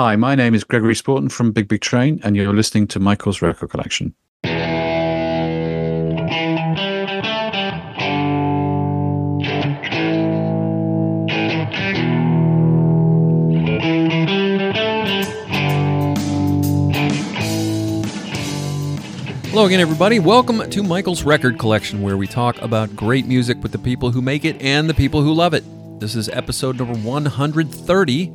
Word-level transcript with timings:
Hi, 0.00 0.14
my 0.14 0.36
name 0.36 0.54
is 0.54 0.62
Gregory 0.62 0.94
Spawton 0.94 1.28
from 1.28 1.50
Big 1.50 1.66
Big 1.66 1.80
Train, 1.80 2.20
and 2.22 2.36
you're 2.36 2.52
listening 2.52 2.86
to 2.86 3.00
Michael's 3.00 3.42
Record 3.42 3.68
Collection. 3.70 4.14
Hello 19.50 19.66
again, 19.66 19.80
everybody. 19.80 20.20
Welcome 20.20 20.70
to 20.70 20.82
Michael's 20.84 21.24
Record 21.24 21.58
Collection, 21.58 22.02
where 22.02 22.16
we 22.16 22.28
talk 22.28 22.56
about 22.62 22.94
great 22.94 23.26
music 23.26 23.60
with 23.64 23.72
the 23.72 23.78
people 23.78 24.12
who 24.12 24.22
make 24.22 24.44
it 24.44 24.62
and 24.62 24.88
the 24.88 24.94
people 24.94 25.22
who 25.22 25.32
love 25.32 25.54
it. 25.54 25.64
This 25.98 26.14
is 26.14 26.28
episode 26.28 26.78
number 26.78 26.94
130, 26.94 28.32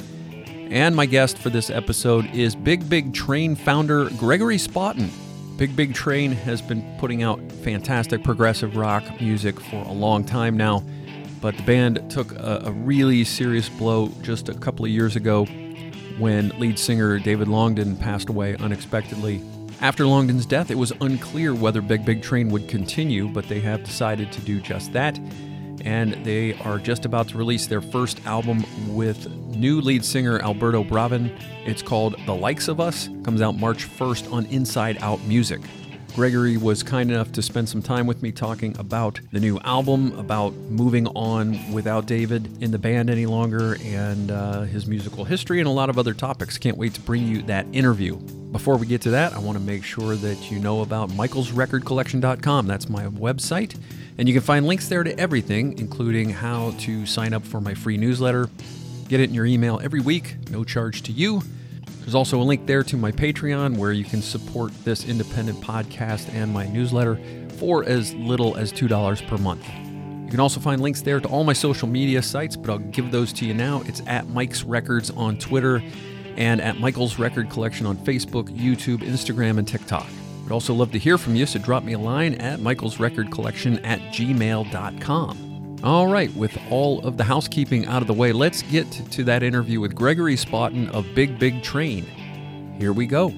and 0.74 0.96
my 0.96 1.06
guest 1.06 1.38
for 1.38 1.52
this 1.52 1.70
episode 1.70 2.26
is 2.34 2.56
Big 2.56 2.90
Big 2.90 3.14
Train 3.14 3.56
founder 3.56 4.10
Gregory 4.18 4.58
Spawton. 4.58 5.08
Big 5.56 5.76
Big 5.76 5.94
Train 5.94 6.32
has 6.32 6.64
been 6.64 6.84
putting 6.98 7.22
out 7.22 7.40
fantastic 7.64 8.24
progressive 8.24 8.76
rock 8.76 9.04
music 9.22 9.60
for 9.60 9.84
a 9.84 9.92
long 9.92 10.26
time 10.26 10.58
now, 10.58 10.84
but 11.42 11.56
the 11.56 11.62
band 11.62 12.10
took 12.10 12.32
a, 12.32 12.64
a 12.66 12.72
really 12.72 13.24
serious 13.24 13.70
blow 13.70 14.10
just 14.24 14.50
a 14.50 14.56
couple 14.56 14.84
of 14.84 14.90
years 14.90 15.16
ago 15.16 15.46
when 16.18 16.50
lead 16.60 16.80
singer 16.80 17.20
David 17.20 17.48
Longdon 17.48 17.96
passed 17.96 18.30
away 18.30 18.56
unexpectedly 18.56 19.44
after 19.80 20.08
Longdon's 20.08 20.46
death, 20.46 20.72
it 20.72 20.78
was 20.78 20.94
unclear 21.02 21.54
whether 21.54 21.82
Big 21.82 22.06
Big 22.06 22.24
Train 22.24 22.48
would 22.50 22.70
continue, 22.70 23.28
but 23.28 23.48
they 23.50 23.60
have 23.60 23.84
decided 23.84 24.32
to 24.32 24.42
do 24.42 24.62
just 24.62 24.94
that. 24.94 25.20
And 25.84 26.14
they 26.26 26.54
are 26.62 26.78
just 26.78 27.06
about 27.06 27.28
to 27.30 27.38
release 27.38 27.68
their 27.68 27.82
first 27.82 28.26
album 28.26 28.64
with 28.96 29.30
new 29.50 29.82
lead 29.82 30.04
singer 30.06 30.40
Alberto 30.40 30.84
Bravin. 30.84 31.36
It's 31.66 31.82
called 31.82 32.16
The 32.26 32.34
Likes 32.34 32.68
of 32.68 32.80
Us, 32.80 33.10
comes 33.24 33.42
out 33.42 33.58
March 33.58 33.88
1st 33.88 34.32
on 34.32 34.46
Inside 34.48 34.98
Out 35.02 35.22
Music. 35.24 35.62
Gregory 36.16 36.58
was 36.58 36.84
kind 36.84 37.10
enough 37.10 37.32
to 37.32 37.42
spend 37.42 37.68
some 37.68 37.82
time 37.82 38.06
with 38.06 38.22
me 38.22 38.32
talking 38.32 38.78
about 38.78 39.20
the 39.32 39.40
new 39.40 39.60
album, 39.62 40.18
about 40.20 40.54
moving 40.54 41.08
on 41.08 41.72
without 41.72 42.06
David 42.06 42.62
in 42.62 42.70
the 42.70 42.78
band 42.78 43.10
any 43.10 43.26
longer, 43.26 43.78
and 43.84 44.30
uh, 44.30 44.62
his 44.62 44.86
musical 44.86 45.26
history, 45.26 45.60
and 45.60 45.68
a 45.68 45.72
lot 45.72 45.90
of 45.90 45.98
other 45.98 46.14
topics. 46.14 46.60
Can't 46.60 46.78
wait 46.78 46.94
to 46.94 47.02
bring 47.02 47.26
you 47.28 47.42
that 47.44 47.66
interview. 47.74 48.16
Before 48.52 48.78
we 48.78 48.86
get 48.86 49.02
to 49.02 49.10
that, 49.10 49.34
I 49.34 49.40
want 49.40 49.58
to 49.58 49.64
make 49.64 49.84
sure 49.84 50.16
that 50.16 50.52
you 50.52 50.60
know 50.60 50.82
about 50.82 51.10
michaelsrecordcollection.com. 51.10 52.68
That's 52.68 52.90
my 52.90 53.06
website, 53.08 53.76
and 54.18 54.28
you 54.28 54.34
can 54.34 54.44
find 54.44 54.68
links 54.68 54.88
there 54.88 55.04
to 55.04 55.18
everything, 55.20 55.78
including 55.80 56.30
how 56.30 56.72
to 56.80 57.06
sign 57.06 57.34
up 57.34 57.44
for 57.44 57.62
my 57.62 57.74
free 57.74 57.98
newsletter. 57.98 58.50
Get 59.08 59.20
it 59.20 59.30
in 59.30 59.34
your 59.36 59.46
email 59.46 59.80
every 59.84 60.00
week, 60.00 60.36
no 60.50 60.64
charge 60.64 61.04
to 61.04 61.12
you. 61.12 61.42
There's 62.00 62.16
also 62.16 62.42
a 62.42 62.44
link 62.44 62.66
there 62.66 62.84
to 62.84 62.98
my 62.98 63.12
Patreon 63.12 63.78
where 63.78 63.92
you 63.92 64.04
can 64.04 64.22
support 64.22 64.74
this 64.84 65.08
independent 65.08 65.62
podcast 65.62 66.34
and 66.34 66.52
my 66.52 66.68
newsletter 66.68 67.20
for 67.58 67.86
as 67.86 68.14
little 68.16 68.58
as 68.58 68.74
$2 68.74 69.28
per 69.28 69.38
month. 69.38 69.66
You 70.26 70.30
can 70.30 70.40
also 70.40 70.60
find 70.60 70.82
links 70.82 71.02
there 71.02 71.20
to 71.20 71.28
all 71.30 71.44
my 71.44 71.54
social 71.54 71.88
media 71.88 72.22
sites, 72.22 72.56
but 72.56 72.72
I'll 72.72 72.80
give 72.80 73.12
those 73.12 73.32
to 73.34 73.46
you 73.46 73.54
now. 73.54 73.84
It's 73.86 74.02
at 74.06 74.28
Mike's 74.28 74.64
Records 74.64 75.12
on 75.12 75.38
Twitter 75.38 75.82
and 76.36 76.60
at 76.60 76.80
Michael's 76.80 77.20
Record 77.20 77.50
Collection 77.50 77.86
on 77.86 77.96
Facebook, 77.98 78.50
YouTube, 78.50 78.98
Instagram, 78.98 79.58
and 79.60 79.68
TikTok. 79.68 80.08
I'd 80.46 80.52
also 80.52 80.74
love 80.74 80.92
to 80.92 81.00
hear 81.00 81.18
from 81.18 81.36
you, 81.36 81.46
so 81.46 81.60
drop 81.60 81.84
me 81.84 81.94
a 81.94 82.00
line 82.00 82.36
at 82.36 82.60
Michael's 82.60 83.00
Record 83.00 83.32
Collection 83.32 83.80
at 83.86 84.00
gmail.com. 84.14 85.80
All 85.84 86.08
right, 86.08 86.34
with 86.36 86.58
all 86.70 87.06
of 87.06 87.18
the 87.18 87.24
housekeeping 87.24 87.86
out 87.88 88.02
of 88.02 88.08
the 88.08 88.14
way, 88.14 88.32
let's 88.32 88.62
get 88.64 88.90
to 88.92 89.24
that 89.26 89.44
interview 89.44 89.80
with 89.80 89.96
Gregory 89.96 90.36
Spawton 90.36 90.90
of 90.92 91.06
Big 91.14 91.40
Big 91.40 91.62
Train. 91.64 92.06
Here 92.78 92.94
we 92.94 93.06
go. 93.06 93.34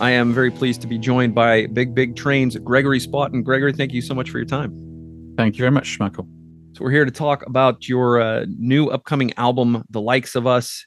I 0.00 0.10
am 0.10 0.32
very 0.32 0.50
pleased 0.50 0.80
to 0.82 0.86
be 0.86 0.98
joined 0.98 1.34
by 1.34 1.66
Big 1.66 1.94
Big 1.94 2.16
Train's 2.16 2.56
Gregory 2.56 2.98
Spawton. 2.98 3.44
Gregory, 3.44 3.72
thank 3.72 3.92
you 3.92 4.02
so 4.02 4.14
much 4.14 4.30
for 4.30 4.38
your 4.38 4.46
time. 4.46 5.34
Thank 5.36 5.56
you 5.56 5.60
very 5.60 5.70
much, 5.70 5.98
Michael. 6.00 6.26
So, 6.74 6.84
we're 6.84 6.90
here 6.90 7.04
to 7.04 7.10
talk 7.10 7.46
about 7.46 7.88
your 7.88 8.20
uh, 8.20 8.46
new 8.58 8.88
upcoming 8.88 9.32
album, 9.36 9.84
The 9.90 10.00
Likes 10.00 10.34
of 10.34 10.46
Us. 10.46 10.86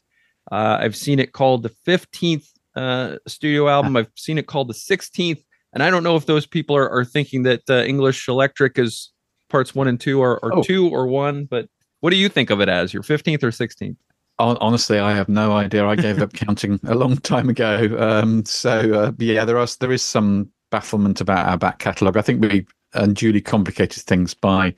Uh, 0.51 0.77
I've 0.81 0.95
seen 0.95 1.19
it 1.19 1.33
called 1.33 1.63
the 1.63 1.71
15th 1.87 2.47
uh, 2.75 3.17
studio 3.27 3.67
album, 3.69 3.95
I've 3.97 4.11
seen 4.15 4.37
it 4.37 4.47
called 4.47 4.67
the 4.67 4.73
16th. 4.73 5.43
And 5.73 5.83
I 5.83 5.89
don't 5.89 6.03
know 6.03 6.15
if 6.15 6.25
those 6.25 6.45
people 6.45 6.75
are, 6.75 6.89
are 6.89 7.03
thinking 7.03 7.43
that 7.43 7.69
uh, 7.69 7.83
English 7.83 8.27
Electric 8.27 8.79
is 8.79 9.11
parts 9.49 9.75
one 9.75 9.87
and 9.87 9.99
two 9.99 10.21
or, 10.21 10.39
or 10.43 10.57
oh. 10.57 10.63
two 10.63 10.89
or 10.89 11.07
one, 11.07 11.45
but 11.45 11.67
what 11.99 12.11
do 12.11 12.15
you 12.17 12.29
think 12.29 12.49
of 12.49 12.61
it 12.61 12.69
as? 12.69 12.93
Your 12.93 13.03
15th 13.03 13.43
or 13.43 13.49
16th? 13.49 13.97
Honestly, 14.37 14.99
I 14.99 15.13
have 15.13 15.29
no 15.29 15.53
idea. 15.53 15.85
I 15.85 15.95
gave 15.95 16.21
up 16.21 16.33
counting 16.45 16.79
a 16.85 16.95
long 16.95 17.17
time 17.17 17.49
ago. 17.49 17.95
Um, 17.97 18.43
so 18.45 18.93
uh, 18.93 19.11
yeah, 19.17 19.45
there 19.45 19.57
are 19.57 19.67
there 19.79 19.93
is 19.93 20.01
some 20.01 20.49
bafflement 20.71 21.21
about 21.21 21.47
our 21.47 21.57
back 21.57 21.79
catalogue. 21.79 22.17
I 22.17 22.21
think 22.21 22.41
we 22.41 22.65
unduly 22.93 23.41
complicated 23.41 24.03
things 24.03 24.33
by 24.33 24.73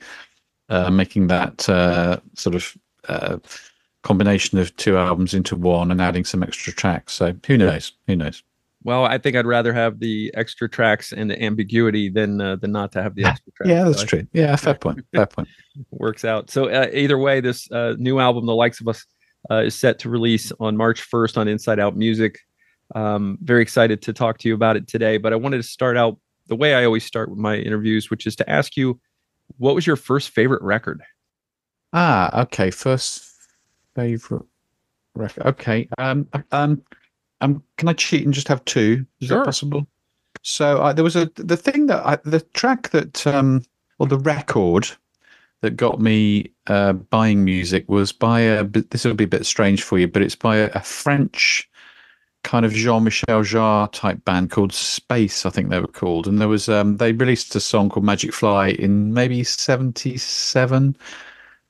uh, 0.68 0.90
making 0.90 1.26
that 1.28 1.68
uh, 1.68 2.18
sort 2.34 2.54
of 2.54 2.76
uh, 3.08 3.38
combination 4.02 4.58
of 4.58 4.74
two 4.76 4.96
albums 4.96 5.34
into 5.34 5.56
one 5.56 5.90
and 5.90 6.00
adding 6.00 6.24
some 6.24 6.42
extra 6.42 6.72
tracks. 6.72 7.12
So 7.14 7.34
who 7.46 7.58
knows? 7.58 7.92
Who 8.06 8.16
knows? 8.16 8.42
Well, 8.84 9.04
I 9.04 9.18
think 9.18 9.36
I'd 9.36 9.46
rather 9.46 9.72
have 9.72 9.98
the 9.98 10.30
extra 10.34 10.68
tracks 10.68 11.12
and 11.12 11.30
the 11.30 11.42
ambiguity 11.42 12.08
than 12.08 12.40
uh, 12.40 12.56
than 12.56 12.72
not 12.72 12.92
to 12.92 13.02
have 13.02 13.14
the 13.16 13.24
extra 13.24 13.52
tracks. 13.52 13.68
Yeah, 13.68 13.84
that's 13.84 14.00
so 14.00 14.06
true. 14.06 14.26
Yeah, 14.32 14.54
fair 14.56 14.74
point. 14.74 15.04
Fair 15.12 15.26
point. 15.26 15.48
Works 15.90 16.24
out. 16.24 16.50
So 16.50 16.68
uh, 16.68 16.88
either 16.92 17.18
way, 17.18 17.40
this 17.40 17.70
uh, 17.72 17.96
new 17.98 18.20
album, 18.20 18.46
"The 18.46 18.54
Likes 18.54 18.80
of 18.80 18.88
Us," 18.88 19.04
uh, 19.50 19.62
is 19.62 19.74
set 19.74 19.98
to 20.00 20.08
release 20.08 20.52
on 20.60 20.76
March 20.76 21.02
first 21.02 21.36
on 21.36 21.48
Inside 21.48 21.80
Out 21.80 21.96
Music. 21.96 22.38
Um, 22.94 23.36
very 23.42 23.62
excited 23.62 24.00
to 24.02 24.12
talk 24.12 24.38
to 24.38 24.48
you 24.48 24.54
about 24.54 24.76
it 24.76 24.86
today. 24.86 25.18
But 25.18 25.32
I 25.32 25.36
wanted 25.36 25.58
to 25.58 25.64
start 25.64 25.96
out 25.96 26.16
the 26.46 26.56
way 26.56 26.74
I 26.74 26.84
always 26.84 27.04
start 27.04 27.30
with 27.30 27.38
my 27.38 27.56
interviews, 27.56 28.10
which 28.10 28.26
is 28.26 28.36
to 28.36 28.48
ask 28.48 28.76
you, 28.76 29.00
what 29.58 29.74
was 29.74 29.86
your 29.86 29.96
first 29.96 30.30
favorite 30.30 30.62
record? 30.62 31.02
Ah, 31.92 32.42
okay. 32.42 32.70
First 32.70 33.27
favorite 33.98 34.46
record. 35.14 35.46
Okay. 35.46 35.88
Um, 35.98 36.28
um, 36.52 36.82
um, 37.40 37.62
can 37.76 37.88
I 37.88 37.92
cheat 37.92 38.24
and 38.24 38.32
just 38.32 38.48
have 38.48 38.64
two? 38.64 39.04
Is 39.20 39.28
sure. 39.28 39.38
that 39.38 39.44
possible? 39.44 39.86
So 40.42 40.78
uh, 40.78 40.92
there 40.92 41.04
was 41.04 41.16
a 41.16 41.30
the 41.34 41.56
thing 41.56 41.86
that 41.86 42.06
I, 42.06 42.16
the 42.24 42.40
track 42.40 42.90
that 42.90 43.26
um 43.26 43.64
or 43.98 44.06
the 44.06 44.18
record 44.18 44.88
that 45.62 45.76
got 45.76 46.00
me 46.00 46.52
uh, 46.68 46.92
buying 46.92 47.44
music 47.44 47.88
was 47.88 48.12
by 48.12 48.40
a 48.40 48.64
this 48.64 49.04
will 49.04 49.14
be 49.14 49.24
a 49.24 49.28
bit 49.28 49.46
strange 49.46 49.82
for 49.82 49.98
you, 49.98 50.06
but 50.06 50.22
it's 50.22 50.36
by 50.36 50.56
a, 50.56 50.70
a 50.74 50.80
French 50.80 51.68
kind 52.44 52.64
of 52.64 52.72
Jean-Michel 52.72 53.42
Jarre 53.42 53.90
type 53.92 54.24
band 54.24 54.50
called 54.50 54.72
Space, 54.72 55.44
I 55.44 55.50
think 55.50 55.70
they 55.70 55.80
were 55.80 55.88
called, 55.88 56.28
and 56.28 56.40
there 56.40 56.48
was 56.48 56.68
um 56.68 56.98
they 56.98 57.12
released 57.12 57.56
a 57.56 57.60
song 57.60 57.88
called 57.88 58.06
Magic 58.06 58.32
Fly 58.32 58.68
in 58.68 59.12
maybe 59.12 59.42
'77. 59.42 60.96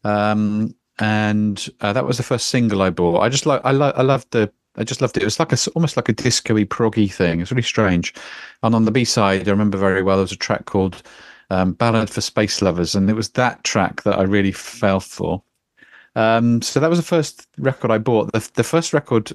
Um, 0.04 0.74
and 0.98 1.68
uh, 1.80 1.92
that 1.92 2.06
was 2.06 2.16
the 2.16 2.22
first 2.22 2.48
single 2.48 2.82
I 2.82 2.90
bought. 2.90 3.20
I 3.20 3.28
just 3.28 3.46
like 3.46 3.60
I 3.64 3.70
like 3.70 3.94
I 3.96 4.02
loved 4.02 4.30
the 4.30 4.50
I 4.76 4.84
just 4.84 5.00
loved 5.00 5.16
it. 5.16 5.22
It 5.22 5.26
was 5.26 5.40
like 5.40 5.52
a 5.52 5.58
almost 5.74 5.96
like 5.96 6.08
a 6.08 6.12
disco-y 6.12 6.64
proggy 6.64 7.12
thing. 7.12 7.40
It's 7.40 7.50
really 7.50 7.62
strange. 7.62 8.14
And 8.62 8.74
on 8.74 8.84
the 8.84 8.90
B 8.90 9.04
side, 9.04 9.46
I 9.48 9.50
remember 9.50 9.76
very 9.76 10.02
well 10.02 10.16
there 10.16 10.22
was 10.22 10.32
a 10.32 10.36
track 10.36 10.66
called 10.66 11.02
um, 11.50 11.72
"Ballad 11.72 12.10
for 12.10 12.20
Space 12.20 12.62
Lovers," 12.62 12.94
and 12.94 13.10
it 13.10 13.14
was 13.14 13.30
that 13.30 13.64
track 13.64 14.02
that 14.02 14.18
I 14.18 14.22
really 14.22 14.52
fell 14.52 15.00
for. 15.00 15.42
Um, 16.14 16.62
so 16.62 16.80
that 16.80 16.90
was 16.90 16.98
the 16.98 17.04
first 17.04 17.46
record 17.58 17.90
I 17.90 17.98
bought. 17.98 18.32
The, 18.32 18.50
the 18.54 18.64
first 18.64 18.92
record, 18.92 19.32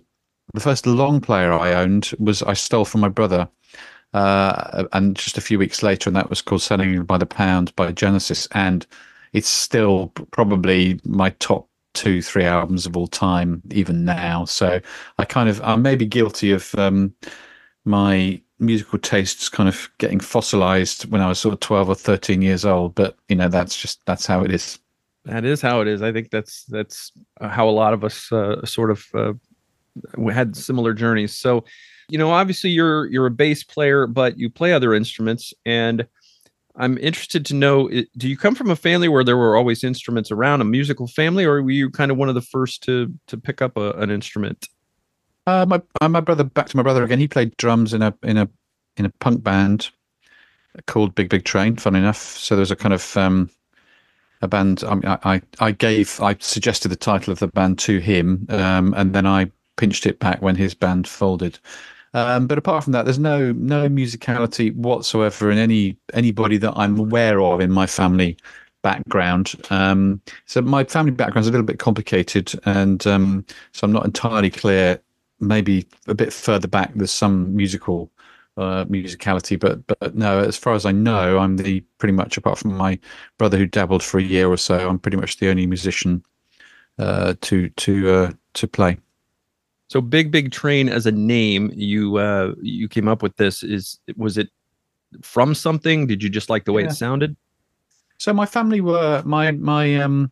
the 0.53 0.59
first 0.59 0.85
long 0.85 1.21
player 1.21 1.53
I 1.53 1.73
owned 1.73 2.11
was 2.19 2.41
I 2.43 2.53
stole 2.53 2.85
from 2.85 3.01
my 3.01 3.09
brother. 3.09 3.47
Uh, 4.13 4.83
and 4.93 5.15
just 5.15 5.39
a 5.39 5.41
few 5.41 5.57
weeks 5.57 5.81
later, 5.81 6.09
and 6.09 6.15
that 6.15 6.29
was 6.29 6.41
called 6.41 6.61
"Selling 6.61 7.03
by 7.03 7.17
the 7.17 7.25
Pound" 7.25 7.75
by 7.75 7.91
Genesis, 7.91 8.47
and 8.51 8.85
it's 9.33 9.49
still 9.49 10.07
probably 10.31 10.99
my 11.03 11.31
top 11.31 11.67
two, 11.93 12.21
three 12.21 12.45
albums 12.45 12.85
of 12.85 12.97
all 12.97 13.07
time, 13.07 13.61
even 13.71 14.05
now. 14.05 14.45
So 14.45 14.79
I 15.17 15.25
kind 15.25 15.49
of 15.49 15.61
I 15.61 15.75
may 15.75 15.95
be 15.95 16.05
guilty 16.05 16.51
of 16.51 16.73
um, 16.75 17.13
my 17.85 18.41
musical 18.59 18.97
tastes 18.99 19.49
kind 19.49 19.67
of 19.67 19.89
getting 19.97 20.19
fossilized 20.19 21.11
when 21.11 21.21
I 21.21 21.27
was 21.27 21.39
sort 21.39 21.53
of 21.53 21.59
twelve 21.59 21.89
or 21.89 21.95
thirteen 21.95 22.41
years 22.41 22.65
old. 22.65 22.95
But 22.95 23.17
you 23.29 23.35
know, 23.35 23.49
that's 23.49 23.79
just 23.79 24.05
that's 24.05 24.25
how 24.25 24.43
it 24.43 24.51
is. 24.51 24.79
That 25.25 25.45
is 25.45 25.61
how 25.61 25.81
it 25.81 25.87
is. 25.87 26.01
I 26.01 26.11
think 26.11 26.31
that's 26.31 26.65
that's 26.65 27.11
how 27.41 27.67
a 27.67 27.71
lot 27.71 27.93
of 27.93 28.03
us 28.03 28.31
uh, 28.31 28.65
sort 28.65 28.91
of 28.91 29.05
uh, 29.13 29.33
had 30.31 30.55
similar 30.55 30.93
journeys. 30.93 31.35
So, 31.35 31.63
you 32.09 32.17
know, 32.17 32.31
obviously 32.31 32.71
you're 32.71 33.05
you're 33.07 33.27
a 33.27 33.31
bass 33.31 33.63
player, 33.63 34.05
but 34.05 34.37
you 34.37 34.49
play 34.49 34.73
other 34.73 34.93
instruments 34.93 35.53
and 35.65 36.05
I'm 36.75 36.97
interested 36.97 37.45
to 37.47 37.53
know 37.53 37.89
do 38.17 38.27
you 38.27 38.35
come 38.35 38.55
from 38.55 38.71
a 38.71 38.75
family 38.75 39.07
where 39.07 39.23
there 39.23 39.37
were 39.37 39.55
always 39.55 39.83
instruments 39.83 40.31
around, 40.31 40.61
a 40.61 40.65
musical 40.65 41.07
family, 41.07 41.45
or 41.45 41.61
were 41.61 41.71
you 41.71 41.89
kind 41.91 42.11
of 42.11 42.17
one 42.17 42.29
of 42.29 42.35
the 42.35 42.41
first 42.41 42.83
to 42.83 43.13
to 43.27 43.37
pick 43.37 43.61
up 43.61 43.77
a, 43.77 43.91
an 43.93 44.09
instrument? 44.09 44.67
Uh, 45.45 45.65
my 45.67 45.81
uh, 46.01 46.09
my 46.09 46.19
brother, 46.19 46.43
back 46.43 46.67
to 46.69 46.77
my 46.77 46.83
brother 46.83 47.03
again. 47.03 47.19
He 47.19 47.27
played 47.27 47.55
drums 47.57 47.93
in 47.93 48.01
a 48.01 48.13
in 48.23 48.37
a 48.37 48.49
in 48.97 49.05
a 49.05 49.11
punk 49.19 49.43
band 49.43 49.89
called 50.87 51.15
Big 51.15 51.29
Big 51.29 51.43
Train. 51.43 51.75
Fun 51.75 51.95
enough, 51.95 52.17
so 52.17 52.55
there's 52.55 52.71
a 52.71 52.75
kind 52.75 52.93
of 52.93 53.15
um, 53.17 53.49
a 54.41 54.47
band. 54.47 54.83
I, 54.83 54.95
mean, 54.95 55.03
I 55.05 55.41
I 55.59 55.71
gave 55.71 56.19
I 56.21 56.35
suggested 56.39 56.89
the 56.89 56.95
title 56.95 57.31
of 57.31 57.39
the 57.39 57.47
band 57.47 57.77
to 57.79 57.99
him, 57.99 58.47
um, 58.49 58.93
and 58.95 59.13
then 59.13 59.27
I 59.27 59.51
pinched 59.75 60.05
it 60.05 60.19
back 60.19 60.41
when 60.41 60.55
his 60.55 60.73
band 60.73 61.07
folded. 61.07 61.59
Um, 62.13 62.47
but 62.47 62.57
apart 62.57 62.83
from 62.83 62.93
that, 62.93 63.05
there's 63.05 63.19
no 63.19 63.51
no 63.53 63.89
musicality 63.89 64.75
whatsoever 64.75 65.49
in 65.51 65.57
any 65.57 65.97
anybody 66.13 66.57
that 66.57 66.73
I'm 66.75 66.99
aware 66.99 67.41
of 67.41 67.59
in 67.59 67.71
my 67.71 67.87
family 67.87 68.37
background. 68.83 69.53
Um, 69.71 70.21
so 70.45 70.61
my 70.61 70.83
family 70.83 71.11
background 71.11 71.43
is 71.43 71.47
a 71.47 71.51
little 71.51 71.65
bit 71.65 71.79
complicated, 71.79 72.53
and 72.65 73.05
um, 73.07 73.45
so 73.71 73.85
I'm 73.85 73.91
not 73.93 74.05
entirely 74.05 74.51
clear. 74.51 75.01
Maybe 75.39 75.87
a 76.07 76.13
bit 76.13 76.31
further 76.31 76.67
back, 76.67 76.93
there's 76.95 77.11
some 77.11 77.55
musical 77.55 78.11
uh, 78.57 78.85
musicality, 78.85 79.59
but 79.59 79.85
but 79.87 80.15
no, 80.15 80.39
as 80.39 80.57
far 80.57 80.73
as 80.73 80.85
I 80.85 80.91
know, 80.91 81.39
I'm 81.39 81.57
the 81.57 81.81
pretty 81.97 82.13
much 82.13 82.37
apart 82.37 82.59
from 82.59 82.75
my 82.75 82.99
brother 83.37 83.57
who 83.57 83.65
dabbled 83.65 84.03
for 84.03 84.19
a 84.19 84.23
year 84.23 84.47
or 84.49 84.57
so, 84.57 84.87
I'm 84.87 84.99
pretty 84.99 85.17
much 85.17 85.37
the 85.37 85.49
only 85.49 85.65
musician 85.65 86.23
uh, 86.99 87.33
to 87.41 87.69
to 87.69 88.09
uh, 88.09 88.31
to 88.53 88.67
play. 88.67 88.97
So 89.93 90.01
Big 90.01 90.31
Big 90.31 90.51
Train 90.51 90.89
as 90.89 91.05
a 91.05 91.11
name, 91.11 91.71
you 91.75 92.17
uh, 92.17 92.55
you 92.63 92.89
came 92.89 93.07
up 93.07 93.21
with 93.21 93.35
this. 93.35 93.61
Is 93.61 93.99
was 94.17 94.39
it 94.39 94.49
from 95.21 95.53
something? 95.53 96.07
Did 96.07 96.23
you 96.23 96.29
just 96.29 96.49
like 96.49 96.65
the 96.65 96.71
way 96.73 96.81
yeah. 96.81 96.87
it 96.87 96.93
sounded? 96.93 97.37
So 98.17 98.33
my 98.33 98.47
family 98.47 98.81
were 98.81 99.21
my 99.23 99.51
my 99.51 99.97
um 99.97 100.31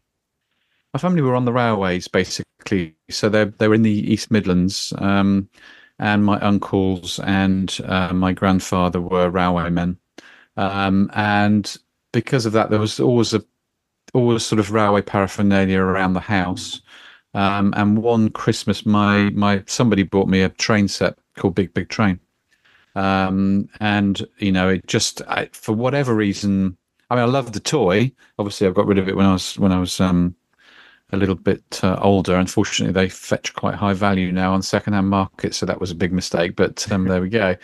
my 0.95 0.99
family 0.99 1.21
were 1.21 1.35
on 1.35 1.45
the 1.45 1.53
railways 1.53 2.07
basically. 2.07 2.95
So 3.11 3.29
they 3.29 3.43
they 3.59 3.67
were 3.67 3.75
in 3.75 3.83
the 3.83 4.11
East 4.11 4.31
Midlands, 4.31 4.93
um, 4.97 5.47
and 5.99 6.25
my 6.25 6.39
uncles 6.39 7.19
and 7.19 7.77
uh, 7.85 8.13
my 8.13 8.33
grandfather 8.33 8.99
were 8.99 9.29
railwaymen, 9.29 9.95
um, 10.57 11.11
and 11.13 11.77
because 12.13 12.47
of 12.47 12.53
that, 12.53 12.71
there 12.71 12.79
was 12.79 12.99
always 12.99 13.31
a 13.31 13.43
always 14.15 14.43
sort 14.43 14.59
of 14.59 14.71
railway 14.71 15.03
paraphernalia 15.03 15.79
around 15.79 16.13
the 16.13 16.19
house. 16.19 16.81
Um, 17.33 17.73
and 17.77 17.97
one 17.97 18.29
Christmas, 18.29 18.85
my 18.85 19.29
my 19.31 19.63
somebody 19.67 20.03
bought 20.03 20.27
me 20.27 20.41
a 20.41 20.49
train 20.49 20.87
set 20.87 21.17
called 21.37 21.55
Big 21.55 21.73
Big 21.73 21.89
Train, 21.89 22.19
um, 22.95 23.69
and 23.79 24.25
you 24.37 24.51
know 24.51 24.69
it 24.69 24.85
just 24.87 25.21
I, 25.27 25.49
for 25.53 25.73
whatever 25.73 26.13
reason. 26.13 26.77
I 27.09 27.15
mean, 27.15 27.23
I 27.23 27.27
love 27.27 27.51
the 27.51 27.59
toy. 27.59 28.11
Obviously, 28.39 28.67
I 28.67 28.71
got 28.71 28.87
rid 28.87 28.97
of 28.97 29.09
it 29.09 29.15
when 29.15 29.25
I 29.25 29.33
was 29.33 29.57
when 29.59 29.71
I 29.71 29.79
was 29.79 29.99
um, 29.99 30.35
a 31.11 31.17
little 31.17 31.35
bit 31.35 31.79
uh, 31.83 31.99
older. 32.01 32.35
Unfortunately, 32.35 32.93
they 32.93 33.09
fetch 33.09 33.53
quite 33.53 33.75
high 33.75 33.93
value 33.93 34.31
now 34.31 34.53
on 34.53 34.61
secondhand 34.61 35.07
market, 35.09 35.55
so 35.55 35.65
that 35.65 35.79
was 35.79 35.91
a 35.91 35.95
big 35.95 36.11
mistake. 36.13 36.55
But 36.55 36.89
um, 36.91 37.05
there 37.05 37.21
we 37.21 37.29
go. 37.29 37.55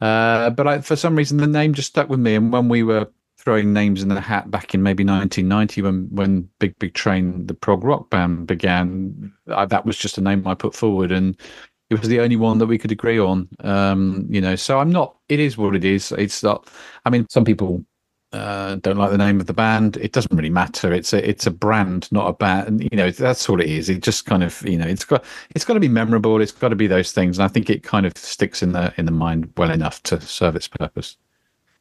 Uh, 0.00 0.50
but 0.50 0.66
I, 0.66 0.80
for 0.80 0.96
some 0.96 1.14
reason, 1.14 1.38
the 1.38 1.46
name 1.46 1.74
just 1.74 1.88
stuck 1.88 2.08
with 2.08 2.20
me. 2.20 2.34
And 2.34 2.52
when 2.52 2.68
we 2.68 2.82
were 2.82 3.08
throwing 3.42 3.72
names 3.72 4.02
in 4.02 4.08
the 4.08 4.20
hat 4.20 4.50
back 4.50 4.74
in 4.74 4.82
maybe 4.82 5.04
1990 5.04 5.82
when 5.82 6.08
when 6.10 6.48
Big 6.58 6.78
Big 6.78 6.94
Train, 6.94 7.46
the 7.46 7.54
prog 7.54 7.82
rock 7.84 8.08
band, 8.10 8.46
began. 8.46 9.32
I, 9.48 9.66
that 9.66 9.84
was 9.84 9.98
just 9.98 10.18
a 10.18 10.20
name 10.20 10.46
I 10.46 10.54
put 10.54 10.74
forward, 10.74 11.12
and 11.12 11.36
it 11.90 12.00
was 12.00 12.08
the 12.08 12.20
only 12.20 12.36
one 12.36 12.58
that 12.58 12.66
we 12.66 12.78
could 12.78 12.92
agree 12.92 13.18
on. 13.18 13.48
Um, 13.60 14.26
you 14.30 14.40
know, 14.40 14.56
so 14.56 14.78
I'm 14.78 14.90
not. 14.90 15.16
It 15.28 15.40
is 15.40 15.58
what 15.58 15.74
it 15.74 15.84
is. 15.84 16.12
It's 16.12 16.42
not. 16.42 16.68
I 17.04 17.10
mean, 17.10 17.26
some 17.28 17.44
people 17.44 17.84
uh, 18.32 18.76
don't 18.76 18.96
like 18.96 19.10
the 19.10 19.18
name 19.18 19.40
of 19.40 19.46
the 19.46 19.52
band. 19.52 19.96
It 19.96 20.12
doesn't 20.12 20.34
really 20.34 20.50
matter. 20.50 20.92
It's 20.92 21.12
a 21.12 21.28
it's 21.28 21.46
a 21.46 21.50
brand, 21.50 22.10
not 22.12 22.28
a 22.28 22.32
band. 22.32 22.82
You 22.92 22.96
know, 22.96 23.10
that's 23.10 23.48
all 23.48 23.60
it 23.60 23.68
is. 23.68 23.88
It 23.88 24.02
just 24.02 24.24
kind 24.24 24.44
of 24.44 24.62
you 24.66 24.78
know, 24.78 24.86
it's 24.86 25.04
got 25.04 25.24
it's 25.54 25.64
got 25.64 25.74
to 25.74 25.80
be 25.80 25.88
memorable. 25.88 26.40
It's 26.40 26.52
got 26.52 26.68
to 26.68 26.76
be 26.76 26.86
those 26.86 27.10
things, 27.10 27.38
and 27.38 27.44
I 27.44 27.48
think 27.48 27.70
it 27.70 27.82
kind 27.82 28.06
of 28.06 28.16
sticks 28.16 28.62
in 28.62 28.72
the 28.72 28.94
in 28.96 29.06
the 29.06 29.12
mind 29.12 29.52
well 29.56 29.70
enough 29.70 30.00
to 30.04 30.20
serve 30.20 30.54
its 30.54 30.68
purpose 30.68 31.16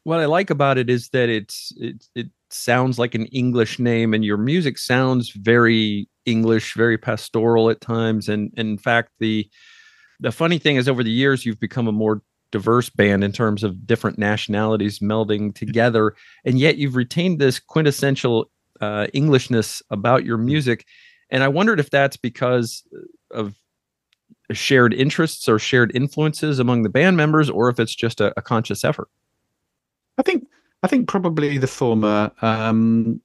what 0.03 0.19
I 0.19 0.25
like 0.25 0.49
about 0.49 0.77
it 0.77 0.89
is 0.89 1.09
that 1.09 1.29
it's 1.29 1.71
it 1.77 2.05
it 2.15 2.27
sounds 2.49 2.97
like 2.97 3.15
an 3.15 3.25
English 3.27 3.79
name, 3.79 4.13
and 4.13 4.25
your 4.25 4.37
music 4.37 4.77
sounds 4.77 5.31
very 5.31 6.09
English, 6.25 6.73
very 6.75 6.97
pastoral 6.97 7.69
at 7.69 7.81
times. 7.81 8.29
And, 8.29 8.51
and 8.57 8.69
in 8.69 8.77
fact, 8.77 9.11
the 9.19 9.49
the 10.19 10.31
funny 10.31 10.59
thing 10.59 10.75
is, 10.75 10.87
over 10.87 11.03
the 11.03 11.11
years, 11.11 11.45
you've 11.45 11.59
become 11.59 11.87
a 11.87 11.91
more 11.91 12.21
diverse 12.51 12.89
band 12.89 13.23
in 13.23 13.31
terms 13.31 13.63
of 13.63 13.87
different 13.87 14.17
nationalities 14.17 14.99
melding 14.99 15.53
together, 15.55 16.15
and 16.45 16.59
yet 16.59 16.77
you've 16.77 16.95
retained 16.95 17.39
this 17.39 17.59
quintessential 17.59 18.49
uh, 18.81 19.07
Englishness 19.13 19.81
about 19.91 20.25
your 20.25 20.37
music. 20.37 20.85
And 21.29 21.43
I 21.43 21.47
wondered 21.47 21.79
if 21.79 21.89
that's 21.89 22.17
because 22.17 22.83
of 23.29 23.55
shared 24.51 24.93
interests 24.93 25.47
or 25.47 25.59
shared 25.59 25.95
influences 25.95 26.59
among 26.59 26.83
the 26.83 26.89
band 26.89 27.15
members, 27.15 27.49
or 27.49 27.69
if 27.69 27.79
it's 27.79 27.95
just 27.95 28.19
a, 28.19 28.33
a 28.35 28.41
conscious 28.41 28.83
effort. 28.83 29.07
I 30.21 30.23
think 30.23 30.47
I 30.83 30.87
think 30.87 31.07
probably 31.07 31.57
the 31.57 31.67
former. 31.67 32.31
Um, 32.41 33.21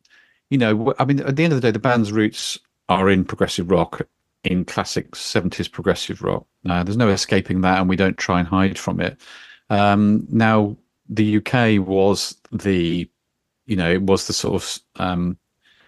you 0.48 0.58
know, 0.58 0.94
I 0.98 1.04
mean, 1.04 1.20
at 1.20 1.36
the 1.36 1.44
end 1.44 1.52
of 1.52 1.60
the 1.60 1.68
day, 1.68 1.72
the 1.72 1.78
band's 1.78 2.10
roots 2.10 2.58
are 2.88 3.10
in 3.10 3.24
progressive 3.24 3.70
rock, 3.70 4.08
in 4.44 4.64
classic 4.64 5.10
'70s 5.12 5.70
progressive 5.70 6.22
rock. 6.22 6.46
Uh, 6.66 6.82
there's 6.82 6.96
no 6.96 7.10
escaping 7.10 7.60
that, 7.60 7.80
and 7.80 7.88
we 7.88 7.96
don't 7.96 8.16
try 8.16 8.38
and 8.38 8.48
hide 8.48 8.78
from 8.78 9.00
it. 9.00 9.20
Um, 9.68 10.26
now, 10.30 10.76
the 11.08 11.36
UK 11.36 11.86
was 11.86 12.34
the, 12.50 13.08
you 13.66 13.76
know, 13.76 13.90
it 13.90 14.02
was 14.02 14.26
the 14.26 14.32
sort 14.32 14.62
of 14.62 14.78
um, 14.96 15.36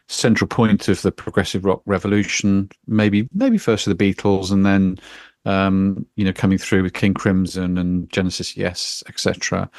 central 0.08 0.48
point 0.48 0.88
of 0.88 1.00
the 1.00 1.12
progressive 1.12 1.64
rock 1.64 1.80
revolution. 1.86 2.68
Maybe, 2.86 3.28
maybe 3.32 3.56
first 3.56 3.86
of 3.86 3.96
the 3.96 4.12
Beatles, 4.12 4.52
and 4.52 4.66
then 4.66 4.98
um, 5.44 6.04
you 6.16 6.24
know, 6.24 6.32
coming 6.32 6.58
through 6.58 6.82
with 6.82 6.92
King 6.92 7.14
Crimson 7.14 7.78
and 7.78 8.10
Genesis 8.10 8.56
Yes, 8.56 9.02
etc. 9.08 9.70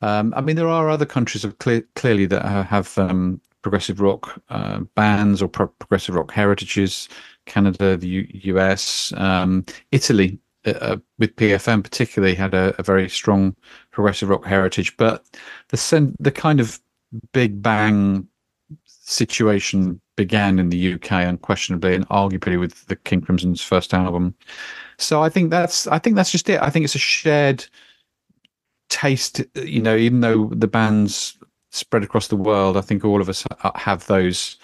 Um, 0.00 0.32
I 0.36 0.40
mean, 0.40 0.56
there 0.56 0.68
are 0.68 0.88
other 0.88 1.06
countries 1.06 1.44
of 1.44 1.58
clearly 1.58 2.26
that 2.26 2.44
have 2.44 2.96
um, 2.98 3.40
progressive 3.62 4.00
rock 4.00 4.40
uh, 4.48 4.80
bands 4.94 5.42
or 5.42 5.48
pro- 5.48 5.68
progressive 5.68 6.14
rock 6.14 6.32
heritages. 6.32 7.08
Canada, 7.46 7.96
the 7.96 8.08
U- 8.08 8.28
US, 8.54 9.12
um, 9.16 9.64
Italy, 9.90 10.38
uh, 10.66 10.70
uh 10.70 10.96
with 11.18 11.34
PFM 11.36 11.82
particularly 11.82 12.34
had 12.34 12.54
a, 12.54 12.74
a, 12.78 12.82
very 12.82 13.08
strong 13.08 13.56
progressive 13.90 14.28
rock 14.28 14.44
heritage. 14.44 14.96
But 14.96 15.24
the 15.68 15.76
sen- 15.76 16.16
the 16.20 16.30
kind 16.30 16.60
of 16.60 16.80
big 17.32 17.62
bang 17.62 18.28
situation 18.84 20.00
began 20.16 20.58
in 20.58 20.68
the 20.68 20.94
UK 20.94 21.12
unquestionably 21.12 21.94
and 21.94 22.08
arguably 22.08 22.58
with 22.58 22.86
the 22.86 22.96
King 22.96 23.20
Crimson's 23.20 23.62
first 23.62 23.94
album. 23.94 24.34
So 24.98 25.22
I 25.22 25.28
think 25.28 25.50
that's 25.50 25.86
I 25.86 25.98
think 25.98 26.16
that's 26.16 26.30
just 26.30 26.48
it. 26.48 26.60
I 26.60 26.70
think 26.70 26.84
it's 26.84 26.94
a 26.94 26.98
shared 26.98 27.64
taste. 28.88 29.42
You 29.54 29.82
know, 29.82 29.96
even 29.96 30.20
though 30.20 30.46
the 30.46 30.66
bands 30.66 31.38
spread 31.70 32.02
across 32.02 32.28
the 32.28 32.36
world, 32.36 32.76
I 32.76 32.80
think 32.80 33.04
all 33.04 33.20
of 33.20 33.28
us 33.28 33.44
have 33.76 34.06
those 34.06 34.56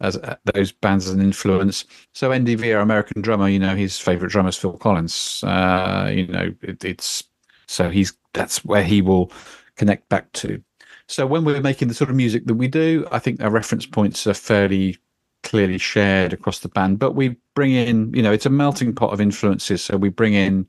as 0.00 0.16
uh, 0.18 0.36
those 0.54 0.72
bands 0.72 1.06
as 1.06 1.14
an 1.14 1.20
influence. 1.20 1.84
So 2.12 2.32
NDV, 2.32 2.72
our 2.74 2.80
American 2.80 3.22
drummer, 3.22 3.48
you 3.48 3.58
know, 3.58 3.76
his 3.76 3.98
favorite 3.98 4.30
drummer 4.32 4.48
is 4.48 4.56
Phil 4.56 4.72
Collins. 4.78 5.42
Uh, 5.46 6.10
you 6.12 6.26
know, 6.26 6.54
it, 6.62 6.84
it's 6.84 7.24
so 7.66 7.90
he's 7.90 8.12
that's 8.32 8.64
where 8.64 8.84
he 8.84 9.02
will 9.02 9.30
connect 9.76 10.08
back 10.08 10.32
to. 10.32 10.62
So 11.08 11.26
when 11.26 11.44
we're 11.44 11.60
making 11.60 11.88
the 11.88 11.94
sort 11.94 12.10
of 12.10 12.16
music 12.16 12.46
that 12.46 12.54
we 12.54 12.68
do, 12.68 13.06
I 13.12 13.18
think 13.18 13.42
our 13.42 13.50
reference 13.50 13.86
points 13.86 14.26
are 14.26 14.34
fairly 14.34 14.96
clearly 15.42 15.78
shared 15.78 16.32
across 16.32 16.60
the 16.60 16.68
band, 16.68 16.98
but 16.98 17.12
we 17.12 17.36
bring 17.54 17.72
in, 17.72 18.12
you 18.14 18.22
know, 18.22 18.32
it's 18.32 18.46
a 18.46 18.50
melting 18.50 18.94
pot 18.94 19.12
of 19.12 19.20
influences. 19.20 19.82
So 19.82 19.96
we 19.96 20.08
bring 20.08 20.34
in 20.34 20.66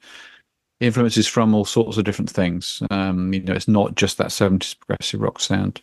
influences 0.80 1.28
from 1.28 1.54
all 1.54 1.66
sorts 1.66 1.98
of 1.98 2.04
different 2.04 2.30
things. 2.30 2.82
Um, 2.92 3.34
you 3.34 3.42
know, 3.42 3.54
it's 3.54 3.68
not 3.68 3.96
just 3.96 4.18
that 4.18 4.28
70s 4.28 4.78
progressive 4.78 5.22
rock 5.22 5.40
sound. 5.40 5.82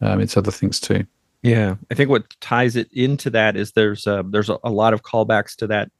Um, 0.00 0.20
it's 0.20 0.36
other 0.36 0.50
things 0.50 0.80
too. 0.80 1.06
Yeah, 1.42 1.76
I 1.90 1.94
think 1.94 2.08
what 2.08 2.34
ties 2.40 2.74
it 2.74 2.88
into 2.92 3.30
that 3.30 3.56
is 3.56 3.72
there's 3.72 4.06
a, 4.06 4.24
there's 4.26 4.48
a, 4.48 4.70
lot 4.70 4.94
of 4.94 5.02
callbacks 5.02 5.54
to 5.56 5.66
that 5.66 5.90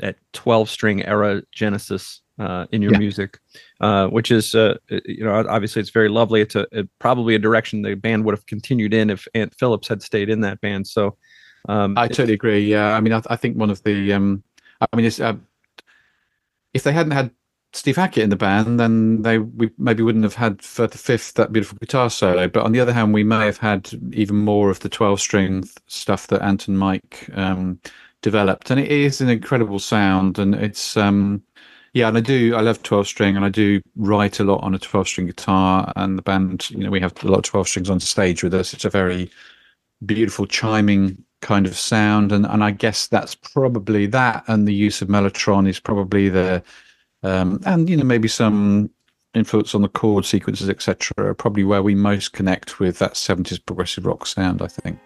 that 0.00 0.16
12 0.32 0.68
string 0.68 1.04
era 1.04 1.42
Genesis 1.52 2.20
uh, 2.40 2.66
in 2.72 2.82
your 2.82 2.92
yeah. 2.92 2.98
music, 2.98 3.38
uh, 3.80 4.08
which 4.08 4.32
is 4.32 4.52
uh, 4.56 4.76
you 4.88 5.24
know 5.24 5.46
obviously 5.48 5.80
it's 5.80 5.90
very 5.90 6.08
lovely. 6.08 6.40
It's 6.40 6.56
a, 6.56 6.66
a, 6.72 6.84
probably 6.98 7.36
a 7.36 7.38
direction 7.38 7.82
the 7.82 7.94
band 7.94 8.24
would 8.24 8.34
have 8.34 8.46
continued 8.46 8.92
in 8.92 9.10
if 9.10 9.28
Ant 9.34 9.54
Phillips 9.54 9.86
had 9.86 10.02
stayed 10.02 10.28
in 10.28 10.40
that 10.40 10.60
band. 10.60 10.88
So 10.88 11.16
um, 11.68 11.96
I 11.96 12.08
totally 12.08 12.34
agree. 12.34 12.66
Yeah, 12.66 12.94
I 12.94 13.00
mean, 13.00 13.12
I, 13.12 13.22
I 13.28 13.36
think 13.36 13.56
one 13.56 13.70
of 13.70 13.82
the, 13.82 14.12
um, 14.12 14.42
I 14.80 14.96
mean, 14.96 15.10
uh, 15.20 15.36
if 16.72 16.82
they 16.82 16.92
hadn't 16.92 17.12
had 17.12 17.30
Steve 17.72 17.96
Hackett 17.96 18.22
in 18.22 18.30
the 18.30 18.36
band, 18.36 18.78
then 18.78 19.22
they 19.22 19.38
we 19.38 19.70
maybe 19.78 20.02
wouldn't 20.02 20.24
have 20.24 20.34
had 20.34 20.62
Firth 20.62 20.94
of 20.94 21.00
Fifth 21.00 21.34
that 21.34 21.52
beautiful 21.52 21.78
guitar 21.80 22.08
solo. 22.10 22.46
But 22.48 22.64
on 22.64 22.72
the 22.72 22.80
other 22.80 22.92
hand, 22.92 23.12
we 23.12 23.24
may 23.24 23.46
have 23.46 23.58
had 23.58 23.90
even 24.12 24.36
more 24.36 24.70
of 24.70 24.80
the 24.80 24.88
twelve 24.88 25.20
string 25.20 25.68
stuff 25.86 26.28
that 26.28 26.42
Anton 26.42 26.76
Mike 26.76 27.28
um, 27.34 27.80
developed, 28.22 28.70
and 28.70 28.78
it 28.78 28.90
is 28.90 29.20
an 29.20 29.28
incredible 29.28 29.78
sound, 29.78 30.38
and 30.38 30.54
it's. 30.54 30.96
Um, 30.96 31.42
yeah, 31.94 32.08
and 32.08 32.16
I 32.18 32.20
do. 32.20 32.56
I 32.56 32.60
love 32.60 32.82
twelve 32.82 33.06
string, 33.06 33.36
and 33.36 33.44
I 33.44 33.48
do 33.48 33.80
write 33.96 34.40
a 34.40 34.44
lot 34.44 34.62
on 34.64 34.74
a 34.74 34.78
twelve 34.80 35.06
string 35.06 35.28
guitar. 35.28 35.92
And 35.94 36.18
the 36.18 36.22
band, 36.22 36.68
you 36.70 36.78
know, 36.78 36.90
we 36.90 37.00
have 37.00 37.14
a 37.22 37.28
lot 37.28 37.38
of 37.38 37.44
twelve 37.44 37.68
strings 37.68 37.88
on 37.88 38.00
stage 38.00 38.42
with 38.42 38.52
us. 38.52 38.74
It's 38.74 38.84
a 38.84 38.90
very 38.90 39.30
beautiful, 40.04 40.46
chiming 40.46 41.23
kind 41.44 41.66
of 41.66 41.76
sound 41.76 42.32
and 42.32 42.46
and 42.46 42.64
I 42.64 42.70
guess 42.70 43.06
that's 43.06 43.34
probably 43.34 44.06
that 44.06 44.44
and 44.48 44.66
the 44.66 44.72
use 44.72 45.02
of 45.02 45.08
mellotron 45.08 45.68
is 45.68 45.78
probably 45.78 46.30
the 46.30 46.62
um, 47.22 47.60
and 47.66 47.88
you 47.88 47.98
know 47.98 48.04
maybe 48.04 48.28
some 48.28 48.90
influence 49.34 49.74
on 49.74 49.82
the 49.82 49.88
chord 49.88 50.24
sequences 50.24 50.70
etc 50.70 51.34
probably 51.34 51.62
where 51.62 51.82
we 51.82 51.94
most 51.94 52.32
connect 52.32 52.80
with 52.80 52.98
that 52.98 53.12
70s 53.12 53.60
progressive 53.64 54.06
rock 54.06 54.26
sound 54.26 54.62
I 54.62 54.68
think 54.68 54.98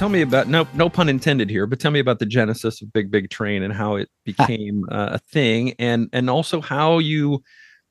tell 0.00 0.08
me 0.08 0.22
about 0.22 0.48
no 0.48 0.66
no 0.72 0.88
pun 0.88 1.10
intended 1.10 1.50
here, 1.50 1.66
but 1.66 1.78
tell 1.78 1.90
me 1.90 2.00
about 2.00 2.20
the 2.20 2.26
genesis 2.26 2.80
of 2.80 2.90
Big 2.90 3.10
Big 3.10 3.28
Train 3.28 3.62
and 3.62 3.72
how 3.72 3.96
it 3.96 4.08
became 4.24 4.86
uh, 4.90 5.10
a 5.12 5.18
thing, 5.18 5.74
and 5.78 6.08
and 6.14 6.30
also 6.30 6.62
how 6.62 6.98
you 6.98 7.42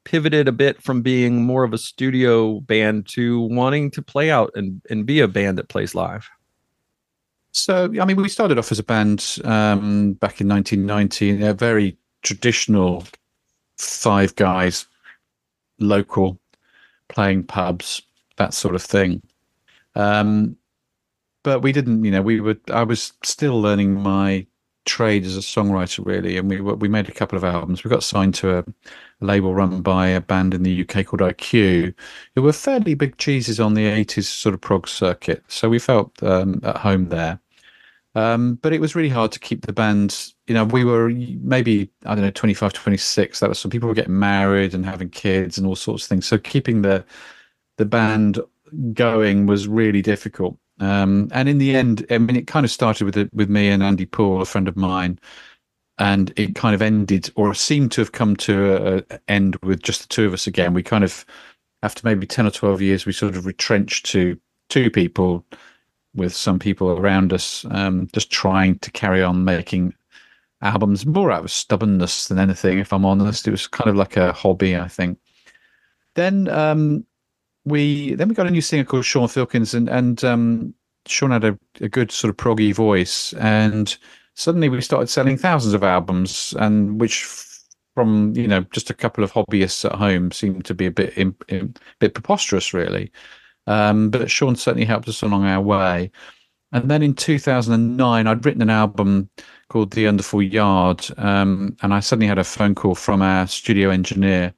pivoted 0.05 0.47
a 0.47 0.51
bit 0.51 0.81
from 0.81 1.03
being 1.03 1.43
more 1.43 1.63
of 1.63 1.71
a 1.71 1.77
studio 1.77 2.61
band 2.61 3.05
to 3.09 3.41
wanting 3.41 3.91
to 3.91 4.01
play 4.01 4.31
out 4.31 4.49
and 4.55 4.81
and 4.89 5.05
be 5.05 5.19
a 5.19 5.27
band 5.27 5.59
that 5.59 5.69
plays 5.69 5.93
live. 5.93 6.27
So, 7.51 7.91
I 7.99 8.05
mean, 8.05 8.17
we 8.17 8.29
started 8.29 8.57
off 8.57 8.71
as 8.71 8.79
a 8.79 8.83
band 8.83 9.37
um, 9.43 10.13
back 10.13 10.39
in 10.39 10.47
1990, 10.47 11.43
a 11.43 11.53
very 11.53 11.97
traditional 12.21 13.05
five 13.77 14.35
guys, 14.35 14.85
local, 15.79 16.39
playing 17.07 17.43
pubs, 17.43 18.03
that 18.37 18.53
sort 18.53 18.75
of 18.75 18.83
thing. 18.83 19.23
Um, 19.95 20.57
but 21.43 21.61
we 21.61 21.71
didn't, 21.71 22.03
you 22.03 22.11
know, 22.11 22.21
we 22.21 22.41
were, 22.41 22.57
I 22.71 22.83
was 22.83 23.13
still 23.23 23.61
learning 23.61 23.95
my 23.95 24.47
trade 24.85 25.25
as 25.25 25.37
a 25.37 25.41
songwriter, 25.41 26.05
really. 26.05 26.37
And 26.37 26.49
we 26.49 26.59
we 26.61 26.87
made 26.87 27.09
a 27.09 27.13
couple 27.13 27.37
of 27.37 27.43
albums. 27.43 27.83
We 27.83 27.89
got 27.89 28.03
signed 28.03 28.35
to 28.35 28.59
a 28.59 28.65
label 29.21 29.53
run 29.53 29.81
by 29.81 30.07
a 30.07 30.21
band 30.21 30.53
in 30.53 30.63
the 30.63 30.81
UK 30.81 31.05
called 31.05 31.21
IQ, 31.21 31.93
who 32.35 32.41
were 32.41 32.53
fairly 32.53 32.93
big 32.95 33.17
cheeses 33.17 33.59
on 33.59 33.73
the 33.75 33.85
80s 33.85 34.25
sort 34.25 34.55
of 34.55 34.61
prog 34.61 34.87
circuit. 34.87 35.43
So 35.47 35.69
we 35.69 35.79
felt 35.79 36.21
um, 36.23 36.59
at 36.63 36.77
home 36.77 37.09
there. 37.09 37.39
Um, 38.15 38.55
but 38.55 38.73
it 38.73 38.81
was 38.81 38.95
really 38.95 39.09
hard 39.09 39.31
to 39.33 39.39
keep 39.39 39.65
the 39.65 39.73
band. 39.73 40.33
You 40.47 40.55
know, 40.55 40.65
we 40.65 40.83
were 40.83 41.09
maybe 41.09 41.91
I 42.05 42.15
don't 42.15 42.23
know 42.23 42.31
25, 42.31 42.73
26. 42.73 43.39
That 43.39 43.49
was 43.49 43.59
some 43.59 43.71
people 43.71 43.87
were 43.89 43.95
getting 43.95 44.19
married 44.19 44.73
and 44.73 44.85
having 44.85 45.09
kids 45.09 45.57
and 45.57 45.67
all 45.67 45.75
sorts 45.75 46.03
of 46.05 46.09
things. 46.09 46.27
So 46.27 46.37
keeping 46.37 46.81
the 46.81 47.05
the 47.77 47.85
band 47.85 48.39
going 48.93 49.45
was 49.45 49.67
really 49.67 50.01
difficult. 50.01 50.57
Um, 50.79 51.27
and 51.31 51.49
in 51.49 51.57
the 51.57 51.75
end, 51.75 52.05
I 52.09 52.17
mean, 52.17 52.35
it 52.35 52.47
kind 52.47 52.63
of 52.63 52.71
started 52.71 53.05
with 53.05 53.17
it, 53.17 53.33
with 53.33 53.49
me 53.49 53.69
and 53.69 53.83
Andy 53.83 54.05
Poole, 54.05 54.41
a 54.41 54.45
friend 54.45 54.67
of 54.67 54.77
mine, 54.77 55.19
and 55.97 56.31
it 56.37 56.55
kind 56.55 56.73
of 56.73 56.81
ended 56.81 57.29
or 57.35 57.53
seemed 57.53 57.91
to 57.91 58.01
have 58.01 58.13
come 58.13 58.35
to 58.37 58.75
a, 58.75 59.03
a 59.09 59.19
end 59.27 59.57
with 59.57 59.83
just 59.83 60.01
the 60.01 60.07
two 60.07 60.25
of 60.25 60.33
us 60.33 60.47
again. 60.47 60.73
We 60.73 60.83
kind 60.83 61.03
of, 61.03 61.25
after 61.83 62.01
maybe 62.05 62.25
ten 62.25 62.45
or 62.45 62.51
twelve 62.51 62.81
years, 62.81 63.05
we 63.05 63.11
sort 63.11 63.35
of 63.35 63.45
retrenched 63.45 64.05
to 64.07 64.39
two 64.69 64.89
people 64.89 65.45
with 66.15 66.33
some 66.33 66.59
people 66.59 66.89
around 66.89 67.33
us, 67.33 67.65
um, 67.71 68.07
just 68.13 68.31
trying 68.31 68.79
to 68.79 68.91
carry 68.91 69.21
on 69.21 69.43
making 69.45 69.93
albums 70.61 71.05
more 71.05 71.31
out 71.31 71.43
of 71.43 71.51
stubbornness 71.51 72.27
than 72.27 72.39
anything. 72.39 72.79
If 72.79 72.91
I'm 72.91 73.05
honest, 73.05 73.47
it 73.47 73.51
was 73.51 73.67
kind 73.67 73.89
of 73.89 73.95
like 73.95 74.17
a 74.17 74.33
hobby, 74.33 74.77
I 74.77 74.87
think. 74.87 75.19
Then 76.15 76.47
um, 76.47 77.05
we 77.65 78.15
then 78.15 78.29
we 78.29 78.35
got 78.35 78.47
a 78.47 78.51
new 78.51 78.61
singer 78.61 78.83
called 78.83 79.05
Sean 79.05 79.27
Filkins, 79.27 79.73
and 79.73 79.89
and 79.89 80.23
um, 80.23 80.73
Sean 81.07 81.31
had 81.31 81.43
a, 81.43 81.57
a 81.81 81.89
good 81.89 82.11
sort 82.11 82.29
of 82.29 82.37
proggy 82.37 82.73
voice, 82.73 83.33
and 83.33 83.97
suddenly 84.35 84.69
we 84.69 84.81
started 84.81 85.07
selling 85.07 85.37
thousands 85.37 85.73
of 85.73 85.83
albums, 85.83 86.53
and 86.59 86.99
which 86.99 87.25
from 87.95 88.33
you 88.35 88.47
know 88.47 88.61
just 88.71 88.89
a 88.89 88.93
couple 88.93 89.23
of 89.23 89.31
hobbyists 89.33 89.85
at 89.85 89.95
home 89.95 90.31
seemed 90.31 90.65
to 90.65 90.73
be 90.73 90.85
a 90.85 90.91
bit 90.91 91.17
a 91.17 91.67
bit 91.99 92.13
preposterous, 92.13 92.73
really. 92.73 93.11
Um, 93.67 94.09
but 94.09 94.31
Sean 94.31 94.55
certainly 94.55 94.85
helped 94.85 95.07
us 95.07 95.21
along 95.21 95.45
our 95.45 95.61
way. 95.61 96.11
And 96.71 96.89
then 96.89 97.01
in 97.01 97.13
2009, 97.15 98.27
I'd 98.27 98.45
written 98.45 98.61
an 98.61 98.69
album 98.69 99.29
called 99.69 99.91
The 99.91 100.05
Underfall 100.05 100.51
Yard, 100.51 101.05
um, 101.17 101.75
and 101.81 101.93
I 101.93 101.99
suddenly 101.99 102.27
had 102.27 102.37
a 102.37 102.43
phone 102.43 102.75
call 102.75 102.95
from 102.95 103.21
our 103.21 103.47
studio 103.47 103.89
engineer, 103.89 104.53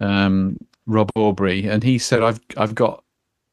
um, 0.00 0.58
Rob 0.86 1.10
Aubrey, 1.16 1.66
and 1.68 1.82
he 1.82 1.98
said, 1.98 2.22
"I've 2.22 2.40
I've 2.56 2.74
got 2.74 3.04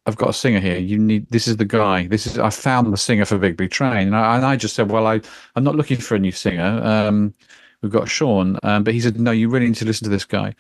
I've 0.06 0.18
got 0.18 0.30
a 0.30 0.34
singer 0.34 0.60
here. 0.60 0.78
You 0.78 0.98
need 1.00 1.30
this 1.30 1.48
is 1.48 1.58
the 1.58 1.66
guy. 1.66 2.08
This 2.08 2.28
is 2.28 2.38
I 2.38 2.50
found 2.50 2.92
the 2.92 2.98
singer 2.98 3.26
for 3.26 3.38
Big 3.38 3.58
Big 3.58 3.72
Train." 3.72 4.08
And 4.08 4.16
I, 4.16 4.36
and 4.36 4.46
I 4.46 4.56
just 4.56 4.76
said, 4.76 4.92
"Well, 4.92 5.08
I 5.08 5.22
I'm 5.56 5.64
not 5.64 5.76
looking 5.76 5.98
for 5.98 6.16
a 6.16 6.20
new 6.20 6.32
singer. 6.32 6.82
Um, 6.84 7.34
we've 7.82 7.92
got 7.92 8.10
Sean." 8.10 8.58
Um, 8.64 8.84
but 8.84 8.94
he 8.94 9.02
said, 9.02 9.20
"No, 9.20 9.32
you 9.32 9.50
really 9.50 9.68
need 9.68 9.76
to 9.76 9.86
listen 9.86 10.06
to 10.06 10.12
this 10.12 10.26
guy." 10.26 10.56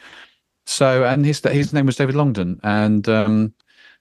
So 0.65 1.03
and 1.05 1.25
his 1.25 1.41
his 1.41 1.73
name 1.73 1.85
was 1.85 1.97
David 1.97 2.15
Longdon, 2.15 2.59
and 2.63 3.07
um, 3.09 3.53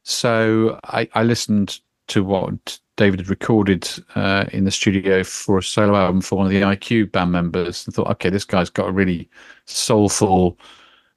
so 0.03 0.79
I, 0.85 1.09
I 1.15 1.25
listened 1.25 1.81
to 2.09 2.25
what 2.25 2.79
David 2.97 3.21
had 3.21 3.31
recorded 3.31 3.89
uh, 4.15 4.45
in 4.53 4.65
the 4.65 4.71
studio 4.71 5.25
for 5.25 5.59
a 5.59 5.63
solo 5.63 5.97
album 5.97 6.21
for 6.21 6.37
one 6.37 6.47
of 6.47 6.53
the 6.53 6.61
IQ 6.61 7.13
band 7.13 7.33
members 7.33 7.87
and 7.87 7.95
thought, 7.95 8.09
okay, 8.09 8.29
this 8.29 8.45
guy's 8.45 8.71
got 8.71 8.89
a 8.89 8.93
really 8.93 9.31
soulful 9.65 10.59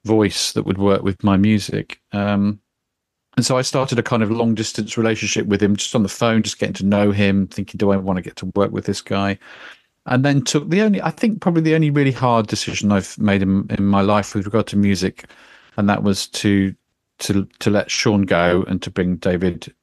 voice 0.06 0.52
that 0.52 0.64
would 0.64 0.78
work 0.78 1.02
with 1.02 1.22
my 1.22 1.36
music. 1.36 2.00
Um, 2.12 2.60
and 3.36 3.44
so 3.44 3.58
I 3.58 3.62
started 3.62 3.98
a 3.98 4.02
kind 4.02 4.22
of 4.22 4.30
long 4.30 4.54
distance 4.54 4.96
relationship 4.96 5.46
with 5.46 5.62
him, 5.62 5.76
just 5.76 5.94
on 5.94 6.02
the 6.02 6.08
phone, 6.08 6.42
just 6.42 6.58
getting 6.58 6.74
to 6.74 6.86
know 6.86 7.10
him, 7.10 7.46
thinking, 7.48 7.76
do 7.76 7.90
I 7.90 7.96
want 7.96 8.16
to 8.16 8.22
get 8.22 8.36
to 8.36 8.46
work 8.54 8.72
with 8.72 8.86
this 8.86 9.02
guy? 9.02 9.38
And 10.06 10.24
then 10.24 10.42
took 10.42 10.70
the 10.70 10.80
only, 10.80 11.02
I 11.02 11.10
think, 11.10 11.40
probably 11.40 11.62
the 11.62 11.74
only 11.74 11.90
really 11.90 12.12
hard 12.12 12.46
decision 12.46 12.92
I've 12.92 13.18
made 13.18 13.42
in, 13.42 13.66
in 13.70 13.84
my 13.84 14.00
life 14.00 14.34
with 14.34 14.46
regard 14.46 14.68
to 14.68 14.76
music, 14.76 15.26
and 15.76 15.88
that 15.88 16.02
was 16.02 16.28
to 16.28 16.74
to 17.18 17.44
to 17.58 17.70
let 17.70 17.90
Sean 17.90 18.22
go 18.22 18.64
and 18.68 18.80
to 18.82 18.90
bring 18.90 19.16
David 19.16 19.74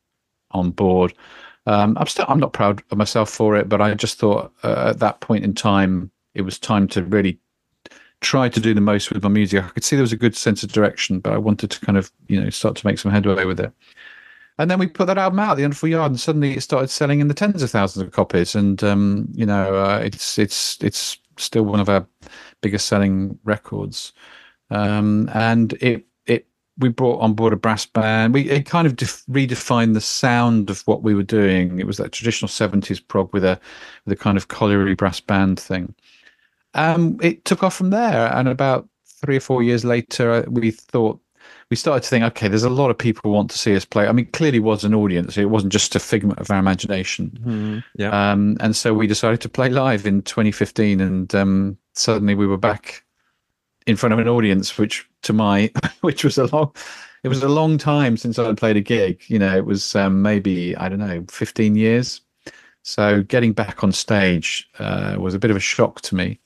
on 0.52 0.72
board. 0.72 1.14
Um, 1.66 1.98
I'm 2.00 2.08
still 2.08 2.26
I'm 2.28 2.40
not 2.40 2.54
proud 2.54 2.82
of 2.90 2.98
myself 2.98 3.30
for 3.30 3.56
it, 3.58 3.70
but 3.70 3.82
I 3.82 3.94
just 3.94 4.18
thought 4.18 4.52
uh, 4.64 4.92
at 4.92 5.00
that 5.00 5.20
point 5.20 5.44
in 5.44 5.54
time 5.54 6.10
it 6.34 6.42
was 6.42 6.58
time 6.58 6.88
to 6.90 7.04
really 7.04 7.38
try 8.24 8.50
to 8.50 8.60
do 8.60 8.74
the 8.74 8.82
most 8.82 9.12
with 9.12 9.24
my 9.24 9.30
music. 9.30 9.64
I 9.64 9.70
could 9.70 9.84
see 9.84 9.96
there 9.96 10.04
was 10.04 10.14
a 10.14 10.18
good 10.18 10.36
sense 10.36 10.64
of 10.64 10.72
direction, 10.72 11.20
but 11.20 11.34
I 11.34 11.38
wanted 11.38 11.72
to 11.72 11.80
kind 11.86 11.98
of 11.98 12.12
you 12.28 12.42
know 12.42 12.50
start 12.50 12.76
to 12.78 12.88
make 12.88 13.00
some 13.00 13.12
headway 13.12 13.46
with 13.46 13.60
it. 13.60 13.72
And 14.60 14.70
then 14.70 14.80
we 14.80 14.88
put 14.88 15.08
that 15.08 15.18
album 15.18 15.40
out, 15.40 15.58
The 15.58 15.64
Underfall 15.64 15.90
Yard, 15.90 16.12
and 16.12 16.20
suddenly 16.20 16.56
it 16.56 16.62
started 16.62 16.90
selling 16.90 17.20
in 17.20 17.28
the 17.28 17.34
tens 17.34 17.64
of 17.64 17.72
thousands 17.72 18.06
of 18.06 18.14
copies. 18.14 18.56
And 18.56 18.84
um, 18.84 19.28
you 19.34 19.46
know, 19.46 19.76
uh, 19.76 20.00
it's 20.04 20.38
it's 20.38 20.78
it's 20.82 21.18
still 21.38 21.64
one 21.64 21.80
of 21.80 21.90
our 21.90 22.08
biggest 22.62 22.88
selling 22.88 23.38
records. 23.44 24.14
Um, 24.70 25.30
and 25.34 25.74
it 25.74 26.06
it 26.26 26.48
we 26.78 26.90
brought 26.90 27.20
on 27.20 27.34
board 27.34 27.54
a 27.54 27.58
brass 27.58 27.86
band. 27.86 28.34
We 28.34 28.50
it 28.50 28.66
kind 28.66 28.88
of 28.88 28.96
def- 28.96 29.26
redefined 29.26 29.96
the 29.96 30.02
sound 30.02 30.70
of 30.70 30.82
what 30.82 31.04
we 31.04 31.16
were 31.16 31.24
doing. 31.24 31.80
It 31.80 31.88
was 31.88 31.98
that 31.98 32.12
traditional 32.12 32.50
seventies 32.50 33.00
prog 33.00 33.34
with 33.34 33.44
a 33.44 33.60
with 34.06 34.20
a 34.20 34.24
kind 34.24 34.38
of 34.38 34.48
colliery 34.50 34.96
brass 34.96 35.20
band 35.20 35.60
thing. 35.60 35.96
Um, 36.74 37.18
it 37.22 37.46
took 37.46 37.64
off 37.64 37.76
from 37.76 37.90
there, 37.90 38.34
and 38.36 38.48
about 38.48 38.88
three 39.06 39.38
or 39.38 39.42
four 39.42 39.64
years 39.64 39.86
later, 39.86 40.46
we 40.50 40.72
thought 40.72 41.20
we 41.70 41.76
started 41.76 42.04
to 42.04 42.10
think, 42.10 42.24
okay, 42.24 42.48
there's 42.48 42.64
a 42.64 42.70
lot 42.70 42.90
of 42.90 42.98
people 42.98 43.22
who 43.24 43.32
want 43.32 43.50
to 43.52 43.58
see 43.58 43.76
us 43.76 43.86
play. 43.86 44.08
I 44.08 44.12
mean, 44.12 44.28
clearly 44.28 44.60
was 44.60 44.84
an 44.84 44.94
audience. 44.94 45.38
It 45.38 45.46
wasn't 45.46 45.74
just 45.74 45.96
a 45.96 46.00
figment 46.00 46.40
of 46.40 46.50
our 46.52 46.60
imagination. 46.60 47.32
Mm-hmm. 47.42 47.80
Yeah. 47.96 48.32
Um, 48.32 48.58
and 48.60 48.76
so 48.76 48.94
we 48.94 49.08
decided 49.08 49.42
to 49.42 49.50
play 49.50 49.70
live 49.70 50.06
in 50.06 50.22
2015, 50.24 51.02
and 51.02 51.34
um, 51.36 51.78
suddenly 51.94 52.36
we 52.36 52.48
were 52.48 52.58
back 52.58 53.04
in 53.88 53.96
front 53.96 54.14
of 54.14 54.20
an 54.20 54.28
audience, 54.28 54.78
which 54.78 55.08
to 55.24 55.34
my, 55.34 55.72
which 56.02 56.24
was 56.24 56.38
a 56.38 56.46
long, 56.56 56.74
it 57.24 57.28
was 57.28 57.44
a 57.44 57.50
long 57.50 57.78
time 57.78 58.18
since 58.18 58.40
I 58.40 58.46
had 58.46 58.58
played 58.58 58.78
a 58.78 58.82
gig. 58.82 59.24
You 59.28 59.40
know, 59.40 59.56
it 59.56 59.66
was 59.66 59.96
um, 59.96 60.22
maybe 60.22 60.76
I 60.78 60.90
don't 60.90 61.00
know, 61.00 61.26
15 61.30 61.76
years 61.76 62.22
So 62.84 63.24
getting 63.24 63.54
back 63.54 63.84
on 63.84 63.92
stage 63.92 64.70
uh, 64.80 65.16
was 65.18 65.34
a 65.34 65.40
bit 65.40 65.52
of 65.52 65.58
a 65.58 65.62
shock 65.62 66.02
to 66.02 66.16
me. 66.16 66.40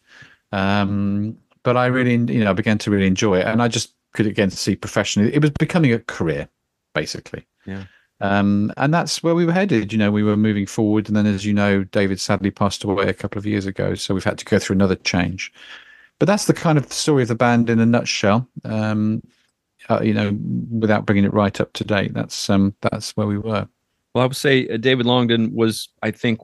Um, 0.51 1.37
but 1.63 1.77
I 1.77 1.87
really, 1.87 2.13
you 2.13 2.43
know, 2.43 2.51
I 2.51 2.53
began 2.53 2.77
to 2.79 2.91
really 2.91 3.07
enjoy 3.07 3.39
it, 3.39 3.45
and 3.45 3.61
I 3.61 3.67
just 3.67 3.93
could 4.13 4.27
again 4.27 4.49
see 4.49 4.75
professionally 4.75 5.33
it 5.33 5.41
was 5.41 5.51
becoming 5.51 5.93
a 5.93 5.99
career, 5.99 6.47
basically. 6.93 7.45
Yeah. 7.65 7.83
Um, 8.19 8.71
and 8.77 8.93
that's 8.93 9.21
where 9.21 9.35
we 9.35 9.45
were 9.45 9.51
headed. 9.51 9.91
You 9.91 9.99
know, 9.99 10.11
we 10.11 10.23
were 10.23 10.37
moving 10.37 10.65
forward, 10.65 11.07
and 11.07 11.15
then, 11.15 11.25
as 11.25 11.45
you 11.45 11.53
know, 11.53 11.83
David 11.83 12.19
sadly 12.19 12.51
passed 12.51 12.83
away 12.83 13.07
a 13.07 13.13
couple 13.13 13.37
of 13.37 13.45
years 13.45 13.65
ago, 13.65 13.93
so 13.95 14.13
we've 14.13 14.23
had 14.23 14.37
to 14.39 14.45
go 14.45 14.59
through 14.59 14.75
another 14.75 14.95
change. 14.95 15.51
But 16.19 16.25
that's 16.25 16.45
the 16.45 16.53
kind 16.53 16.77
of 16.77 16.91
story 16.91 17.21
of 17.21 17.27
the 17.27 17.35
band 17.35 17.69
in 17.69 17.79
a 17.79 17.85
nutshell. 17.85 18.47
Um, 18.63 19.21
uh, 19.89 20.01
you 20.01 20.13
know, 20.13 20.37
without 20.71 21.05
bringing 21.05 21.25
it 21.25 21.33
right 21.33 21.61
up 21.61 21.73
to 21.73 21.83
date, 21.83 22.13
that's 22.13 22.49
um, 22.49 22.73
that's 22.81 23.15
where 23.15 23.27
we 23.27 23.37
were. 23.37 23.67
Well, 24.13 24.23
I 24.23 24.27
would 24.27 24.35
say 24.35 24.67
uh, 24.67 24.77
David 24.77 25.05
Longdon 25.05 25.53
was, 25.53 25.89
I 26.01 26.11
think, 26.11 26.39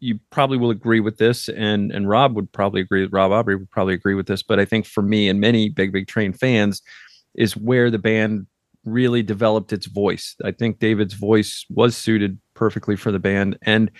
you 0.00 0.18
probably 0.30 0.58
will 0.58 0.70
agree 0.70 1.00
with 1.00 1.18
this, 1.18 1.48
and 1.48 1.92
and 1.92 2.08
Rob 2.08 2.34
would 2.36 2.50
probably 2.52 2.80
agree. 2.80 3.06
Rob 3.06 3.32
Aubrey 3.32 3.56
would 3.56 3.70
probably 3.70 3.94
agree 3.94 4.14
with 4.14 4.26
this, 4.26 4.42
but 4.42 4.58
I 4.58 4.64
think 4.64 4.86
for 4.86 5.02
me 5.02 5.28
and 5.28 5.40
many 5.40 5.68
Big 5.68 5.92
Big 5.92 6.06
Train 6.08 6.32
fans, 6.32 6.82
is 7.34 7.56
where 7.56 7.90
the 7.90 7.98
band 7.98 8.46
really 8.84 9.22
developed 9.22 9.72
its 9.72 9.86
voice. 9.86 10.36
I 10.44 10.52
think 10.52 10.78
David's 10.78 11.14
voice 11.14 11.64
was 11.68 11.96
suited 11.96 12.38
perfectly 12.54 12.96
for 12.96 13.12
the 13.12 13.18
band, 13.18 13.58
and 13.62 13.90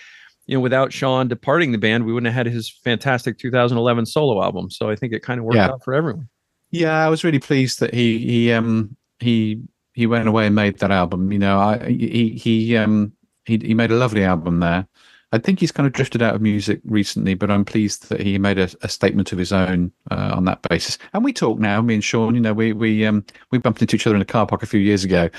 you 0.45 0.55
know, 0.57 0.61
without 0.61 0.93
Sean 0.93 1.27
departing 1.27 1.73
the 1.73 1.77
band, 1.77 2.05
we 2.05 2.13
wouldn't 2.13 2.33
have 2.33 2.45
had 2.45 2.53
his 2.53 2.69
fantastic 2.69 3.37
2011 3.37 4.05
solo 4.05 4.41
album. 4.41 4.69
So 4.69 4.89
I 4.89 4.95
think 4.95 5.11
it 5.13 5.21
kind 5.21 5.39
of 5.39 5.45
worked 5.45 5.57
Yeah. 5.57 5.71
out 5.71 5.83
for 5.83 5.93
everyone. 5.93 6.29
Yeah, 6.71 7.05
I 7.05 7.09
was 7.09 7.23
really 7.23 7.39
pleased 7.39 7.79
that 7.81 7.93
he 7.93 8.17
he 8.19 8.51
um 8.53 8.95
he 9.19 9.61
he 9.93 10.05
went 10.07 10.27
away 10.27 10.45
and 10.45 10.55
made 10.55 10.79
that 10.79 10.91
album. 10.91 11.31
You 11.31 11.39
know, 11.39 11.59
I 11.59 11.89
he 11.89 12.29
he 12.31 12.77
um 12.77 13.13
he 13.45 13.57
he 13.57 13.73
made 13.73 13.91
a 13.91 13.95
lovely 13.95 14.23
album 14.23 14.59
there. 14.59 14.87
I 15.33 15.39
think 15.39 15.59
he's 15.59 15.71
kind 15.73 15.85
of 15.85 15.93
drifted 15.93 16.21
out 16.21 16.35
of 16.35 16.41
music 16.41 16.79
recently, 16.85 17.33
but 17.33 17.51
I'm 17.51 17.65
pleased 17.65 18.09
that 18.09 18.21
he 18.21 18.37
made 18.37 18.57
a, 18.57 18.69
a 18.81 18.87
statement 18.87 19.33
of 19.33 19.37
his 19.37 19.51
own 19.51 19.91
uh, 20.09 20.31
on 20.33 20.45
that 20.45 20.61
basis. 20.69 20.97
And 21.13 21.23
we 21.23 21.33
talk 21.33 21.59
now, 21.59 21.81
me 21.81 21.95
and 21.95 22.03
Sean. 22.03 22.33
You 22.33 22.41
know, 22.41 22.53
we 22.53 22.71
we 22.71 23.05
um 23.05 23.25
we 23.51 23.57
bumped 23.57 23.81
into 23.81 23.95
each 23.95 24.07
other 24.07 24.15
in 24.15 24.21
a 24.21 24.25
car 24.25 24.47
park 24.47 24.63
a 24.63 24.67
few 24.67 24.79
years 24.79 25.03
ago, 25.03 25.29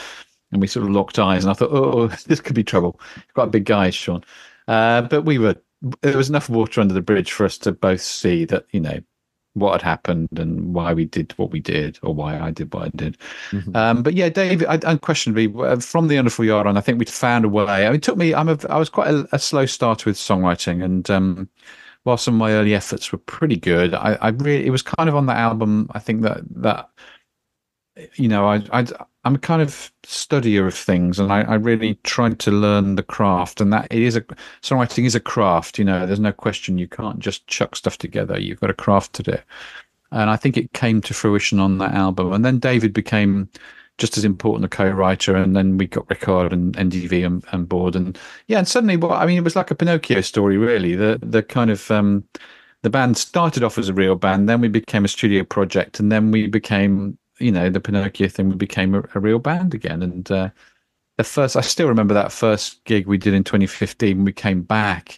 and 0.52 0.60
we 0.60 0.66
sort 0.66 0.84
of 0.84 0.92
locked 0.92 1.18
eyes, 1.18 1.44
and 1.44 1.50
I 1.50 1.54
thought, 1.54 1.70
oh, 1.72 2.06
this 2.26 2.40
could 2.40 2.54
be 2.54 2.64
trouble. 2.64 3.00
Quite 3.34 3.44
a 3.44 3.50
big 3.50 3.64
guy, 3.64 3.90
Sean. 3.90 4.22
Uh, 4.66 5.02
but 5.02 5.22
we 5.22 5.38
were 5.38 5.56
there 6.02 6.16
was 6.16 6.28
enough 6.28 6.50
water 6.50 6.80
under 6.80 6.94
the 6.94 7.00
bridge 7.00 7.32
for 7.32 7.46
us 7.46 7.56
to 7.58 7.72
both 7.72 8.00
see 8.00 8.44
that 8.46 8.66
you 8.72 8.80
know 8.80 9.00
what 9.58 9.72
had 9.72 9.82
happened 9.82 10.28
and 10.36 10.74
why 10.74 10.92
we 10.94 11.04
did 11.04 11.32
what 11.36 11.50
we 11.50 11.60
did 11.60 11.98
or 12.02 12.14
why 12.14 12.38
I 12.38 12.50
did 12.50 12.72
what 12.72 12.84
I 12.84 12.88
did. 12.94 13.16
Um, 13.74 14.02
but 14.02 14.14
yeah, 14.14 14.28
David, 14.28 14.66
I, 14.66 14.78
unquestionably, 14.84 15.52
uh, 15.58 15.78
from 15.78 16.08
the 16.08 16.16
Underfall 16.16 16.46
Yard 16.46 16.66
on, 16.66 16.76
I 16.76 16.80
think 16.80 16.98
we'd 16.98 17.08
found 17.08 17.44
a 17.44 17.48
way. 17.48 17.64
I 17.64 17.86
mean, 17.86 17.96
it 17.96 18.02
took 18.02 18.16
me. 18.16 18.34
I'm 18.34 18.48
a. 18.48 18.58
I 18.68 18.78
was 18.78 18.88
quite 18.88 19.08
a, 19.08 19.28
a 19.32 19.38
slow 19.38 19.66
starter 19.66 20.08
with 20.08 20.16
songwriting, 20.16 20.84
and 20.84 21.08
um, 21.10 21.48
while 22.04 22.16
some 22.16 22.34
of 22.34 22.38
my 22.38 22.52
early 22.52 22.74
efforts 22.74 23.12
were 23.12 23.18
pretty 23.18 23.56
good, 23.56 23.94
I, 23.94 24.16
I 24.20 24.28
really 24.28 24.66
it 24.66 24.70
was 24.70 24.82
kind 24.82 25.08
of 25.08 25.16
on 25.16 25.26
that 25.26 25.36
album. 25.36 25.90
I 25.92 25.98
think 25.98 26.22
that 26.22 26.40
that 26.62 26.88
you 28.14 28.28
know, 28.28 28.46
I, 28.46 28.62
I 28.72 28.86
I'm 29.24 29.34
a 29.34 29.38
kind 29.38 29.60
of 29.60 29.92
studier 30.04 30.66
of 30.66 30.74
things, 30.74 31.18
and 31.18 31.32
I, 31.32 31.42
I 31.42 31.54
really 31.54 31.96
tried 32.04 32.38
to 32.40 32.50
learn 32.50 32.96
the 32.96 33.02
craft. 33.02 33.60
And 33.60 33.72
that 33.72 33.88
it 33.90 34.02
is 34.02 34.16
a 34.16 34.22
songwriting 34.62 35.04
is 35.04 35.14
a 35.14 35.20
craft. 35.20 35.78
You 35.78 35.84
know, 35.84 36.06
there's 36.06 36.20
no 36.20 36.32
question. 36.32 36.78
You 36.78 36.88
can't 36.88 37.18
just 37.18 37.46
chuck 37.46 37.76
stuff 37.76 37.98
together. 37.98 38.38
You've 38.38 38.60
got 38.60 38.70
a 38.70 38.74
craft 38.74 39.12
to 39.14 39.22
do. 39.22 39.36
And 40.10 40.30
I 40.30 40.36
think 40.36 40.56
it 40.56 40.72
came 40.72 41.02
to 41.02 41.14
fruition 41.14 41.60
on 41.60 41.78
that 41.78 41.92
album. 41.92 42.32
And 42.32 42.44
then 42.44 42.58
David 42.58 42.94
became 42.94 43.50
just 43.98 44.16
as 44.16 44.24
important 44.24 44.64
a 44.64 44.68
co-writer, 44.68 45.36
and 45.36 45.54
then 45.56 45.76
we 45.76 45.86
got 45.86 46.06
Rikard 46.06 46.52
and 46.52 46.74
NDV 46.76 47.26
on, 47.26 47.42
on 47.52 47.64
board, 47.64 47.96
and 47.96 48.16
yeah, 48.46 48.58
and 48.58 48.68
suddenly, 48.68 48.96
well, 48.96 49.12
I 49.12 49.26
mean, 49.26 49.36
it 49.36 49.44
was 49.44 49.56
like 49.56 49.70
a 49.70 49.74
Pinocchio 49.74 50.20
story, 50.20 50.56
really. 50.56 50.94
The 50.94 51.18
the 51.20 51.42
kind 51.42 51.70
of 51.70 51.90
um, 51.90 52.24
the 52.82 52.90
band 52.90 53.16
started 53.18 53.64
off 53.64 53.76
as 53.76 53.88
a 53.88 53.94
real 53.94 54.14
band, 54.14 54.48
then 54.48 54.60
we 54.60 54.68
became 54.68 55.04
a 55.04 55.08
studio 55.08 55.44
project, 55.44 55.98
and 56.00 56.12
then 56.12 56.30
we 56.30 56.46
became, 56.46 57.18
you 57.38 57.52
know, 57.52 57.70
the 57.70 57.80
Pinocchio 57.80 58.28
thing. 58.28 58.48
We 58.48 58.56
became 58.56 58.94
a, 58.94 59.02
a 59.14 59.20
real 59.20 59.38
band 59.38 59.74
again, 59.74 60.02
and 60.02 60.30
uh, 60.30 60.50
the 61.16 61.24
first, 61.24 61.56
I 61.56 61.60
still 61.62 61.88
remember 61.88 62.14
that 62.14 62.32
first 62.32 62.84
gig 62.84 63.06
we 63.06 63.18
did 63.18 63.34
in 63.34 63.44
2015. 63.44 64.24
We 64.24 64.32
came 64.32 64.62
back, 64.62 65.16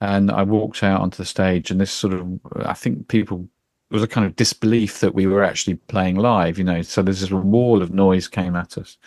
and 0.00 0.30
I 0.30 0.42
walked 0.42 0.82
out 0.82 1.00
onto 1.00 1.16
the 1.16 1.24
stage, 1.24 1.70
and 1.70 1.80
this 1.80 1.92
sort 1.92 2.14
of, 2.14 2.40
I 2.56 2.74
think 2.74 3.08
people 3.08 3.48
it 3.90 3.94
was 3.94 4.02
a 4.02 4.08
kind 4.08 4.26
of 4.26 4.36
disbelief 4.36 5.00
that 5.00 5.14
we 5.14 5.26
were 5.26 5.42
actually 5.42 5.74
playing 5.74 6.16
live, 6.16 6.58
you 6.58 6.64
know. 6.64 6.82
So 6.82 7.02
there's 7.02 7.20
this 7.20 7.30
wall 7.30 7.82
of 7.82 7.92
noise 7.92 8.28
came 8.28 8.54
at 8.54 8.76
us, 8.76 8.98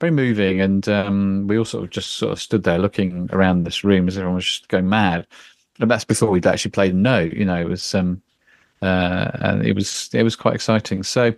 very 0.00 0.10
moving, 0.10 0.60
and 0.60 0.88
um, 0.88 1.46
we 1.46 1.56
all 1.56 1.64
sort 1.64 1.84
of 1.84 1.90
just 1.90 2.14
sort 2.14 2.32
of 2.32 2.40
stood 2.40 2.64
there 2.64 2.78
looking 2.78 3.28
around 3.32 3.62
this 3.62 3.84
room 3.84 4.08
as 4.08 4.16
everyone 4.16 4.36
was 4.36 4.44
just 4.46 4.68
going 4.68 4.88
mad. 4.88 5.26
And 5.78 5.90
that's 5.90 6.04
before 6.04 6.30
we'd 6.30 6.46
actually 6.46 6.72
played 6.72 6.94
a 6.94 6.96
note, 6.96 7.32
you 7.32 7.44
know. 7.44 7.60
It 7.60 7.68
was 7.68 7.94
um, 7.94 8.22
uh, 8.82 9.30
and 9.34 9.66
it 9.66 9.74
was 9.74 10.10
it 10.12 10.22
was 10.22 10.36
quite 10.36 10.54
exciting. 10.54 11.02
So, 11.02 11.32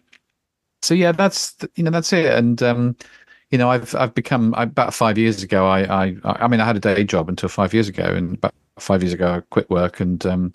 so 0.82 0.94
yeah, 0.94 1.12
that's 1.12 1.56
you 1.74 1.84
know 1.84 1.90
that's 1.90 2.12
it, 2.12 2.26
and 2.26 2.62
um, 2.62 2.96
you 3.50 3.58
know 3.58 3.70
I've 3.70 3.94
I've 3.94 4.14
become 4.14 4.54
about 4.56 4.94
five 4.94 5.18
years 5.18 5.42
ago. 5.42 5.66
I 5.66 6.04
I 6.04 6.16
I 6.24 6.48
mean 6.48 6.60
I 6.60 6.64
had 6.64 6.76
a 6.76 6.80
day 6.80 7.04
job 7.04 7.28
until 7.28 7.48
five 7.48 7.74
years 7.74 7.88
ago, 7.88 8.04
and 8.04 8.34
about 8.34 8.54
five 8.78 9.02
years 9.02 9.12
ago 9.12 9.34
I 9.34 9.40
quit 9.50 9.70
work 9.70 10.00
and 10.00 10.24
um, 10.26 10.52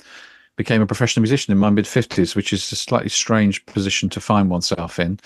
became 0.55 0.81
a 0.81 0.87
professional 0.87 1.21
musician 1.21 1.51
in 1.51 1.57
my 1.57 1.69
mid 1.69 1.87
fifties, 1.87 2.35
which 2.35 2.53
is 2.53 2.71
a 2.71 2.75
slightly 2.75 3.09
strange 3.09 3.65
position 3.65 4.09
to 4.09 4.21
find 4.21 4.49
oneself 4.49 4.99
in. 4.99 5.19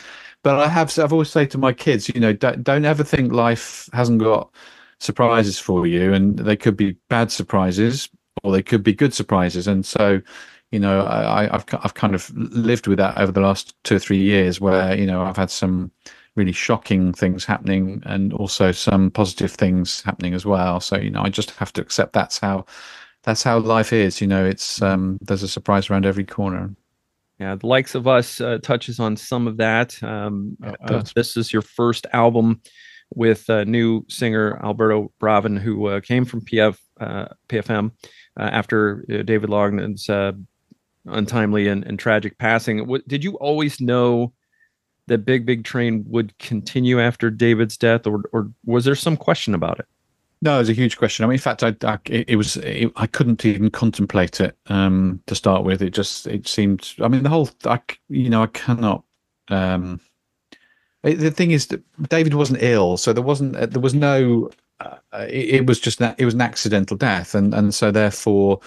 But 0.43 0.59
I 0.59 0.67
have 0.67 0.97
I've 0.99 1.13
always 1.13 1.29
said 1.29 1.51
to 1.51 1.57
my 1.57 1.73
kids, 1.73 2.09
you 2.09 2.19
know, 2.19 2.33
don't, 2.33 2.63
don't 2.63 2.85
ever 2.85 3.03
think 3.03 3.31
life 3.33 3.89
hasn't 3.93 4.19
got 4.21 4.51
surprises 4.99 5.59
for 5.59 5.87
you, 5.87 6.13
and 6.13 6.39
they 6.39 6.55
could 6.55 6.77
be 6.77 6.93
bad 7.09 7.31
surprises 7.31 8.09
or 8.43 8.51
they 8.51 8.63
could 8.63 8.83
be 8.83 8.93
good 8.93 9.13
surprises. 9.13 9.67
And 9.67 9.85
so, 9.85 10.21
you 10.71 10.79
know, 10.79 11.01
I, 11.01 11.53
I've 11.53 11.65
I've 11.83 11.93
kind 11.93 12.15
of 12.15 12.31
lived 12.35 12.87
with 12.87 12.97
that 12.97 13.17
over 13.17 13.31
the 13.31 13.41
last 13.41 13.75
two 13.83 13.95
or 13.95 13.99
three 13.99 14.21
years, 14.21 14.59
where 14.59 14.97
you 14.97 15.05
know 15.05 15.21
I've 15.21 15.37
had 15.37 15.51
some 15.51 15.91
really 16.35 16.51
shocking 16.51 17.13
things 17.13 17.45
happening 17.45 18.03
and 18.05 18.33
also 18.33 18.71
some 18.71 19.09
positive 19.09 19.51
things 19.51 20.01
happening 20.01 20.33
as 20.33 20.45
well. 20.45 20.79
So 20.79 20.97
you 20.97 21.09
know, 21.09 21.21
I 21.21 21.29
just 21.29 21.51
have 21.51 21.71
to 21.73 21.81
accept 21.81 22.13
that's 22.13 22.39
how 22.39 22.65
that's 23.23 23.43
how 23.43 23.59
life 23.59 23.93
is. 23.93 24.21
You 24.21 24.27
know, 24.27 24.45
it's 24.45 24.81
um, 24.81 25.17
there's 25.21 25.43
a 25.43 25.47
surprise 25.47 25.89
around 25.89 26.05
every 26.05 26.25
corner. 26.25 26.75
Yeah, 27.39 27.55
the 27.55 27.67
likes 27.67 27.95
of 27.95 28.07
us 28.07 28.39
uh, 28.39 28.59
touches 28.63 28.99
on 28.99 29.17
some 29.17 29.47
of 29.47 29.57
that. 29.57 30.01
Um, 30.01 30.57
it 30.63 30.75
uh, 30.89 31.03
this 31.15 31.35
is 31.35 31.51
your 31.51 31.61
first 31.61 32.07
album 32.13 32.61
with 33.13 33.49
uh, 33.49 33.65
new 33.65 34.05
singer 34.09 34.59
Alberto 34.63 35.11
Bravin, 35.19 35.57
who 35.57 35.87
uh, 35.87 35.99
came 36.01 36.25
from 36.25 36.41
PF 36.41 36.77
uh, 36.99 37.25
PFM 37.49 37.91
uh, 38.39 38.43
after 38.43 39.05
uh, 39.11 39.21
David 39.23 39.49
Longdon's 39.49 40.09
uh, 40.09 40.31
untimely 41.05 41.67
and, 41.67 41.83
and 41.83 41.99
tragic 41.99 42.37
passing. 42.37 42.87
What, 42.87 43.07
did 43.07 43.23
you 43.23 43.35
always 43.37 43.79
know 43.79 44.33
that 45.07 45.19
Big 45.19 45.45
Big 45.45 45.63
Train 45.63 46.03
would 46.07 46.37
continue 46.39 46.99
after 46.99 47.29
David's 47.29 47.77
death, 47.77 48.07
or 48.07 48.23
or 48.31 48.51
was 48.65 48.85
there 48.85 48.95
some 48.95 49.17
question 49.17 49.53
about 49.53 49.79
it? 49.79 49.85
No, 50.41 50.55
it 50.55 50.59
was 50.59 50.69
a 50.69 50.73
huge 50.73 50.97
question. 50.97 51.23
I 51.23 51.27
mean, 51.27 51.35
in 51.35 51.39
fact, 51.39 51.63
I, 51.63 51.75
I 51.83 51.97
it, 52.05 52.35
was 52.35 52.57
it, 52.57 52.91
I 52.97 53.07
couldn't 53.07 53.45
even 53.45 53.71
contemplate 53.71 54.41
it 54.41 54.57
um, 54.67 55.21
to 55.27 55.35
start 55.35 55.63
with. 55.63 55.81
It 55.81 55.91
just 55.91 56.27
it 56.27 56.47
seemed. 56.47 56.93
I 57.01 57.07
mean, 57.07 57.23
the 57.23 57.29
whole 57.29 57.49
I 57.65 57.79
you 58.09 58.29
know 58.29 58.43
I 58.43 58.47
cannot. 58.47 59.03
Um, 59.47 59.99
it- 61.03 61.19
the 61.19 61.31
thing 61.31 61.51
is 61.51 61.67
that 61.67 61.83
David 62.09 62.33
wasn't 62.33 62.61
ill, 62.61 62.97
so 62.97 63.13
there 63.13 63.23
wasn't 63.23 63.55
uh, 63.55 63.65
there 63.67 63.81
was 63.81 63.93
no. 63.93 64.49
Uh, 64.81 64.97
it, 65.29 65.55
it 65.55 65.67
was 65.67 65.79
just 65.79 65.99
that 65.99 66.19
it 66.19 66.25
was 66.25 66.33
an 66.33 66.41
accidental 66.41 66.97
death, 66.97 67.33
and 67.33 67.53
and 67.53 67.73
so 67.73 67.91
therefore 67.91 68.59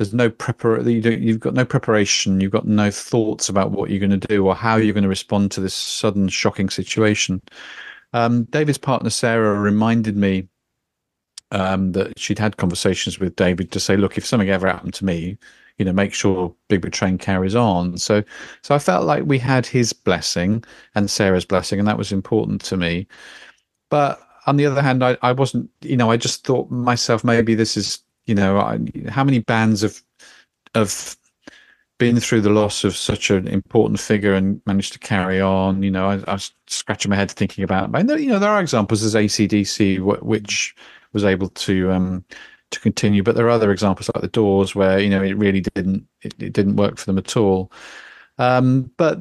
there's 0.00 0.14
no 0.14 0.30
prepar 0.30 0.82
you 0.82 1.10
you've 1.10 1.40
got 1.40 1.52
no 1.52 1.62
preparation 1.62 2.40
you've 2.40 2.50
got 2.50 2.66
no 2.66 2.90
thoughts 2.90 3.50
about 3.50 3.70
what 3.70 3.90
you're 3.90 3.98
going 4.00 4.18
to 4.18 4.28
do 4.28 4.46
or 4.46 4.54
how 4.54 4.76
you're 4.76 4.94
going 4.94 5.02
to 5.02 5.10
respond 5.10 5.50
to 5.50 5.60
this 5.60 5.74
sudden 5.74 6.26
shocking 6.26 6.70
situation. 6.70 7.42
Um, 8.14 8.44
david's 8.44 8.78
partner 8.78 9.10
sarah 9.10 9.60
reminded 9.60 10.16
me 10.16 10.48
um, 11.50 11.92
that 11.92 12.18
she'd 12.18 12.38
had 12.38 12.56
conversations 12.56 13.18
with 13.20 13.36
david 13.36 13.72
to 13.72 13.78
say 13.78 13.94
look 13.98 14.16
if 14.16 14.24
something 14.24 14.48
ever 14.48 14.68
happened 14.68 14.94
to 14.94 15.04
me 15.04 15.36
you 15.76 15.84
know 15.84 15.92
make 15.92 16.14
sure 16.14 16.54
big 16.68 16.80
big 16.80 16.92
train 16.92 17.18
carries 17.18 17.54
on. 17.54 17.98
So 17.98 18.24
so 18.62 18.74
i 18.74 18.78
felt 18.78 19.04
like 19.04 19.24
we 19.26 19.38
had 19.38 19.66
his 19.66 19.92
blessing 19.92 20.64
and 20.94 21.10
sarah's 21.10 21.44
blessing 21.44 21.78
and 21.78 21.86
that 21.86 21.98
was 21.98 22.10
important 22.10 22.62
to 22.62 22.78
me. 22.78 23.06
But 23.90 24.18
on 24.46 24.56
the 24.56 24.64
other 24.64 24.80
hand 24.80 25.04
i, 25.04 25.18
I 25.20 25.32
wasn't 25.32 25.68
you 25.82 25.98
know 25.98 26.10
i 26.10 26.16
just 26.16 26.46
thought 26.46 26.70
myself 26.70 27.22
maybe 27.22 27.54
this 27.54 27.76
is 27.76 28.02
you 28.30 28.36
know 28.36 28.58
I, 28.58 28.78
how 29.10 29.24
many 29.24 29.40
bands 29.40 29.82
have 29.82 30.00
have 30.76 31.16
been 31.98 32.20
through 32.20 32.40
the 32.40 32.50
loss 32.50 32.84
of 32.84 32.96
such 32.96 33.28
an 33.30 33.46
important 33.48 34.00
figure 34.00 34.34
and 34.34 34.62
managed 34.66 34.92
to 34.94 35.00
carry 35.00 35.40
on? 35.40 35.82
You 35.82 35.90
know 35.90 36.06
i, 36.08 36.14
I 36.28 36.34
was 36.34 36.52
scratching 36.68 37.10
my 37.10 37.16
head 37.16 37.30
thinking 37.30 37.64
about 37.64 37.90
know, 37.90 38.14
you 38.14 38.28
know 38.28 38.38
there 38.38 38.50
are 38.50 38.60
examples. 38.60 39.02
As 39.02 39.16
acdc 39.16 40.00
which 40.22 40.76
was 41.12 41.24
able 41.24 41.48
to 41.48 41.90
um 41.90 42.24
to 42.70 42.78
continue 42.78 43.24
but 43.24 43.34
there 43.34 43.46
are 43.46 43.50
other 43.58 43.72
examples 43.72 44.08
like 44.14 44.22
the 44.22 44.28
doors 44.28 44.76
where 44.76 45.00
you 45.00 45.10
know 45.10 45.22
it 45.22 45.32
really 45.32 45.60
didn't 45.74 46.06
it, 46.22 46.34
it 46.40 46.52
didn't 46.52 46.76
work 46.76 46.98
for 46.98 47.06
them 47.06 47.18
at 47.18 47.36
all. 47.36 47.72
Um 48.38 48.92
but 48.96 49.18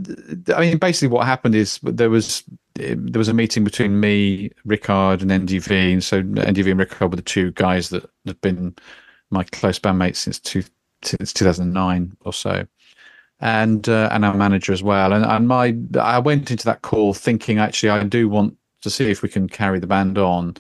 i 0.56 0.62
mean 0.62 0.78
basically 0.78 1.08
what 1.14 1.26
happened 1.26 1.56
is 1.56 1.80
there 1.82 2.12
was 2.12 2.44
there 2.80 3.20
was 3.20 3.28
a 3.28 3.34
meeting 3.34 3.64
between 3.64 4.00
me, 4.00 4.52
Rikard, 4.68 5.22
and 5.22 5.32
NDV, 5.32 5.94
and 5.94 6.04
so 6.04 6.22
NDV 6.22 6.72
and 6.72 6.80
Rikard 6.80 7.10
were 7.12 7.16
the 7.16 7.22
two 7.22 7.52
guys 7.52 7.90
that 7.90 8.10
have 8.26 8.42
been 8.42 8.76
my 9.30 9.44
close 9.44 9.80
bandmates 9.80 10.18
since 10.18 10.40
two, 10.40 10.64
since 11.04 11.34
2009 11.34 12.18
or 12.22 12.34
so, 12.34 12.66
and 13.40 13.88
uh, 13.90 14.10
and 14.12 14.26
our 14.26 14.34
manager 14.34 14.74
as 14.74 14.84
well. 14.84 15.14
And 15.14 15.26
and 15.26 15.48
my 15.48 15.76
I 16.00 16.20
went 16.20 16.52
into 16.52 16.66
that 16.66 16.82
call 16.82 17.14
thinking 17.14 17.60
actually 17.60 17.90
I 17.90 18.04
do 18.04 18.30
want 18.30 18.56
to 18.82 18.90
see 18.90 19.10
if 19.12 19.22
we 19.22 19.30
can 19.30 19.48
carry 19.50 19.80
the 19.80 19.88
band 19.88 20.18
on, 20.18 20.56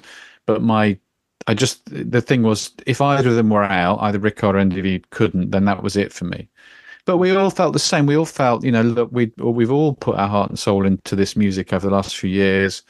but 0.46 0.62
my 0.62 0.98
I 1.48 1.54
just 1.54 1.82
the 1.86 2.22
thing 2.22 2.44
was 2.44 2.72
if 2.86 3.02
either 3.02 3.30
of 3.30 3.36
them 3.36 3.50
were 3.50 3.64
out, 3.64 4.00
either 4.02 4.20
Rikard 4.20 4.54
or 4.56 4.64
NDV 4.64 5.04
couldn't, 5.10 5.52
then 5.52 5.66
that 5.66 5.84
was 5.84 5.96
it 5.96 6.14
for 6.14 6.26
me. 6.26 6.50
But 7.10 7.18
we 7.18 7.36
all 7.36 7.50
felt 7.50 7.74
the 7.74 7.80
same. 7.80 8.06
We 8.06 8.16
all 8.16 8.24
felt, 8.24 8.64
you 8.64 8.72
know, 8.72 8.84
look, 8.84 9.10
we 9.12 9.32
we've 9.38 9.72
all 9.72 9.96
put 9.96 10.16
our 10.18 10.28
heart 10.28 10.52
and 10.52 10.60
soul 10.60 10.86
into 10.86 11.16
this 11.16 11.36
music 11.36 11.74
over 11.74 11.88
the 11.90 11.96
last 11.96 12.16
few 12.16 12.30
years, 12.30 12.84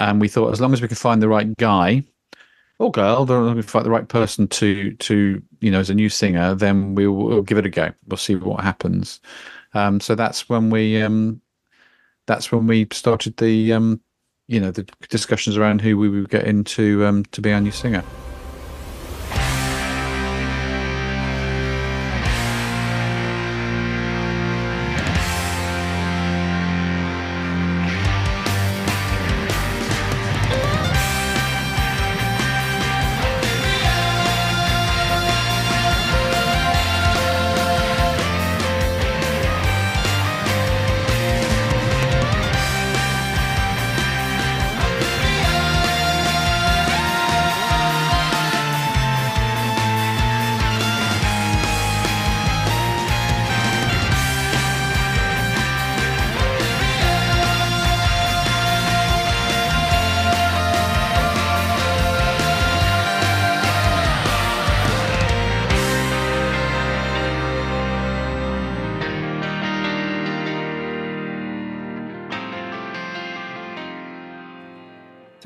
and 0.00 0.18
we 0.18 0.28
thought 0.28 0.54
as 0.54 0.62
long 0.62 0.72
as 0.72 0.80
we 0.80 0.88
can 0.88 0.96
find 0.96 1.20
the 1.20 1.28
right 1.28 1.54
guy 1.58 2.04
or 2.78 2.90
girl, 2.90 3.26
the, 3.26 3.52
the 3.82 3.90
right 3.90 4.08
person 4.08 4.48
to 4.48 4.92
to 4.94 5.42
you 5.60 5.70
know 5.70 5.78
as 5.78 5.90
a 5.90 5.94
new 5.94 6.08
singer, 6.08 6.54
then 6.54 6.94
we'll, 6.94 7.12
we'll 7.12 7.42
give 7.42 7.58
it 7.58 7.66
a 7.66 7.68
go. 7.68 7.92
We'll 8.08 8.16
see 8.16 8.34
what 8.34 8.64
happens. 8.64 9.20
Um, 9.74 10.00
so 10.00 10.14
that's 10.14 10.48
when 10.48 10.70
we 10.70 11.02
um, 11.02 11.42
that's 12.26 12.50
when 12.50 12.66
we 12.66 12.86
started 12.92 13.36
the 13.36 13.74
um, 13.74 14.00
you 14.48 14.58
know 14.58 14.70
the 14.70 14.84
discussions 15.10 15.58
around 15.58 15.82
who 15.82 15.98
we 15.98 16.08
would 16.08 16.30
get 16.30 16.46
into 16.46 17.04
um, 17.04 17.26
to 17.26 17.42
be 17.42 17.52
our 17.52 17.60
new 17.60 17.72
singer. 17.72 18.02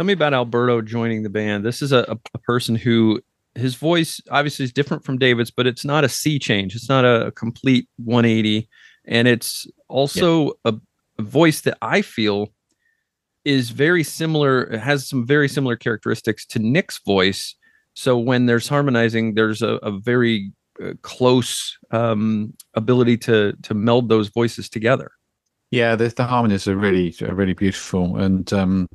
Me 0.09 0.15
about 0.15 0.35
Alberto 0.35 0.83
joining 0.83 1.23
the 1.23 1.31
band. 1.31 1.65
This 1.65 1.81
is 1.83 1.93
a, 1.93 2.19
a, 2.35 2.39
person 2.39 2.75
who 2.75 3.21
his 3.55 3.75
voice 3.75 4.21
obviously 4.31 4.65
is 4.65 4.73
different 4.73 5.05
from 5.05 5.19
David's, 5.19 5.51
but 5.51 5.67
it's 5.67 5.85
not 5.85 6.05
a 6.05 6.09
sea 6.09 6.39
change. 6.39 6.75
It's 6.75 6.89
not 6.89 7.05
a, 7.05 7.31
complete 7.33 7.89
180. 7.97 8.69
And 9.05 9.29
it's 9.29 9.67
also 9.89 10.53
a, 10.65 10.75
a 11.19 11.23
voice 11.23 11.61
that 11.63 11.79
I 11.83 12.03
feel 12.03 12.53
is 13.45 13.71
very 13.71 14.03
similar, 14.03 14.65
it 14.65 14.81
has 14.81 15.09
some 15.09 15.27
very 15.27 15.49
similar 15.49 15.77
characteristics 15.77 16.45
to 16.47 16.59
Nick's 16.59 17.01
voice. 17.05 17.55
So 17.95 18.19
when 18.19 18.47
there's 18.47 18.69
harmonizing, 18.69 19.35
there's 19.35 19.63
a, 19.63 19.77
a 19.77 19.91
very 19.91 20.53
uh, 20.83 20.93
close 21.03 21.77
um, 21.91 22.55
ability 22.75 23.17
to 23.17 23.53
to 23.63 23.75
meld 23.75 24.09
those 24.09 24.29
voices 24.29 24.69
together. 24.69 25.11
Yeah, 25.71 25.97
the, 25.97 26.09
the 26.09 26.25
harmonies 26.25 26.69
are 26.69 26.77
really 26.77 27.15
are 27.23 27.35
really 27.35 27.55
beautiful, 27.55 28.17
and 28.17 28.53
um, 28.53 28.89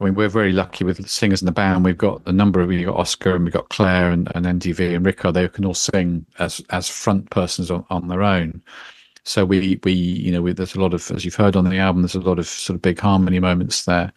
I 0.00 0.04
mean 0.04 0.14
we're 0.14 0.28
very 0.28 0.52
lucky 0.52 0.84
with 0.84 1.08
singers 1.08 1.42
in 1.42 1.46
the 1.46 1.52
band. 1.52 1.84
We've 1.84 1.98
got 1.98 2.22
a 2.26 2.32
number 2.32 2.60
of 2.60 2.68
we've 2.68 2.86
got 2.86 2.96
Oscar 2.96 3.34
and 3.34 3.44
we've 3.44 3.52
got 3.52 3.68
Claire 3.68 4.10
and, 4.10 4.30
and 4.34 4.46
NDV 4.46 4.96
and 4.96 5.04
Rico. 5.04 5.30
They 5.30 5.46
can 5.48 5.64
all 5.64 5.74
sing 5.74 6.24
as 6.38 6.62
as 6.70 6.88
front 6.88 7.30
persons 7.30 7.70
on, 7.70 7.84
on 7.90 8.08
their 8.08 8.22
own. 8.22 8.62
So 9.24 9.44
we 9.44 9.78
we 9.84 9.92
you 9.92 10.32
know 10.32 10.42
we, 10.42 10.52
there's 10.52 10.74
a 10.74 10.80
lot 10.80 10.94
of 10.94 11.10
as 11.10 11.24
you've 11.24 11.34
heard 11.34 11.56
on 11.56 11.68
the 11.68 11.78
album. 11.78 12.02
There's 12.02 12.14
a 12.14 12.20
lot 12.20 12.38
of 12.38 12.46
sort 12.46 12.76
of 12.76 12.82
big 12.82 12.98
harmony 12.98 13.38
moments 13.38 13.84
there. 13.84 14.12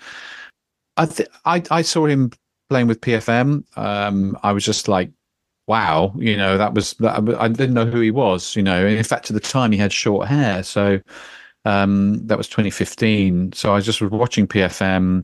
I 0.95 1.05
th- 1.05 1.29
I 1.45 1.63
I 1.69 1.81
saw 1.81 2.05
him 2.05 2.31
playing 2.69 2.87
with 2.87 3.01
PFM. 3.01 3.65
Um, 3.77 4.37
I 4.43 4.53
was 4.53 4.63
just 4.63 4.87
like 4.87 5.11
wow, 5.67 6.13
you 6.17 6.35
know, 6.35 6.57
that 6.57 6.73
was 6.73 6.93
that, 6.95 7.15
I 7.39 7.47
didn't 7.47 7.73
know 7.73 7.85
who 7.85 7.99
he 7.99 8.11
was, 8.11 8.55
you 8.55 8.63
know. 8.63 8.85
In 8.85 9.03
fact, 9.03 9.29
at 9.29 9.33
the 9.33 9.39
time 9.39 9.71
he 9.71 9.77
had 9.77 9.93
short 9.93 10.27
hair, 10.27 10.63
so 10.63 10.99
um, 11.65 12.25
that 12.27 12.37
was 12.37 12.47
2015. 12.47 13.53
So 13.53 13.71
I 13.71 13.75
was 13.75 13.85
just 13.85 14.01
was 14.01 14.11
watching 14.11 14.47
PFM, 14.47 15.23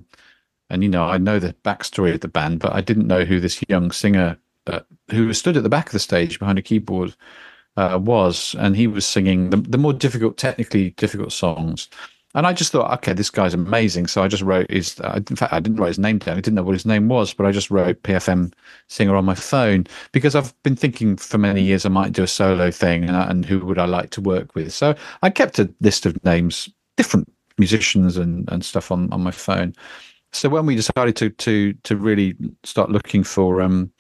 and 0.69 0.84
you 0.84 0.89
know, 0.89 1.03
I 1.03 1.17
know 1.17 1.39
the 1.39 1.53
backstory 1.63 2.13
of 2.13 2.21
the 2.21 2.27
band, 2.27 2.60
but 2.60 2.73
I 2.73 2.82
didn't 2.82 3.08
know 3.08 3.25
who 3.25 3.39
this 3.39 3.63
young 3.67 3.91
singer 3.91 4.38
uh, 4.67 4.82
who 5.12 5.34
stood 5.34 5.58
at 5.58 5.63
the 5.63 5.69
back 5.69 5.88
of 5.88 5.93
the 5.93 5.99
stage 5.99 6.39
behind 6.39 6.60
a 6.60 6.63
keyboard 6.63 7.15
uh, 7.77 7.97
was, 8.01 8.55
and 8.60 8.75
he 8.75 8.88
was 8.88 9.05
singing 9.05 9.49
the, 9.49 9.58
the 9.58 9.77
more 9.77 9.93
difficult, 9.93 10.38
technically 10.38 10.91
difficult 10.91 11.32
songs. 11.32 11.88
And 12.36 12.45
I 12.45 12.53
just 12.53 12.71
thought, 12.71 12.91
okay, 12.99 13.13
this 13.13 13.32
guy's 13.32 13.55
amazing. 13.55 14.05
So 14.05 14.21
I 14.21 14.27
just 14.27 14.43
wrote 14.43 14.69
his. 14.69 14.99
Uh, 14.99 15.19
in 15.29 15.36
fact, 15.36 15.51
I 15.51 15.60
didn't 15.60 15.79
write 15.79 15.88
his 15.88 15.99
name 15.99 16.19
down. 16.19 16.38
I 16.38 16.41
didn't 16.41 16.55
know 16.55 16.63
what 16.63 16.73
his 16.73 16.86
name 16.86 17.08
was, 17.08 17.34
but 17.34 17.47
I 17.47 17.51
just 17.51 17.71
wrote 17.71 18.03
PFM 18.03 18.53
singer 18.88 19.15
on 19.15 19.25
my 19.25 19.34
phone 19.34 19.88
because 20.12 20.36
I've 20.36 20.53
been 20.62 20.75
thinking 20.75 21.17
for 21.17 21.39
many 21.39 21.63
years 21.63 21.86
I 21.86 21.89
might 21.89 22.13
do 22.13 22.21
a 22.21 22.27
solo 22.27 22.69
thing, 22.69 23.03
and, 23.03 23.15
and 23.15 23.45
who 23.45 23.60
would 23.65 23.79
I 23.79 23.86
like 23.86 24.12
to 24.12 24.21
work 24.21 24.53
with? 24.53 24.71
So 24.73 24.93
I 25.23 25.32
kept 25.32 25.58
a 25.58 25.73
list 25.82 26.05
of 26.05 26.23
names, 26.23 26.69
different 26.97 27.32
musicians 27.58 28.15
and 28.15 28.47
and 28.51 28.63
stuff 28.63 28.91
on 28.91 29.12
on 29.12 29.23
my 29.23 29.32
phone. 29.32 29.73
So 30.31 30.49
when 30.49 30.65
we 30.65 30.75
decided 30.75 31.15
to 31.17 31.29
to 31.29 31.73
to 31.73 31.97
really 31.97 32.35
start 32.63 32.91
looking 32.91 33.23
for 33.23 33.61
um 33.61 33.91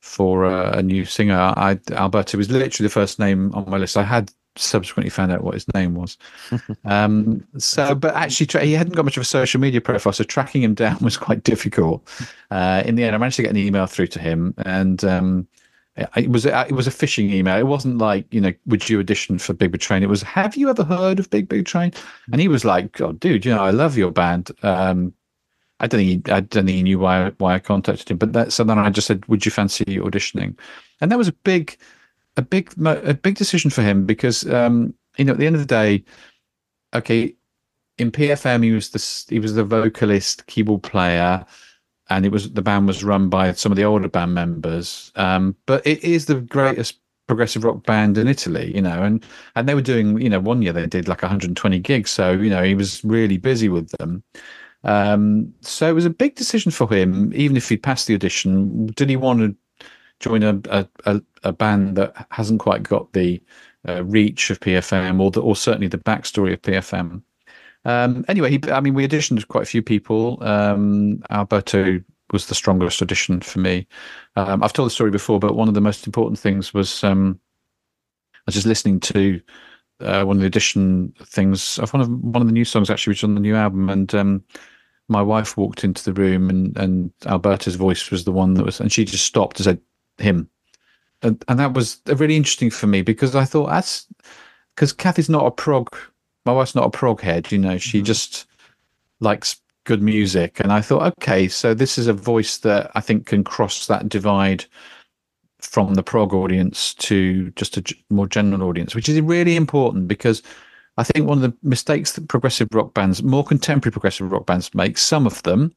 for 0.00 0.44
uh, 0.44 0.78
a 0.78 0.82
new 0.82 1.04
singer, 1.04 1.36
I 1.56 1.78
Alberto 1.92 2.38
was 2.38 2.50
literally 2.50 2.86
the 2.86 2.92
first 2.92 3.18
name 3.18 3.52
on 3.54 3.68
my 3.68 3.78
list. 3.78 3.96
I 3.96 4.04
had 4.04 4.30
subsequently 4.58 5.10
found 5.10 5.32
out 5.32 5.42
what 5.42 5.54
his 5.54 5.66
name 5.74 5.94
was. 5.94 6.16
um, 6.84 7.46
so, 7.58 7.94
but 7.94 8.14
actually, 8.14 8.46
tra- 8.46 8.64
he 8.64 8.72
hadn't 8.72 8.94
got 8.94 9.04
much 9.04 9.16
of 9.16 9.22
a 9.22 9.26
social 9.26 9.60
media 9.60 9.80
profile, 9.80 10.12
so 10.12 10.24
tracking 10.24 10.62
him 10.62 10.74
down 10.84 10.98
was 11.00 11.16
quite 11.16 11.42
difficult. 11.42 12.08
Uh, 12.50 12.82
in 12.86 12.94
the 12.94 13.04
end, 13.04 13.14
I 13.14 13.18
managed 13.18 13.36
to 13.36 13.42
get 13.42 13.50
an 13.50 13.56
email 13.56 13.86
through 13.86 14.08
to 14.08 14.20
him, 14.20 14.54
and 14.58 15.02
um, 15.04 15.48
it 16.16 16.30
was 16.30 16.44
it 16.44 16.72
was 16.72 16.86
a 16.86 16.90
phishing 16.90 17.30
email. 17.30 17.56
It 17.56 17.66
wasn't 17.66 17.98
like 17.98 18.32
you 18.32 18.40
know, 18.40 18.52
would 18.66 18.88
you 18.88 19.00
audition 19.00 19.38
for 19.38 19.54
Big 19.54 19.72
Big 19.72 19.80
Train? 19.80 20.02
It 20.02 20.08
was, 20.08 20.22
have 20.22 20.56
you 20.56 20.68
ever 20.68 20.84
heard 20.84 21.18
of 21.18 21.30
Big 21.30 21.48
Big 21.48 21.66
Train? 21.66 21.92
And 22.32 22.40
he 22.40 22.48
was 22.48 22.64
like, 22.64 23.00
oh, 23.00 23.12
dude, 23.12 23.44
you 23.44 23.54
know, 23.54 23.62
I 23.62 23.70
love 23.70 23.96
your 23.96 24.10
band. 24.10 24.50
Um, 24.62 25.14
I 25.80 25.86
don't 25.86 26.00
think 26.00 26.26
he, 26.26 26.32
I 26.32 26.40
don't 26.40 26.66
think 26.66 26.76
he 26.76 26.82
knew 26.82 26.98
why 26.98 27.30
why 27.38 27.54
I 27.54 27.58
contacted 27.58 28.10
him, 28.10 28.16
but 28.18 28.32
that, 28.32 28.52
so 28.52 28.64
then 28.64 28.78
I 28.78 28.90
just 28.90 29.06
said, 29.06 29.26
would 29.26 29.44
you 29.44 29.50
fancy 29.50 29.84
auditioning? 29.84 30.58
And 31.00 31.10
that 31.10 31.18
was 31.18 31.28
a 31.28 31.32
big 31.32 31.76
a 32.36 32.42
big 32.42 32.72
a 32.84 33.14
big 33.14 33.36
decision 33.36 33.70
for 33.70 33.82
him 33.82 34.06
because 34.06 34.48
um, 34.50 34.94
you 35.16 35.24
know 35.24 35.32
at 35.32 35.38
the 35.38 35.46
end 35.46 35.56
of 35.56 35.60
the 35.60 35.66
day, 35.66 36.04
okay, 36.94 37.34
in 37.98 38.10
PFM 38.10 38.62
he 38.62 38.72
was 38.72 38.90
the 38.90 39.32
he 39.32 39.38
was 39.38 39.54
the 39.54 39.64
vocalist, 39.64 40.46
keyboard 40.46 40.82
player, 40.82 41.44
and 42.08 42.24
it 42.24 42.32
was 42.32 42.52
the 42.52 42.62
band 42.62 42.86
was 42.86 43.04
run 43.04 43.28
by 43.28 43.52
some 43.52 43.72
of 43.72 43.76
the 43.76 43.84
older 43.84 44.08
band 44.08 44.34
members. 44.34 45.12
Um, 45.16 45.56
but 45.66 45.86
it 45.86 46.02
is 46.04 46.26
the 46.26 46.36
greatest 46.36 47.00
progressive 47.26 47.64
rock 47.64 47.84
band 47.84 48.18
in 48.18 48.28
Italy, 48.28 48.74
you 48.74 48.82
know, 48.82 49.02
and 49.02 49.24
and 49.54 49.68
they 49.68 49.74
were 49.74 49.82
doing 49.82 50.20
you 50.20 50.28
know 50.28 50.40
one 50.40 50.62
year 50.62 50.72
they 50.72 50.86
did 50.86 51.08
like 51.08 51.22
120 51.22 51.78
gigs, 51.80 52.10
so 52.10 52.32
you 52.32 52.50
know 52.50 52.62
he 52.62 52.74
was 52.74 53.04
really 53.04 53.38
busy 53.38 53.68
with 53.68 53.90
them. 53.98 54.22
Um, 54.86 55.52
so 55.60 55.88
it 55.88 55.94
was 55.94 56.06
a 56.06 56.10
big 56.10 56.36
decision 56.36 56.72
for 56.72 56.90
him, 56.92 57.32
even 57.34 57.56
if 57.56 57.68
he'd 57.68 57.82
passed 57.82 58.06
the 58.06 58.14
audition. 58.14 58.86
Did 58.86 59.10
he 59.10 59.16
want 59.16 59.40
to 59.40 59.56
join 60.20 60.42
a 60.42 60.60
a, 60.70 60.88
a, 61.04 61.22
a 61.42 61.52
band 61.52 61.96
that 61.96 62.26
hasn't 62.30 62.60
quite 62.60 62.82
got 62.82 63.12
the 63.12 63.42
uh, 63.88 64.04
reach 64.04 64.48
of 64.50 64.60
PFM 64.60 65.20
or 65.20 65.30
the, 65.30 65.42
or 65.42 65.56
certainly 65.56 65.88
the 65.88 65.98
backstory 65.98 66.52
of 66.52 66.62
PFM? 66.62 67.22
Um, 67.84 68.24
anyway, 68.28 68.50
he, 68.50 68.60
I 68.70 68.80
mean, 68.80 68.94
we 68.94 69.06
auditioned 69.06 69.46
quite 69.48 69.64
a 69.64 69.66
few 69.66 69.82
people. 69.82 70.42
Um, 70.42 71.22
Alberto 71.30 72.00
was 72.32 72.46
the 72.46 72.54
strongest 72.54 73.02
audition 73.02 73.40
for 73.40 73.58
me. 73.60 73.86
Um, 74.34 74.62
I've 74.62 74.72
told 74.72 74.86
the 74.86 74.94
story 74.94 75.10
before, 75.10 75.38
but 75.38 75.54
one 75.54 75.68
of 75.68 75.74
the 75.74 75.80
most 75.80 76.06
important 76.06 76.38
things 76.38 76.74
was 76.74 77.04
um, 77.04 77.38
I 78.34 78.42
was 78.46 78.54
just 78.54 78.66
listening 78.66 79.00
to 79.00 79.40
uh, 80.00 80.24
one 80.24 80.36
of 80.36 80.40
the 80.40 80.46
audition 80.46 81.12
things 81.22 81.78
of 81.78 81.92
one 81.92 82.00
of 82.02 82.10
one 82.10 82.42
of 82.42 82.48
the 82.48 82.52
new 82.52 82.64
songs 82.64 82.90
actually, 82.90 83.12
which 83.12 83.20
is 83.20 83.24
on 83.24 83.34
the 83.34 83.40
new 83.40 83.54
album, 83.54 83.88
and 83.88 84.14
um, 84.14 84.44
my 85.08 85.22
wife 85.22 85.56
walked 85.56 85.84
into 85.84 86.04
the 86.04 86.12
room, 86.12 86.50
and 86.50 86.76
and 86.76 87.12
Alberto's 87.26 87.76
voice 87.76 88.10
was 88.10 88.24
the 88.24 88.32
one 88.32 88.54
that 88.54 88.64
was, 88.64 88.80
and 88.80 88.92
she 88.92 89.04
just 89.04 89.24
stopped 89.24 89.58
and 89.58 89.64
said, 89.64 89.80
"Him," 90.18 90.48
and 91.22 91.42
and 91.48 91.58
that 91.58 91.74
was 91.74 92.00
really 92.06 92.36
interesting 92.36 92.70
for 92.70 92.86
me 92.86 93.02
because 93.02 93.34
I 93.34 93.44
thought 93.44 93.68
that's 93.68 94.06
because 94.74 94.92
Kathy's 94.92 95.28
not 95.28 95.46
a 95.46 95.50
prog. 95.50 95.94
My 96.44 96.52
wife's 96.52 96.74
not 96.74 96.86
a 96.86 96.90
prog 96.90 97.20
head, 97.20 97.50
you 97.50 97.58
know. 97.58 97.78
She 97.78 97.98
mm-hmm. 97.98 98.04
just 98.06 98.46
likes 99.20 99.60
good 99.84 100.02
music, 100.02 100.60
and 100.60 100.72
I 100.72 100.80
thought, 100.80 101.14
okay, 101.20 101.48
so 101.48 101.74
this 101.74 101.98
is 101.98 102.06
a 102.08 102.12
voice 102.12 102.58
that 102.58 102.90
I 102.94 103.00
think 103.00 103.26
can 103.26 103.44
cross 103.44 103.86
that 103.86 104.08
divide 104.08 104.64
from 105.60 105.94
the 105.94 106.02
prog 106.02 106.34
audience 106.34 106.94
to 106.94 107.50
just 107.52 107.76
a 107.76 107.84
more 108.10 108.26
general 108.26 108.68
audience, 108.68 108.94
which 108.94 109.08
is 109.08 109.20
really 109.20 109.56
important 109.56 110.08
because 110.08 110.42
I 110.98 111.04
think 111.04 111.28
one 111.28 111.42
of 111.42 111.42
the 111.42 111.56
mistakes 111.62 112.12
that 112.12 112.28
progressive 112.28 112.68
rock 112.72 112.94
bands, 112.94 113.22
more 113.22 113.44
contemporary 113.44 113.92
progressive 113.92 114.32
rock 114.32 114.46
bands 114.46 114.74
make, 114.74 114.96
some 114.96 115.26
of 115.26 115.42
them, 115.42 115.74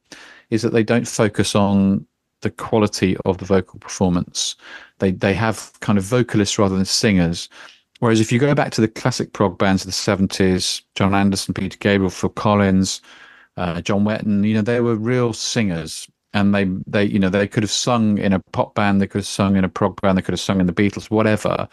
is 0.50 0.62
that 0.62 0.72
they 0.72 0.82
don't 0.82 1.06
focus 1.06 1.54
on 1.54 2.06
the 2.42 2.50
quality 2.50 3.16
of 3.26 3.38
the 3.38 3.44
vocal 3.44 3.78
performance. 3.78 4.56
They 4.98 5.12
they 5.12 5.34
have 5.34 5.72
kind 5.80 5.98
of 5.98 6.04
vocalists 6.04 6.58
rather 6.58 6.76
than 6.76 6.86
singers. 6.86 7.48
Whereas 7.98 8.20
if 8.20 8.32
you 8.32 8.38
go 8.38 8.54
back 8.54 8.72
to 8.72 8.80
the 8.80 8.88
classic 8.88 9.34
prog 9.34 9.58
bands 9.58 9.82
of 9.82 9.86
the 9.86 9.92
seventies, 9.92 10.82
Jon 10.94 11.14
Anderson, 11.14 11.52
Peter 11.52 11.76
Gabriel, 11.78 12.10
Phil 12.10 12.30
Collins, 12.30 13.02
uh, 13.58 13.82
John 13.82 14.04
Wetton, 14.04 14.46
you 14.46 14.54
know, 14.54 14.62
they 14.62 14.80
were 14.80 14.96
real 14.96 15.32
singers. 15.34 16.08
And 16.32 16.54
they, 16.54 16.64
they, 16.86 17.04
you 17.04 17.18
know, 17.18 17.28
they 17.28 17.48
could 17.48 17.64
have 17.64 17.72
sung 17.72 18.16
in 18.16 18.32
a 18.32 18.38
pop 18.52 18.76
band, 18.76 19.00
they 19.00 19.08
could 19.08 19.18
have 19.18 19.26
sung 19.26 19.56
in 19.56 19.64
a 19.64 19.68
prog 19.68 20.00
band, 20.00 20.16
they 20.16 20.22
could 20.22 20.32
have 20.32 20.40
sung 20.40 20.60
in 20.60 20.66
the 20.66 20.72
Beatles, 20.72 21.10
whatever. 21.10 21.68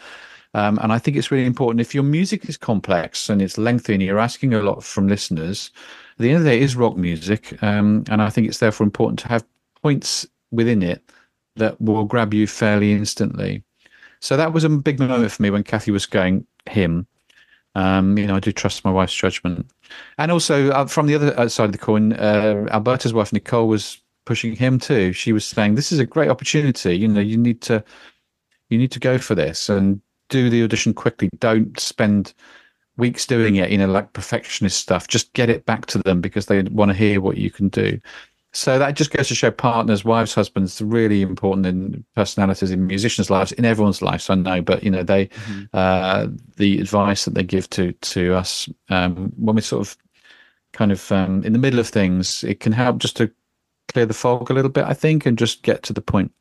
Um, 0.58 0.78
and 0.82 0.92
I 0.92 0.98
think 0.98 1.16
it's 1.16 1.30
really 1.30 1.46
important 1.46 1.80
if 1.80 1.94
your 1.94 2.02
music 2.02 2.48
is 2.48 2.56
complex 2.56 3.30
and 3.30 3.40
it's 3.40 3.58
lengthy 3.58 3.94
and 3.94 4.02
you're 4.02 4.18
asking 4.18 4.54
a 4.54 4.62
lot 4.62 4.82
from 4.82 5.06
listeners, 5.06 5.70
at 6.12 6.18
the 6.18 6.30
end 6.30 6.38
of 6.38 6.44
the 6.44 6.50
day, 6.50 6.56
it 6.56 6.62
is 6.62 6.74
rock 6.74 6.96
music. 6.96 7.62
Um, 7.62 8.04
and 8.10 8.20
I 8.20 8.28
think 8.28 8.48
it's 8.48 8.58
therefore 8.58 8.84
important 8.84 9.20
to 9.20 9.28
have 9.28 9.44
points 9.82 10.26
within 10.50 10.82
it 10.82 11.12
that 11.56 11.80
will 11.80 12.04
grab 12.04 12.34
you 12.34 12.48
fairly 12.48 12.92
instantly. 12.92 13.62
So 14.20 14.36
that 14.36 14.52
was 14.52 14.64
a 14.64 14.68
big 14.68 14.98
moment 14.98 15.30
for 15.30 15.42
me 15.42 15.50
when 15.50 15.62
Kathy 15.62 15.92
was 15.92 16.06
going 16.06 16.44
him. 16.68 17.06
Um, 17.76 18.18
you 18.18 18.26
know, 18.26 18.34
I 18.34 18.40
do 18.40 18.50
trust 18.50 18.84
my 18.84 18.90
wife's 18.90 19.14
judgment. 19.14 19.70
And 20.18 20.32
also 20.32 20.70
uh, 20.70 20.86
from 20.86 21.06
the 21.06 21.14
other 21.14 21.38
uh, 21.38 21.48
side 21.48 21.66
of 21.66 21.72
the 21.72 21.78
coin, 21.78 22.14
uh, 22.14 22.66
Alberto's 22.72 23.14
wife 23.14 23.32
Nicole 23.32 23.68
was 23.68 24.02
pushing 24.24 24.56
him 24.56 24.80
too. 24.80 25.12
She 25.12 25.32
was 25.32 25.46
saying, 25.46 25.76
"This 25.76 25.92
is 25.92 26.00
a 26.00 26.06
great 26.06 26.30
opportunity. 26.30 26.98
You 26.98 27.06
know, 27.06 27.20
you 27.20 27.36
need 27.36 27.60
to, 27.62 27.84
you 28.70 28.78
need 28.78 28.90
to 28.90 28.98
go 28.98 29.18
for 29.18 29.36
this 29.36 29.68
and 29.68 30.00
do 30.28 30.50
the 30.50 30.62
audition 30.62 30.94
quickly. 30.94 31.28
Don't 31.38 31.78
spend 31.78 32.34
weeks 32.96 33.26
doing 33.26 33.56
it. 33.56 33.70
You 33.70 33.78
know, 33.78 33.86
like 33.86 34.12
perfectionist 34.12 34.80
stuff. 34.80 35.08
Just 35.08 35.32
get 35.34 35.50
it 35.50 35.66
back 35.66 35.86
to 35.86 35.98
them 35.98 36.20
because 36.20 36.46
they 36.46 36.62
want 36.62 36.90
to 36.90 36.96
hear 36.96 37.20
what 37.20 37.36
you 37.36 37.50
can 37.50 37.68
do." 37.68 38.00
So 38.52 38.78
that 38.78 38.94
just 38.94 39.10
goes 39.10 39.28
to 39.28 39.34
show 39.34 39.50
partners, 39.50 40.04
wives, 40.04 40.34
husbands, 40.34 40.80
really 40.80 41.20
important 41.20 41.66
in 41.66 42.04
personalities 42.16 42.70
in 42.70 42.86
musicians' 42.86 43.30
lives, 43.30 43.52
in 43.52 43.64
everyone's 43.64 44.00
lives. 44.00 44.30
I 44.30 44.36
know, 44.36 44.62
but 44.62 44.82
you 44.82 44.90
know, 44.90 45.02
they 45.02 45.28
uh, 45.74 46.28
the 46.56 46.80
advice 46.80 47.24
that 47.24 47.34
they 47.34 47.42
give 47.42 47.68
to 47.70 47.92
to 47.92 48.34
us 48.34 48.68
um, 48.88 49.32
when 49.36 49.54
we're 49.54 49.60
sort 49.60 49.86
of 49.86 49.96
kind 50.72 50.92
of 50.92 51.12
um, 51.12 51.44
in 51.44 51.52
the 51.52 51.58
middle 51.58 51.80
of 51.80 51.88
things, 51.88 52.42
it 52.44 52.60
can 52.60 52.72
help 52.72 52.98
just 52.98 53.16
to 53.18 53.30
clear 53.88 54.06
the 54.06 54.14
fog 54.14 54.50
a 54.50 54.54
little 54.54 54.70
bit, 54.70 54.84
I 54.84 54.94
think, 54.94 55.26
and 55.26 55.38
just 55.38 55.62
get 55.62 55.82
to 55.84 55.92
the 55.92 56.02
point. 56.02 56.32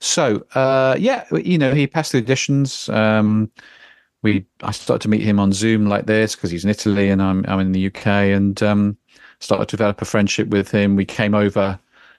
So 0.00 0.46
uh, 0.54 0.96
yeah, 0.98 1.24
you 1.32 1.58
know, 1.58 1.74
he 1.74 1.86
passed 1.86 2.12
the 2.12 2.22
auditions. 2.22 2.92
Um, 2.92 3.50
we 4.22 4.46
I 4.62 4.70
started 4.72 5.02
to 5.02 5.08
meet 5.08 5.22
him 5.22 5.40
on 5.40 5.52
Zoom 5.52 5.86
like 5.86 6.06
this 6.06 6.34
because 6.34 6.50
he's 6.50 6.64
in 6.64 6.70
Italy 6.70 7.08
and 7.10 7.22
I'm 7.22 7.44
I'm 7.48 7.60
in 7.60 7.72
the 7.72 7.86
UK 7.86 8.06
and 8.06 8.62
um, 8.62 8.96
started 9.40 9.68
to 9.68 9.76
develop 9.76 10.02
a 10.02 10.04
friendship 10.04 10.48
with 10.48 10.70
him. 10.70 10.96
We 10.96 11.04
came 11.04 11.34
over. 11.34 11.78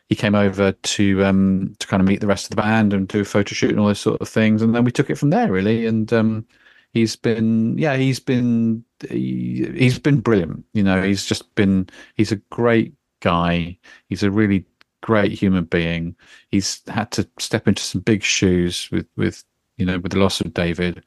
He 0.10 0.16
came 0.16 0.36
over 0.36 0.74
to 0.74 1.24
um, 1.24 1.76
to 1.80 1.88
kind 1.88 2.02
of 2.02 2.08
meet 2.08 2.20
the 2.20 2.28
rest 2.28 2.46
of 2.46 2.50
the 2.52 2.62
band 2.62 2.94
and 2.94 3.08
do 3.08 3.22
a 3.22 3.26
photo 3.26 3.54
shoot 3.54 3.70
and 3.70 3.80
all 3.80 3.88
those 3.88 4.00
sort 4.00 4.20
of 4.22 4.28
things, 4.28 4.62
and 4.62 4.76
then 4.76 4.84
we 4.84 4.92
took 4.92 5.10
it 5.10 5.18
from 5.18 5.30
there 5.30 5.52
really. 5.52 5.86
And 5.86 6.12
um, 6.12 6.46
he's 6.94 7.16
been 7.16 7.78
yeah 7.78 7.96
he's 7.96 8.20
been 8.20 8.84
he, 9.10 9.68
he's 9.76 10.00
been 10.00 10.20
brilliant. 10.20 10.66
You 10.74 10.84
know 10.84 11.02
he's 11.02 11.26
just 11.26 11.54
been 11.56 11.88
he's 12.16 12.32
a 12.32 12.38
great 12.52 12.94
guy. 13.22 13.78
He's 14.10 14.24
a 14.24 14.32
really 14.32 14.66
great 15.02 15.32
human 15.34 15.66
being. 15.66 16.16
He's 16.50 16.82
had 16.88 17.12
to 17.12 17.28
step 17.40 17.68
into 17.68 17.82
some 17.84 18.02
big 18.02 18.24
shoes 18.24 18.90
with 18.92 19.08
with 19.18 19.44
you 19.78 19.86
know 19.86 20.00
with 20.00 20.12
the 20.14 20.20
loss 20.20 20.42
of 20.42 20.54
David. 20.54 21.04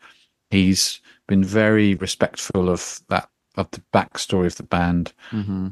He's 0.50 1.00
been 1.26 1.44
very 1.44 1.94
respectful 1.94 2.68
of 2.68 3.00
that 3.08 3.28
of 3.56 3.70
the 3.70 3.82
backstory 3.92 4.46
of 4.46 4.56
the 4.56 4.64
band, 4.64 5.12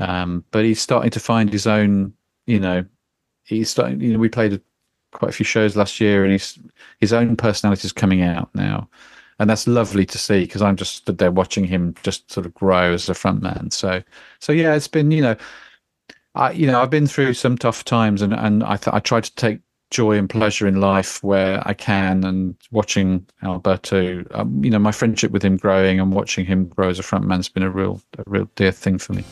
um, 0.01 0.45
but 0.51 0.65
he's 0.65 0.81
starting 0.81 1.11
to 1.11 1.21
find 1.21 1.53
his 1.53 1.67
own. 1.67 2.15
You 2.47 2.61
know, 2.61 2.85
he's 3.45 3.71
starting. 3.71 4.01
You 4.01 4.15
know, 4.15 4.19
we 4.19 4.29
played 4.29 4.55
a, 4.55 4.61
quite 5.13 5.31
a 5.31 5.33
few 5.33 5.45
shows 5.45 5.77
last 5.77 6.01
year, 6.01 6.25
and 6.25 6.33
he's 6.33 6.59
his 7.01 7.13
own 7.13 7.37
personality 7.37 7.87
is 7.87 7.93
coming 7.93 8.23
out 8.23 8.51
now, 8.55 8.89
and 9.39 9.51
that's 9.51 9.67
lovely 9.67 10.07
to 10.07 10.19
see 10.19 10.45
because 10.45 10.63
I'm 10.63 10.77
just 10.77 10.97
stood 10.97 11.19
there 11.19 11.33
watching 11.33 11.65
him 11.65 11.95
just 12.03 12.31
sort 12.31 12.47
of 12.47 12.55
grow 12.55 12.93
as 12.93 13.09
a 13.09 13.15
front 13.15 13.43
man. 13.43 13.71
So, 13.71 14.03
so 14.39 14.53
yeah, 14.53 14.75
it's 14.75 14.89
been 14.89 15.11
you 15.11 15.23
know, 15.23 15.37
I 16.35 16.53
you 16.53 16.67
know 16.67 16.81
I've 16.81 16.91
been 16.91 17.07
through 17.07 17.35
some 17.35 17.59
tough 17.59 17.85
times, 17.85 18.23
and 18.23 18.33
and 18.33 18.63
I 18.65 18.77
th- 18.77 18.95
I 18.95 19.01
try 19.01 19.21
to 19.21 19.35
take 19.35 19.61
joy 19.91 20.17
and 20.17 20.29
pleasure 20.29 20.67
in 20.67 20.81
life 20.81 21.23
where 21.23 21.63
I 21.67 21.75
can, 21.75 22.25
and 22.25 22.57
watching 22.71 23.27
Alberto, 23.43 24.25
um, 24.31 24.65
you 24.65 24.71
know, 24.71 24.79
my 24.79 24.93
friendship 24.93 25.31
with 25.31 25.43
him 25.45 25.59
growing 25.59 26.01
and 26.01 26.13
watching 26.13 26.47
him 26.47 26.67
grow 26.69 26.89
as 26.89 26.99
a 26.99 27.03
front 27.03 27.27
man's 27.27 27.49
been 27.49 27.63
a 27.63 27.71
real 27.71 28.01
a 28.19 28.25
real 28.27 28.49
dear 28.57 28.73
thing 28.73 28.99
for 28.99 29.13
me. 29.13 29.25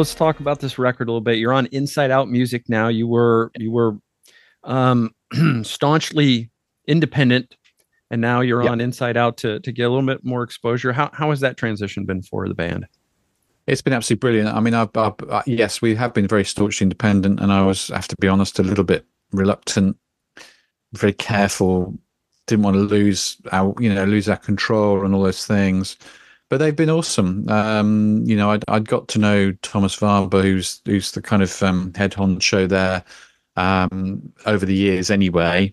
So 0.00 0.02
let's 0.02 0.14
talk 0.14 0.40
about 0.40 0.60
this 0.60 0.78
record 0.78 1.08
a 1.08 1.10
little 1.10 1.20
bit. 1.20 1.36
You're 1.36 1.52
on 1.52 1.66
Inside 1.72 2.10
Out 2.10 2.30
Music 2.30 2.70
now. 2.70 2.88
You 2.88 3.06
were 3.06 3.52
you 3.58 3.70
were 3.70 3.98
um, 4.64 5.10
staunchly 5.62 6.50
independent, 6.86 7.54
and 8.10 8.18
now 8.18 8.40
you're 8.40 8.62
Yep. 8.62 8.72
on 8.72 8.80
Inside 8.80 9.18
Out 9.18 9.36
to 9.38 9.60
to 9.60 9.72
get 9.72 9.82
a 9.82 9.90
little 9.90 10.06
bit 10.06 10.24
more 10.24 10.42
exposure. 10.42 10.90
How 10.94 11.10
how 11.12 11.28
has 11.28 11.40
that 11.40 11.58
transition 11.58 12.06
been 12.06 12.22
for 12.22 12.48
the 12.48 12.54
band? 12.54 12.86
It's 13.66 13.82
been 13.82 13.92
absolutely 13.92 14.20
brilliant. 14.20 14.48
I 14.48 14.60
mean, 14.60 14.72
I've, 14.72 14.88
I've, 14.96 15.12
uh, 15.28 15.42
yes, 15.44 15.82
we 15.82 15.94
have 15.96 16.14
been 16.14 16.26
very 16.26 16.46
staunchly 16.46 16.86
independent, 16.86 17.38
and 17.38 17.52
I 17.52 17.60
was, 17.60 17.90
I 17.90 17.96
have 17.96 18.08
to 18.08 18.16
be 18.16 18.26
honest, 18.26 18.58
a 18.58 18.62
little 18.62 18.84
bit 18.84 19.04
reluctant, 19.32 19.98
very 20.94 21.12
careful, 21.12 21.94
didn't 22.46 22.64
want 22.64 22.76
to 22.76 22.80
lose 22.80 23.36
our, 23.52 23.74
you 23.78 23.92
know, 23.94 24.04
lose 24.06 24.30
our 24.30 24.38
control 24.38 25.04
and 25.04 25.14
all 25.14 25.24
those 25.24 25.44
things. 25.44 25.98
But 26.50 26.58
they've 26.58 26.76
been 26.76 26.90
awesome. 26.90 27.48
Um, 27.48 28.24
you 28.26 28.36
know, 28.36 28.50
I'd, 28.50 28.64
I'd 28.68 28.88
got 28.88 29.08
to 29.08 29.20
know 29.20 29.52
Thomas 29.62 30.00
Waber, 30.00 30.42
who's 30.42 30.82
who's 30.84 31.12
the 31.12 31.22
kind 31.22 31.42
of 31.42 31.62
um, 31.62 31.94
head 31.94 32.12
honcho 32.12 32.68
there 32.68 33.04
um, 33.56 34.32
over 34.46 34.66
the 34.66 34.74
years, 34.74 35.10
anyway. 35.10 35.72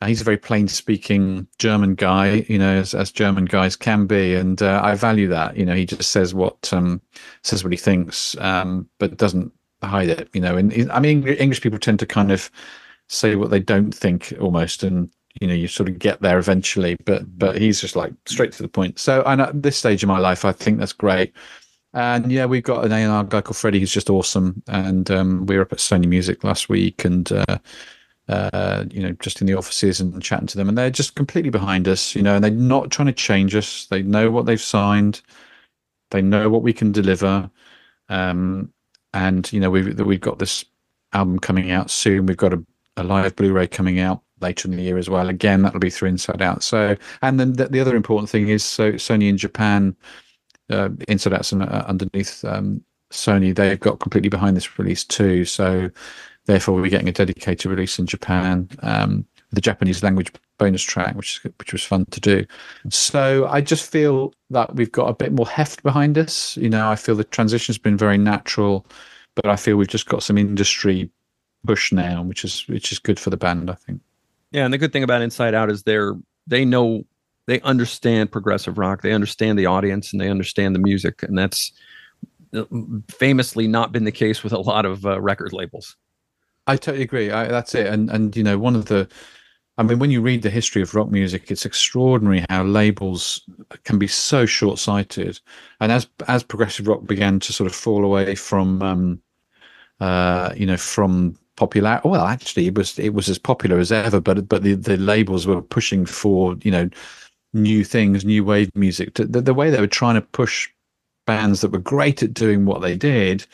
Uh, 0.00 0.06
he's 0.06 0.20
a 0.20 0.24
very 0.24 0.36
plain 0.36 0.68
speaking 0.68 1.46
German 1.58 1.94
guy, 1.94 2.44
you 2.48 2.58
know, 2.58 2.76
as, 2.78 2.94
as 2.94 3.12
German 3.12 3.44
guys 3.44 3.76
can 3.76 4.06
be, 4.06 4.34
and 4.34 4.60
uh, 4.60 4.80
I 4.82 4.96
value 4.96 5.28
that. 5.28 5.56
You 5.56 5.64
know, 5.64 5.74
he 5.74 5.86
just 5.86 6.10
says 6.10 6.34
what 6.34 6.72
um, 6.72 7.00
says 7.44 7.62
what 7.64 7.72
he 7.72 7.76
thinks, 7.78 8.36
um, 8.38 8.88
but 8.98 9.16
doesn't 9.16 9.52
hide 9.82 10.08
it. 10.08 10.28
You 10.34 10.40
know, 10.40 10.56
and 10.56 10.90
I 10.90 11.00
mean, 11.00 11.26
English 11.28 11.62
people 11.62 11.78
tend 11.78 12.00
to 12.00 12.06
kind 12.06 12.32
of 12.32 12.50
say 13.08 13.36
what 13.36 13.50
they 13.50 13.60
don't 13.60 13.94
think 13.94 14.34
almost, 14.40 14.82
and 14.82 15.10
you 15.40 15.48
know, 15.48 15.54
you 15.54 15.68
sort 15.68 15.88
of 15.88 15.98
get 15.98 16.20
there 16.20 16.38
eventually. 16.38 16.96
But 17.04 17.38
but 17.38 17.58
he's 17.60 17.80
just 17.80 17.96
like 17.96 18.12
straight 18.26 18.52
to 18.52 18.62
the 18.62 18.68
point. 18.68 18.98
So, 18.98 19.22
and 19.26 19.40
at 19.40 19.62
this 19.62 19.76
stage 19.76 20.02
of 20.02 20.08
my 20.08 20.18
life, 20.18 20.44
I 20.44 20.52
think 20.52 20.78
that's 20.78 20.92
great. 20.92 21.32
And 21.94 22.30
yeah, 22.30 22.44
we've 22.44 22.62
got 22.62 22.84
an 22.84 22.92
A&R 22.92 23.24
guy 23.24 23.40
called 23.40 23.56
Freddie 23.56 23.80
who's 23.80 23.92
just 23.92 24.10
awesome. 24.10 24.62
And 24.68 25.10
um, 25.10 25.46
we 25.46 25.56
were 25.56 25.62
up 25.62 25.72
at 25.72 25.78
Sony 25.78 26.06
Music 26.06 26.44
last 26.44 26.68
week, 26.68 27.04
and 27.04 27.30
uh, 27.32 27.58
uh, 28.28 28.84
you 28.90 29.02
know, 29.02 29.12
just 29.20 29.40
in 29.40 29.46
the 29.46 29.54
offices 29.54 30.00
and 30.00 30.22
chatting 30.22 30.46
to 30.48 30.58
them, 30.58 30.68
and 30.68 30.76
they're 30.76 30.90
just 30.90 31.14
completely 31.14 31.50
behind 31.50 31.88
us, 31.88 32.14
you 32.14 32.22
know, 32.22 32.34
and 32.34 32.44
they're 32.44 32.50
not 32.50 32.90
trying 32.90 33.06
to 33.06 33.12
change 33.12 33.54
us. 33.54 33.86
They 33.86 34.02
know 34.02 34.30
what 34.30 34.44
they've 34.46 34.60
signed, 34.60 35.22
they 36.10 36.20
know 36.20 36.50
what 36.50 36.62
we 36.62 36.72
can 36.72 36.92
deliver, 36.92 37.50
um, 38.10 38.72
and 39.14 39.50
you 39.52 39.60
know, 39.60 39.70
we've 39.70 39.98
we've 40.00 40.20
got 40.20 40.38
this 40.38 40.64
album 41.14 41.38
coming 41.38 41.70
out 41.70 41.90
soon. 41.90 42.26
We've 42.26 42.36
got 42.36 42.52
a, 42.52 42.62
a 42.98 43.02
live 43.02 43.34
Blu-ray 43.34 43.68
coming 43.68 43.98
out 43.98 44.22
later 44.40 44.68
in 44.68 44.76
the 44.76 44.82
year 44.82 44.98
as 44.98 45.08
well. 45.08 45.28
Again, 45.28 45.62
that'll 45.62 45.80
be 45.80 45.90
through 45.90 46.08
Inside 46.08 46.42
Out. 46.42 46.62
So, 46.62 46.96
and 47.22 47.38
then 47.38 47.54
the, 47.54 47.66
the 47.66 47.80
other 47.80 47.96
important 47.96 48.30
thing 48.30 48.48
is 48.48 48.64
so 48.64 48.92
Sony 48.92 49.28
in 49.28 49.36
Japan, 49.36 49.96
uh, 50.70 50.90
Inside 51.08 51.32
Out's 51.34 51.52
uh, 51.52 51.84
underneath 51.86 52.44
um, 52.44 52.82
Sony, 53.10 53.54
they've 53.54 53.80
got 53.80 54.00
completely 54.00 54.28
behind 54.28 54.56
this 54.56 54.78
release 54.78 55.04
too. 55.04 55.44
So, 55.44 55.90
therefore, 56.46 56.74
we're 56.74 56.90
getting 56.90 57.08
a 57.08 57.12
dedicated 57.12 57.66
release 57.66 57.98
in 57.98 58.06
Japan. 58.06 58.68
Um, 58.82 59.26
the 59.50 59.60
Japanese 59.60 60.02
language 60.02 60.32
bonus 60.58 60.82
track, 60.82 61.14
which 61.14 61.42
which 61.58 61.72
was 61.72 61.82
fun 61.82 62.04
to 62.06 62.20
do. 62.20 62.44
So 62.90 63.46
I 63.46 63.60
just 63.60 63.90
feel 63.90 64.34
that 64.50 64.74
we've 64.74 64.92
got 64.92 65.08
a 65.08 65.14
bit 65.14 65.32
more 65.32 65.48
heft 65.48 65.82
behind 65.82 66.18
us. 66.18 66.56
You 66.56 66.68
know, 66.68 66.88
I 66.88 66.96
feel 66.96 67.14
the 67.14 67.24
transition's 67.24 67.78
been 67.78 67.96
very 67.96 68.18
natural, 68.18 68.86
but 69.34 69.46
I 69.46 69.56
feel 69.56 69.76
we've 69.76 69.88
just 69.88 70.08
got 70.08 70.22
some 70.22 70.36
industry 70.36 71.10
push 71.66 71.92
now, 71.92 72.22
which 72.22 72.44
is 72.44 72.66
which 72.68 72.92
is 72.92 72.98
good 72.98 73.18
for 73.18 73.30
the 73.30 73.36
band. 73.36 73.70
I 73.70 73.74
think. 73.74 74.00
Yeah, 74.50 74.64
and 74.64 74.72
the 74.72 74.78
good 74.78 74.92
thing 74.92 75.02
about 75.02 75.22
Inside 75.22 75.54
Out 75.54 75.70
is 75.70 75.82
they're 75.82 76.14
they 76.46 76.64
know 76.64 77.04
they 77.46 77.60
understand 77.60 78.32
progressive 78.32 78.78
rock, 78.78 79.02
they 79.02 79.12
understand 79.12 79.58
the 79.58 79.66
audience, 79.66 80.12
and 80.12 80.20
they 80.20 80.30
understand 80.30 80.74
the 80.74 80.80
music, 80.80 81.22
and 81.22 81.36
that's 81.36 81.72
uh, 82.54 82.64
famously 83.10 83.66
not 83.66 83.92
been 83.92 84.04
the 84.04 84.12
case 84.12 84.42
with 84.42 84.52
a 84.52 84.58
lot 84.58 84.86
of 84.86 85.04
uh, 85.04 85.20
record 85.20 85.52
labels. 85.52 85.96
I 86.66 86.76
totally 86.76 87.04
agree. 87.04 87.30
I, 87.30 87.48
that's 87.48 87.74
it. 87.74 87.86
And 87.86 88.10
and 88.10 88.36
you 88.36 88.42
know, 88.42 88.58
one 88.58 88.76
of 88.76 88.86
the, 88.86 89.08
I 89.76 89.82
mean, 89.82 89.98
when 89.98 90.10
you 90.10 90.22
read 90.22 90.42
the 90.42 90.50
history 90.50 90.82
of 90.82 90.94
rock 90.94 91.10
music, 91.10 91.50
it's 91.50 91.66
extraordinary 91.66 92.44
how 92.48 92.64
labels 92.64 93.42
can 93.84 93.98
be 93.98 94.06
so 94.06 94.46
short-sighted. 94.46 95.40
And 95.80 95.92
as 95.92 96.08
as 96.26 96.42
progressive 96.42 96.86
rock 96.86 97.06
began 97.06 97.40
to 97.40 97.52
sort 97.52 97.70
of 97.70 97.76
fall 97.76 98.04
away 98.04 98.34
from, 98.34 98.82
um, 98.82 99.22
uh, 100.00 100.52
you 100.56 100.66
know, 100.66 100.76
from 100.76 101.38
popular, 101.58 102.00
well, 102.04 102.24
actually, 102.24 102.68
it 102.68 102.76
was 102.76 102.98
it 102.98 103.14
was 103.14 103.28
as 103.28 103.38
popular 103.38 103.78
as 103.78 103.90
ever, 103.92 104.20
but 104.20 104.48
but 104.48 104.62
the 104.62 104.74
the 104.74 104.96
labels 104.96 105.46
were 105.46 105.60
pushing 105.60 106.06
for 106.06 106.56
you 106.62 106.70
know 106.70 106.88
new 107.52 107.84
things, 107.84 108.24
new 108.24 108.44
wave 108.44 108.70
music. 108.74 109.14
The, 109.14 109.26
the 109.26 109.54
way 109.54 109.70
they 109.70 109.80
were 109.80 109.86
trying 109.86 110.14
to 110.14 110.22
push 110.22 110.68
bands 111.26 111.60
that 111.60 111.72
were 111.72 111.78
great 111.78 112.22
at 112.22 112.32
doing 112.32 112.64
what 112.64 112.80
they 112.80 112.96
did 112.96 113.44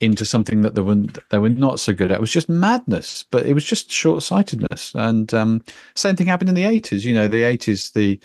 into 0.00 0.24
something 0.24 0.62
that 0.62 0.76
they 0.76 0.82
were 0.82 1.04
they 1.30 1.38
were 1.38 1.48
not 1.48 1.80
so 1.80 1.92
good 1.92 2.12
at. 2.12 2.18
It 2.18 2.20
was 2.20 2.32
just 2.32 2.48
madness, 2.48 3.24
but 3.30 3.44
it 3.44 3.54
was 3.54 3.64
just 3.64 3.90
short 3.90 4.22
sightedness. 4.22 4.92
And 4.94 5.34
um, 5.34 5.64
same 5.96 6.16
thing 6.16 6.28
happened 6.28 6.50
in 6.50 6.54
the 6.54 6.64
eighties. 6.64 7.04
You 7.04 7.14
know, 7.14 7.28
the 7.28 7.42
eighties, 7.42 7.90
the 7.90 8.20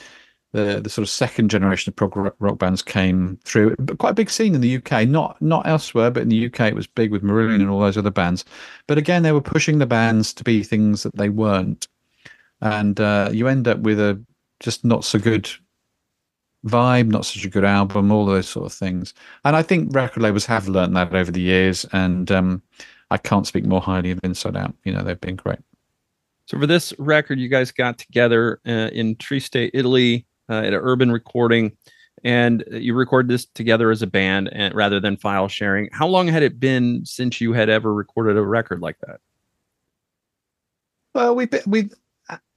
the 0.53 0.79
the 0.81 0.89
sort 0.89 1.03
of 1.03 1.09
second 1.09 1.49
generation 1.49 1.91
of 1.91 1.95
prog 1.95 2.15
rock, 2.39 2.57
bands 2.57 2.81
came 2.81 3.37
through. 3.43 3.75
But 3.77 3.97
quite 3.97 4.11
a 4.11 4.15
big 4.15 4.29
scene 4.29 4.55
in 4.55 4.61
the 4.61 4.77
UK, 4.77 5.07
not 5.07 5.41
not 5.41 5.67
elsewhere, 5.67 6.11
but 6.11 6.23
in 6.23 6.29
the 6.29 6.45
UK 6.45 6.61
it 6.61 6.75
was 6.75 6.87
big 6.87 7.11
with 7.11 7.23
Marillion 7.23 7.55
and 7.55 7.69
all 7.69 7.81
those 7.81 7.97
other 7.97 8.11
bands. 8.11 8.45
But 8.87 8.97
again, 8.97 9.23
they 9.23 9.31
were 9.31 9.41
pushing 9.41 9.79
the 9.79 9.85
bands 9.85 10.33
to 10.35 10.43
be 10.43 10.63
things 10.63 11.03
that 11.03 11.15
they 11.17 11.29
weren't, 11.29 11.87
and 12.61 12.99
uh, 12.99 13.29
you 13.33 13.47
end 13.47 13.67
up 13.67 13.79
with 13.79 13.99
a 13.99 14.21
just 14.59 14.85
not 14.85 15.03
so 15.03 15.19
good 15.19 15.49
vibe, 16.65 17.07
not 17.07 17.25
such 17.25 17.43
a 17.43 17.49
good 17.49 17.65
album, 17.65 18.11
all 18.11 18.25
those 18.25 18.47
sort 18.47 18.65
of 18.65 18.73
things. 18.73 19.13
And 19.43 19.55
I 19.55 19.61
think 19.61 19.93
record 19.93 20.23
labels 20.23 20.45
have 20.45 20.67
learned 20.67 20.95
that 20.95 21.13
over 21.13 21.31
the 21.31 21.41
years, 21.41 21.85
and 21.91 22.31
um, 22.31 22.61
I 23.11 23.17
can't 23.17 23.47
speak 23.47 23.65
more 23.65 23.81
highly 23.81 24.11
of 24.11 24.19
Inside 24.23 24.55
Out. 24.55 24.73
You 24.83 24.93
know, 24.93 25.03
they've 25.03 25.19
been 25.19 25.35
great. 25.35 25.59
So 26.45 26.59
for 26.59 26.67
this 26.67 26.93
record, 26.99 27.39
you 27.39 27.49
guys 27.49 27.71
got 27.71 27.97
together 27.97 28.59
uh, 28.67 28.89
in 28.91 29.15
Trieste 29.15 29.55
Italy, 29.73 30.25
uh, 30.49 30.59
at 30.59 30.73
an 30.73 30.79
urban 30.81 31.11
recording, 31.11 31.75
and 32.23 32.63
you 32.71 32.93
recorded 32.93 33.29
this 33.29 33.45
together 33.45 33.91
as 33.91 34.01
a 34.01 34.07
band, 34.07 34.49
and 34.53 34.73
rather 34.73 34.99
than 34.99 35.17
file 35.17 35.47
sharing. 35.47 35.89
How 35.91 36.07
long 36.07 36.27
had 36.27 36.43
it 36.43 36.59
been 36.59 37.05
since 37.05 37.41
you 37.41 37.53
had 37.53 37.69
ever 37.69 37.93
recorded 37.93 38.37
a 38.37 38.41
record 38.41 38.81
like 38.81 38.97
that? 39.07 39.19
Well, 41.13 41.35
we 41.35 41.47
we 41.67 41.89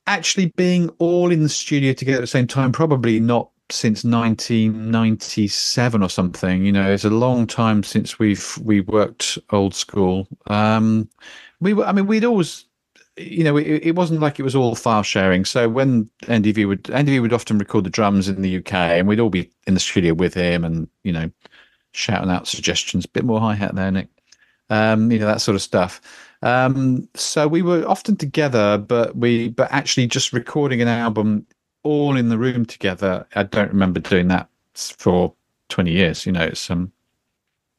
actually 0.07 0.47
being 0.57 0.89
all 0.99 1.33
in 1.33 1.43
the 1.43 1.49
studio 1.49 1.93
together 1.93 2.19
at 2.19 2.23
the 2.23 2.27
same 2.27 2.47
time, 2.47 2.73
probably 2.73 3.21
not 3.21 3.51
since 3.71 4.05
1997 4.05 6.03
or 6.03 6.09
something. 6.09 6.65
You 6.65 6.73
know, 6.73 6.93
it's 6.93 7.05
a 7.05 7.11
long 7.11 7.47
time 7.47 7.83
since 7.83 8.19
we've 8.19 8.57
we 8.63 8.81
worked 8.81 9.39
old 9.51 9.75
school. 9.75 10.29
Um, 10.47 11.09
we 11.61 11.73
were, 11.75 11.85
I 11.85 11.93
mean, 11.93 12.07
we'd 12.07 12.25
always, 12.25 12.66
you 13.17 13.45
know, 13.45 13.57
it, 13.57 13.67
it 13.83 13.95
wasn't 13.97 14.21
like 14.21 14.39
it 14.39 14.43
was 14.43 14.55
all 14.55 14.75
file 14.75 15.03
sharing. 15.03 15.45
So 15.45 15.69
when 15.69 16.11
NDV 16.23 16.69
would 16.69 16.85
NDV 16.85 17.23
would 17.23 17.33
often 17.33 17.59
record 17.59 17.85
the 17.85 17.91
drums 17.91 18.29
in 18.29 18.43
the 18.43 18.59
UK, 18.59 18.75
and 18.75 19.09
we'd 19.09 19.21
all 19.21 19.31
be 19.31 19.51
in 19.67 19.75
the 19.75 19.81
studio 19.81 20.15
with 20.15 20.35
him, 20.35 20.65
and 20.65 20.89
you 21.03 21.13
know, 21.13 21.31
shouting 21.93 22.31
out 22.31 22.47
suggestions. 22.47 23.05
A 23.05 23.09
Bit 23.09 23.25
more 23.25 23.41
hi 23.41 23.55
hat 23.55 23.75
there, 23.75 23.91
Nick. 23.91 24.09
Um, 24.69 25.11
you 25.13 25.19
know 25.19 25.27
that 25.27 25.41
sort 25.41 25.55
of 25.55 25.63
stuff. 25.63 26.01
Um, 26.43 27.09
so 27.15 27.49
we 27.49 27.63
were 27.63 27.87
often 27.89 28.17
together, 28.17 28.79
but 28.79 29.17
we 29.17 29.49
but 29.49 29.71
actually 29.73 30.07
just 30.07 30.33
recording 30.33 30.83
an 30.83 30.89
album 30.89 31.47
all 31.83 32.17
in 32.17 32.29
the 32.29 32.39
room 32.39 32.67
together. 32.67 33.27
I 33.35 33.45
don't 33.45 33.71
remember 33.71 34.01
doing 34.01 34.29
that 34.29 34.49
for 34.75 35.33
20 35.69 35.91
years. 35.91 36.27
You 36.27 36.33
know, 36.33 36.43
it's 36.45 36.71
um, 36.71 36.93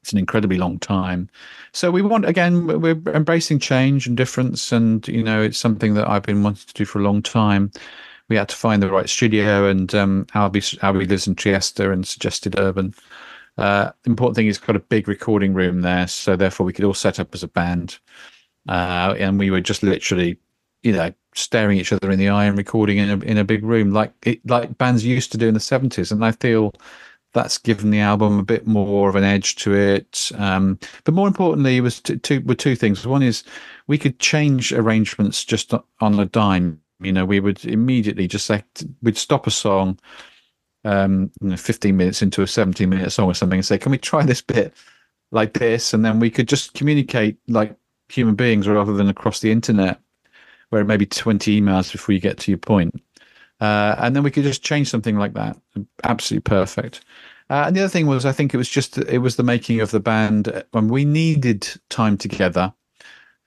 it's 0.08 0.14
an 0.14 0.18
incredibly 0.18 0.56
long 0.56 0.78
time. 0.78 1.28
So 1.72 1.90
we 1.90 2.00
want 2.00 2.24
again, 2.24 2.66
we're 2.66 2.98
embracing 3.14 3.58
change 3.58 4.06
and 4.06 4.16
difference, 4.16 4.72
and 4.72 5.06
you 5.06 5.22
know, 5.22 5.42
it's 5.42 5.58
something 5.58 5.92
that 5.94 6.08
I've 6.08 6.22
been 6.22 6.42
wanting 6.42 6.66
to 6.66 6.72
do 6.72 6.86
for 6.86 6.98
a 6.98 7.02
long 7.02 7.20
time. 7.20 7.70
We 8.30 8.36
had 8.36 8.48
to 8.48 8.56
find 8.56 8.82
the 8.82 8.90
right 8.90 9.08
studio, 9.08 9.68
and 9.68 9.94
um, 9.94 10.24
Albie 10.34 10.78
Albie 10.78 11.06
lives 11.06 11.26
in 11.26 11.34
Trieste 11.34 11.80
and 11.80 12.08
suggested 12.08 12.58
Urban. 12.58 12.94
Uh, 13.58 13.90
the 14.02 14.10
important 14.10 14.36
thing 14.36 14.46
is 14.46 14.56
got 14.56 14.76
a 14.76 14.80
big 14.80 15.08
recording 15.08 15.52
room 15.52 15.82
there, 15.82 16.08
so 16.08 16.36
therefore 16.36 16.64
we 16.64 16.72
could 16.72 16.86
all 16.86 16.94
set 16.94 17.20
up 17.20 17.34
as 17.34 17.42
a 17.42 17.48
band, 17.48 17.98
uh, 18.66 19.14
and 19.18 19.38
we 19.38 19.50
were 19.50 19.60
just 19.60 19.82
literally, 19.82 20.38
you 20.82 20.92
know, 20.92 21.12
staring 21.34 21.76
each 21.76 21.92
other 21.92 22.10
in 22.10 22.18
the 22.18 22.30
eye 22.30 22.46
and 22.46 22.56
recording 22.56 22.96
in 22.96 23.10
a 23.10 23.18
in 23.26 23.36
a 23.36 23.44
big 23.44 23.62
room 23.62 23.90
like 23.90 24.12
it 24.22 24.40
like 24.48 24.78
bands 24.78 25.04
used 25.04 25.32
to 25.32 25.38
do 25.38 25.48
in 25.48 25.54
the 25.54 25.60
seventies. 25.60 26.10
And 26.10 26.24
I 26.24 26.32
feel 26.32 26.72
that's 27.34 27.58
given 27.58 27.90
the 27.90 28.00
album 28.00 28.38
a 28.38 28.44
bit 28.44 28.66
more 28.66 29.08
of 29.08 29.14
an 29.14 29.24
edge 29.24 29.56
to 29.56 29.74
it. 29.74 30.32
Um, 30.36 30.78
but 31.04 31.14
more 31.14 31.28
importantly, 31.28 31.76
it 31.76 31.82
was 31.82 32.00
two, 32.00 32.16
two 32.18 32.40
were 32.40 32.54
two 32.54 32.74
things. 32.74 33.06
One 33.06 33.22
is 33.22 33.44
we 33.86 33.98
could 33.98 34.18
change 34.18 34.72
arrangements 34.72 35.44
just 35.44 35.74
on 36.00 36.18
a 36.18 36.26
dime. 36.26 36.80
You 37.00 37.12
know, 37.12 37.24
we 37.24 37.40
would 37.40 37.64
immediately 37.64 38.26
just 38.26 38.50
like 38.50 38.64
we'd 39.02 39.16
stop 39.16 39.46
a 39.46 39.50
song 39.50 39.98
um, 40.84 41.30
you 41.40 41.50
know, 41.50 41.56
15 41.56 41.96
minutes 41.96 42.22
into 42.22 42.42
a 42.42 42.46
17 42.46 42.88
minute 42.88 43.10
song 43.10 43.26
or 43.26 43.34
something 43.34 43.58
and 43.58 43.66
say, 43.66 43.78
can 43.78 43.92
we 43.92 43.98
try 43.98 44.24
this 44.24 44.42
bit 44.42 44.74
like 45.30 45.54
this? 45.54 45.92
And 45.92 46.04
then 46.04 46.20
we 46.20 46.30
could 46.30 46.48
just 46.48 46.74
communicate 46.74 47.36
like 47.48 47.74
human 48.08 48.34
beings 48.34 48.68
rather 48.68 48.92
than 48.92 49.08
across 49.08 49.40
the 49.40 49.50
internet, 49.50 50.00
where 50.70 50.80
it 50.80 50.86
may 50.86 50.96
be 50.96 51.06
20 51.06 51.60
emails 51.60 51.92
before 51.92 52.14
you 52.14 52.20
get 52.20 52.38
to 52.38 52.50
your 52.50 52.58
point. 52.58 52.94
Uh, 53.60 53.96
and 53.98 54.14
then 54.14 54.22
we 54.22 54.30
could 54.30 54.44
just 54.44 54.62
change 54.62 54.88
something 54.88 55.16
like 55.16 55.34
that. 55.34 55.56
Absolutely 56.04 56.42
perfect. 56.42 57.04
Uh, 57.50 57.64
and 57.66 57.76
the 57.76 57.80
other 57.80 57.88
thing 57.88 58.06
was, 58.06 58.24
I 58.24 58.32
think 58.32 58.52
it 58.52 58.58
was 58.58 58.68
just, 58.68 58.98
it 58.98 59.18
was 59.18 59.36
the 59.36 59.42
making 59.42 59.80
of 59.80 59.90
the 59.90 60.00
band 60.00 60.64
when 60.72 60.88
we 60.88 61.04
needed 61.04 61.68
time 61.88 62.16
together. 62.18 62.72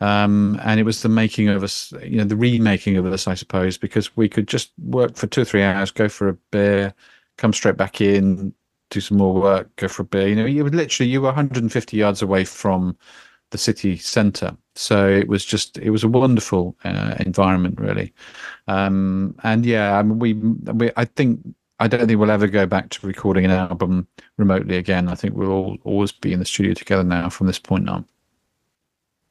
Um, 0.02 0.60
and 0.64 0.80
it 0.80 0.84
was 0.84 1.04
the 1.04 1.10
making 1.10 1.48
of 1.48 1.64
us, 1.64 1.94
you 2.04 2.18
know, 2.18 2.24
the 2.24 2.36
remaking 2.36 2.98
of 2.98 3.06
us, 3.06 3.28
I 3.28 3.36
suppose, 3.36 3.78
because 3.78 4.18
we 4.18 4.28
could 4.28 4.48
just 4.48 4.72
work 4.80 5.16
for 5.16 5.28
two 5.28 5.42
or 5.42 5.46
three 5.46 5.62
hours, 5.62 5.92
go 5.92 6.10
for 6.10 6.30
a 6.30 6.34
beer, 6.50 6.94
come 7.38 7.54
straight 7.54 7.78
back 7.78 8.02
in, 8.02 8.54
do 8.90 9.00
some 9.00 9.18
more 9.18 9.34
work, 9.34 9.76
go 9.76 9.88
for 9.88 10.02
a 10.02 10.06
beer. 10.06 10.28
You 10.28 10.36
know, 10.36 10.46
you 10.46 10.64
were 10.64 10.72
literally 10.72 11.10
you 11.10 11.22
were 11.22 11.28
150 11.28 11.98
yards 11.98 12.22
away 12.24 12.46
from 12.46 12.98
the 13.52 13.60
city 13.60 13.96
centre, 13.98 14.58
so 14.76 15.08
it 15.08 15.28
was 15.28 15.46
just 15.46 15.78
it 15.78 15.90
was 15.90 16.04
a 16.04 16.08
wonderful 16.08 16.76
uh, 16.84 17.16
environment, 17.20 17.80
really. 17.80 18.14
Um, 18.68 19.36
and 19.44 19.66
yeah, 19.66 19.98
I 19.98 20.04
mean, 20.04 20.20
we, 20.20 20.34
we 20.34 20.92
I 20.96 21.06
think 21.06 21.42
I 21.80 21.88
don't 21.88 22.08
think 22.08 22.20
we'll 22.20 22.32
ever 22.32 22.48
go 22.48 22.66
back 22.66 22.90
to 22.90 23.08
recording 23.08 23.46
an 23.46 23.52
album 23.52 24.08
remotely 24.38 24.78
again. 24.78 25.08
I 25.10 25.16
think 25.16 25.36
we'll 25.36 25.52
all 25.52 25.78
always 25.84 26.12
be 26.12 26.32
in 26.32 26.40
the 26.40 26.46
studio 26.46 26.74
together 26.74 27.04
now 27.04 27.30
from 27.30 27.48
this 27.48 27.60
point 27.60 27.90
on. 27.90 28.06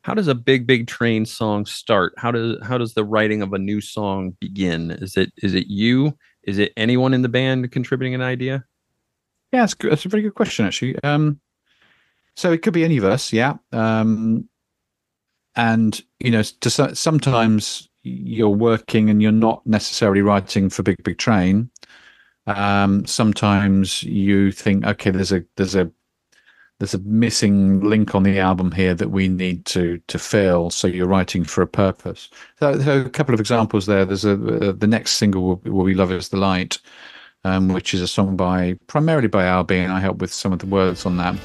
How 0.02 0.14
does 0.14 0.28
a 0.28 0.34
big 0.34 0.66
big 0.66 0.86
train 0.86 1.24
song 1.26 1.66
start? 1.66 2.12
How 2.16 2.30
does 2.30 2.56
how 2.62 2.78
does 2.78 2.94
the 2.94 3.04
writing 3.04 3.42
of 3.42 3.52
a 3.52 3.58
new 3.58 3.80
song 3.80 4.36
begin? 4.40 4.90
Is 4.90 5.16
it 5.16 5.32
is 5.38 5.54
it 5.54 5.68
you? 5.68 6.16
Is 6.42 6.58
it 6.58 6.72
anyone 6.76 7.14
in 7.14 7.22
the 7.22 7.28
band 7.28 7.70
contributing 7.70 8.14
an 8.14 8.22
idea? 8.22 8.64
Yeah, 9.52 9.60
that's 9.60 9.74
good. 9.74 9.90
That's 9.90 10.04
a 10.04 10.08
very 10.08 10.22
good 10.22 10.34
question, 10.34 10.64
actually. 10.64 10.96
Um, 11.02 11.40
so 12.36 12.52
it 12.52 12.62
could 12.62 12.72
be 12.72 12.84
any 12.84 12.96
of 12.96 13.04
us, 13.04 13.32
yeah. 13.32 13.54
Um, 13.72 14.48
and 15.56 16.02
you 16.18 16.30
know, 16.30 16.42
to 16.42 16.94
sometimes 16.94 17.88
you're 18.02 18.48
working 18.48 19.10
and 19.10 19.20
you're 19.20 19.32
not 19.32 19.66
necessarily 19.66 20.22
writing 20.22 20.70
for 20.70 20.82
Big 20.82 21.02
Big 21.02 21.18
Train. 21.18 21.70
Um, 22.46 23.06
sometimes 23.06 24.02
you 24.02 24.50
think, 24.52 24.86
okay, 24.86 25.10
there's 25.10 25.32
a 25.32 25.44
there's 25.56 25.74
a 25.74 25.90
there's 26.78 26.94
a 26.94 26.98
missing 27.00 27.80
link 27.80 28.14
on 28.14 28.22
the 28.22 28.38
album 28.38 28.72
here 28.72 28.94
that 28.94 29.10
we 29.10 29.28
need 29.28 29.66
to 29.66 30.00
to 30.08 30.18
fill. 30.18 30.70
So 30.70 30.88
you're 30.88 31.06
writing 31.06 31.44
for 31.44 31.62
a 31.62 31.66
purpose. 31.66 32.30
So, 32.58 32.80
so 32.80 33.00
a 33.02 33.10
couple 33.10 33.34
of 33.34 33.40
examples 33.40 33.86
there. 33.86 34.04
There's 34.04 34.24
a 34.24 34.32
uh, 34.32 34.72
the 34.72 34.86
next 34.86 35.12
single 35.12 35.42
will, 35.42 35.60
will 35.64 35.84
be 35.84 35.94
"Love 35.94 36.12
Is 36.12 36.30
the 36.30 36.38
Light," 36.38 36.78
um, 37.44 37.68
which 37.68 37.92
is 37.94 38.00
a 38.00 38.08
song 38.08 38.36
by 38.36 38.78
primarily 38.86 39.28
by 39.28 39.44
Albie, 39.44 39.82
and 39.84 39.92
I 39.92 40.00
help 40.00 40.18
with 40.18 40.32
some 40.32 40.52
of 40.52 40.58
the 40.60 40.66
words 40.66 41.04
on 41.06 41.16
that. 41.18 41.36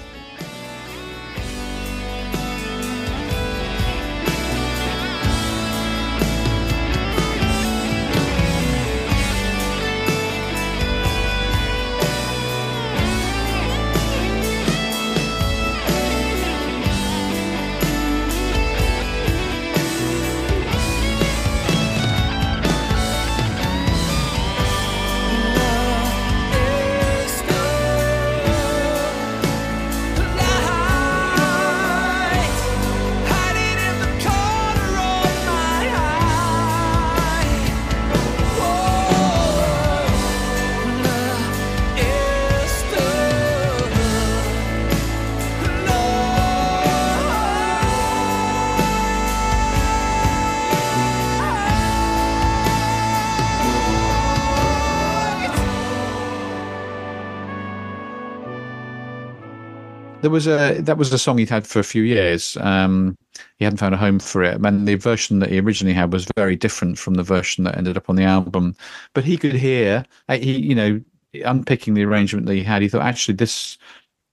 Was 60.36 60.48
a 60.48 60.82
that 60.82 60.98
was 60.98 61.14
a 61.14 61.18
song 61.18 61.38
he'd 61.38 61.50
had 61.50 61.66
for 61.66 61.80
a 61.80 61.84
few 61.84 62.04
years. 62.04 62.58
Um, 62.58 63.18
he 63.58 63.64
hadn't 63.64 63.80
found 63.80 63.96
a 63.96 63.98
home 63.98 64.20
for 64.20 64.44
it, 64.44 64.60
and 64.64 64.88
the 64.88 64.96
version 64.96 65.40
that 65.40 65.50
he 65.50 65.60
originally 65.60 65.94
had 65.94 66.12
was 66.12 66.28
very 66.36 66.58
different 66.58 67.00
from 67.00 67.14
the 67.16 67.24
version 67.24 67.64
that 67.64 67.78
ended 67.78 67.96
up 67.98 68.10
on 68.10 68.18
the 68.18 68.24
album. 68.24 68.76
But 69.14 69.24
he 69.24 69.38
could 69.38 69.54
hear, 69.54 70.06
he 70.30 70.58
you 70.58 70.76
know, 70.76 71.02
unpicking 71.46 71.94
the 71.94 72.04
arrangement 72.04 72.48
that 72.48 72.54
he 72.54 72.64
had, 72.64 72.82
he 72.82 72.90
thought 72.90 73.02
actually 73.02 73.36
this 73.36 73.78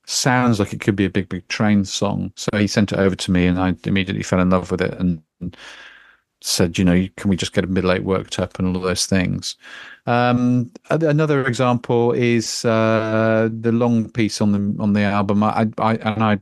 sounds 0.05 0.59
like 0.59 0.73
it 0.73 0.81
could 0.81 0.97
be 0.97 1.05
a 1.05 1.09
big 1.09 1.29
big 1.29 1.47
train 1.47 1.85
song. 1.85 2.33
So 2.35 2.49
he 2.57 2.67
sent 2.67 2.91
it 2.91 2.99
over 2.99 3.15
to 3.15 3.31
me, 3.31 3.47
and 3.47 3.57
I 3.59 3.73
immediately 3.85 4.23
fell 4.23 4.41
in 4.41 4.49
love 4.49 4.71
with 4.71 4.81
it 4.81 4.93
and 4.99 5.23
said, 6.45 6.77
you 6.77 6.83
know, 6.83 7.07
can 7.15 7.29
we 7.29 7.37
just 7.37 7.53
get 7.53 7.63
a 7.63 7.67
middle 7.67 7.91
eight 7.91 8.03
worked 8.03 8.37
up 8.37 8.59
and 8.59 8.75
all 8.75 8.81
those 8.81 9.05
things. 9.05 9.55
Um, 10.05 10.71
another 10.89 11.45
example 11.47 12.11
is 12.11 12.65
uh, 12.65 13.49
the 13.51 13.71
long 13.71 14.09
piece 14.09 14.41
on 14.41 14.51
the 14.51 14.83
on 14.83 14.93
the 14.93 15.01
album. 15.03 15.41
I, 15.43 15.69
I 15.77 15.95
and 15.95 16.23
I, 16.23 16.39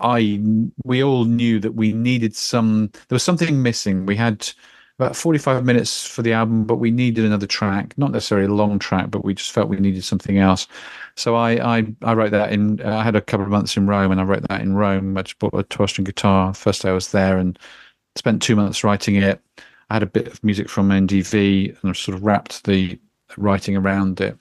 I 0.00 0.40
we 0.84 1.04
all 1.04 1.26
knew 1.26 1.60
that 1.60 1.74
we 1.74 1.92
needed 1.92 2.34
some. 2.34 2.90
There 3.08 3.16
was 3.16 3.22
something 3.22 3.62
missing. 3.62 4.06
We 4.06 4.16
had 4.16 4.50
about 4.98 5.16
forty 5.16 5.38
five 5.38 5.64
minutes 5.66 6.06
for 6.06 6.22
the 6.22 6.32
album, 6.32 6.64
but 6.64 6.76
we 6.76 6.90
needed 6.90 7.26
another 7.26 7.46
track. 7.46 7.96
Not 7.98 8.12
necessarily 8.12 8.46
a 8.46 8.54
long 8.54 8.78
track, 8.78 9.10
but 9.10 9.24
we 9.24 9.34
just 9.34 9.52
felt 9.52 9.68
we 9.68 9.76
needed 9.76 10.04
something 10.04 10.38
else. 10.38 10.66
So 11.16 11.34
I 11.34 11.78
I, 11.78 11.86
I 12.02 12.14
wrote 12.14 12.30
that 12.30 12.52
in. 12.52 12.80
I 12.80 13.02
had 13.02 13.16
a 13.16 13.20
couple 13.20 13.44
of 13.44 13.50
months 13.52 13.76
in 13.76 13.86
Rome, 13.86 14.12
and 14.12 14.20
I 14.20 14.24
wrote 14.24 14.48
that 14.48 14.62
in 14.62 14.74
Rome. 14.74 15.18
I 15.18 15.22
just 15.22 15.38
bought 15.38 15.52
a 15.52 15.62
twelve 15.64 15.90
string 15.90 16.04
guitar 16.04 16.54
first 16.54 16.80
day 16.82 16.88
I 16.88 16.92
was 16.92 17.10
there, 17.12 17.36
and 17.36 17.58
spent 18.16 18.42
two 18.42 18.56
months 18.56 18.84
writing 18.84 19.16
it. 19.16 19.40
I 19.90 19.94
had 19.94 20.02
a 20.02 20.06
bit 20.06 20.28
of 20.28 20.42
music 20.42 20.68
from 20.68 20.88
NDV 20.88 21.80
and 21.82 21.90
I 21.90 21.92
sort 21.92 22.16
of 22.16 22.24
wrapped 22.24 22.64
the 22.64 22.98
writing 23.36 23.76
around 23.76 24.20
it. 24.20 24.36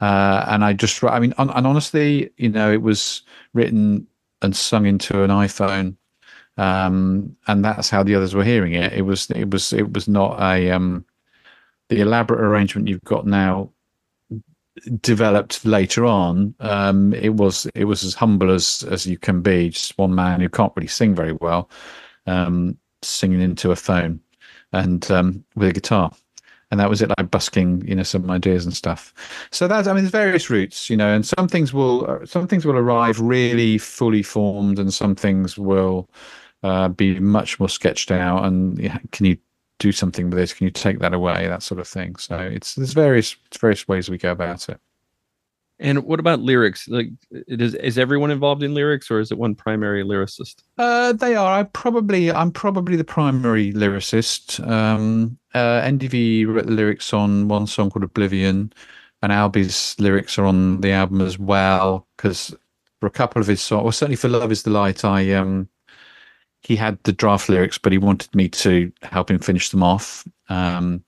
Uh, 0.00 0.44
and 0.48 0.64
I 0.64 0.72
just, 0.72 1.02
I 1.02 1.18
mean, 1.18 1.34
on, 1.38 1.50
and 1.50 1.66
honestly, 1.66 2.30
you 2.36 2.48
know, 2.48 2.72
it 2.72 2.82
was 2.82 3.22
written 3.52 4.06
and 4.42 4.54
sung 4.54 4.86
into 4.86 5.24
an 5.24 5.30
iPhone, 5.30 5.96
um, 6.56 7.36
and 7.48 7.64
that's 7.64 7.90
how 7.90 8.04
the 8.04 8.14
others 8.14 8.34
were 8.34 8.44
hearing 8.44 8.74
it. 8.74 8.92
It 8.92 9.02
was, 9.02 9.28
it 9.30 9.50
was, 9.50 9.72
it 9.72 9.92
was 9.92 10.06
not 10.06 10.40
a 10.40 10.70
um, 10.70 11.04
the 11.88 12.00
elaborate 12.00 12.40
arrangement 12.40 12.86
you've 12.86 13.02
got 13.04 13.26
now 13.26 13.70
developed 15.00 15.64
later 15.64 16.06
on. 16.06 16.54
Um, 16.60 17.12
it 17.14 17.34
was, 17.34 17.66
it 17.74 17.84
was 17.84 18.04
as 18.04 18.14
humble 18.14 18.52
as 18.52 18.84
as 18.88 19.04
you 19.04 19.18
can 19.18 19.42
be. 19.42 19.70
Just 19.70 19.98
one 19.98 20.14
man 20.14 20.40
who 20.40 20.48
can't 20.48 20.72
really 20.76 20.86
sing 20.86 21.14
very 21.14 21.32
well, 21.32 21.70
um, 22.26 22.78
singing 23.02 23.40
into 23.40 23.70
a 23.70 23.76
phone 23.76 24.20
and 24.72 25.10
um, 25.10 25.44
with 25.54 25.68
a 25.68 25.72
guitar. 25.72 26.10
And 26.70 26.78
that 26.78 26.90
was 26.90 27.00
it, 27.00 27.08
like 27.16 27.30
busking, 27.30 27.86
you 27.88 27.94
know, 27.94 28.02
some 28.02 28.30
ideas 28.30 28.66
and 28.66 28.74
stuff. 28.74 29.14
So 29.50 29.66
that's, 29.66 29.88
I 29.88 29.94
mean, 29.94 30.02
there's 30.02 30.10
various 30.10 30.50
routes, 30.50 30.90
you 30.90 30.98
know, 30.98 31.14
and 31.14 31.24
some 31.26 31.48
things 31.48 31.72
will, 31.72 32.08
uh, 32.10 32.26
some 32.26 32.46
things 32.46 32.66
will 32.66 32.76
arrive 32.76 33.18
really 33.20 33.78
fully 33.78 34.22
formed, 34.22 34.78
and 34.78 34.92
some 34.92 35.14
things 35.14 35.56
will 35.56 36.10
uh, 36.62 36.88
be 36.88 37.18
much 37.20 37.58
more 37.58 37.70
sketched 37.70 38.10
out. 38.10 38.44
And 38.44 38.78
can 39.12 39.24
you 39.24 39.38
do 39.78 39.92
something 39.92 40.28
with 40.28 40.38
this? 40.38 40.52
Can 40.52 40.66
you 40.66 40.70
take 40.70 40.98
that 40.98 41.14
away? 41.14 41.48
That 41.48 41.62
sort 41.62 41.80
of 41.80 41.88
thing. 41.88 42.16
So 42.16 42.36
it's 42.36 42.74
there's 42.74 42.92
various 42.92 43.34
various 43.58 43.88
ways 43.88 44.10
we 44.10 44.18
go 44.18 44.32
about 44.32 44.68
it. 44.68 44.78
And 45.80 46.04
what 46.04 46.18
about 46.18 46.40
lyrics? 46.40 46.88
Like, 46.88 47.08
is 47.30 47.74
is 47.74 47.98
everyone 47.98 48.32
involved 48.32 48.62
in 48.62 48.74
lyrics, 48.74 49.10
or 49.10 49.20
is 49.20 49.30
it 49.30 49.38
one 49.38 49.54
primary 49.54 50.02
lyricist? 50.02 50.64
Uh, 50.76 51.12
they 51.12 51.36
are. 51.36 51.60
I 51.60 51.62
probably, 51.62 52.32
I'm 52.32 52.50
probably 52.50 52.96
the 52.96 53.04
primary 53.04 53.72
lyricist. 53.72 54.66
Um, 54.66 55.38
uh, 55.54 55.80
NDV 55.82 56.48
wrote 56.48 56.66
the 56.66 56.72
lyrics 56.72 57.12
on 57.12 57.46
one 57.46 57.68
song 57.68 57.90
called 57.90 58.02
Oblivion, 58.02 58.72
and 59.22 59.32
Albie's 59.32 59.94
lyrics 60.00 60.36
are 60.36 60.46
on 60.46 60.80
the 60.80 60.90
album 60.90 61.20
as 61.20 61.38
well. 61.38 62.08
Because 62.16 62.54
for 62.98 63.06
a 63.06 63.10
couple 63.10 63.40
of 63.40 63.46
his 63.46 63.60
songs, 63.60 63.84
well, 63.84 63.92
certainly 63.92 64.16
for 64.16 64.28
Love 64.28 64.50
Is 64.50 64.64
the 64.64 64.70
Light, 64.70 65.04
I 65.04 65.32
um, 65.34 65.68
he 66.62 66.74
had 66.74 66.98
the 67.04 67.12
draft 67.12 67.48
lyrics, 67.48 67.78
but 67.78 67.92
he 67.92 67.98
wanted 67.98 68.34
me 68.34 68.48
to 68.48 68.92
help 69.02 69.30
him 69.30 69.38
finish 69.38 69.70
them 69.70 69.84
off. 69.84 70.26
Um, 70.48 71.04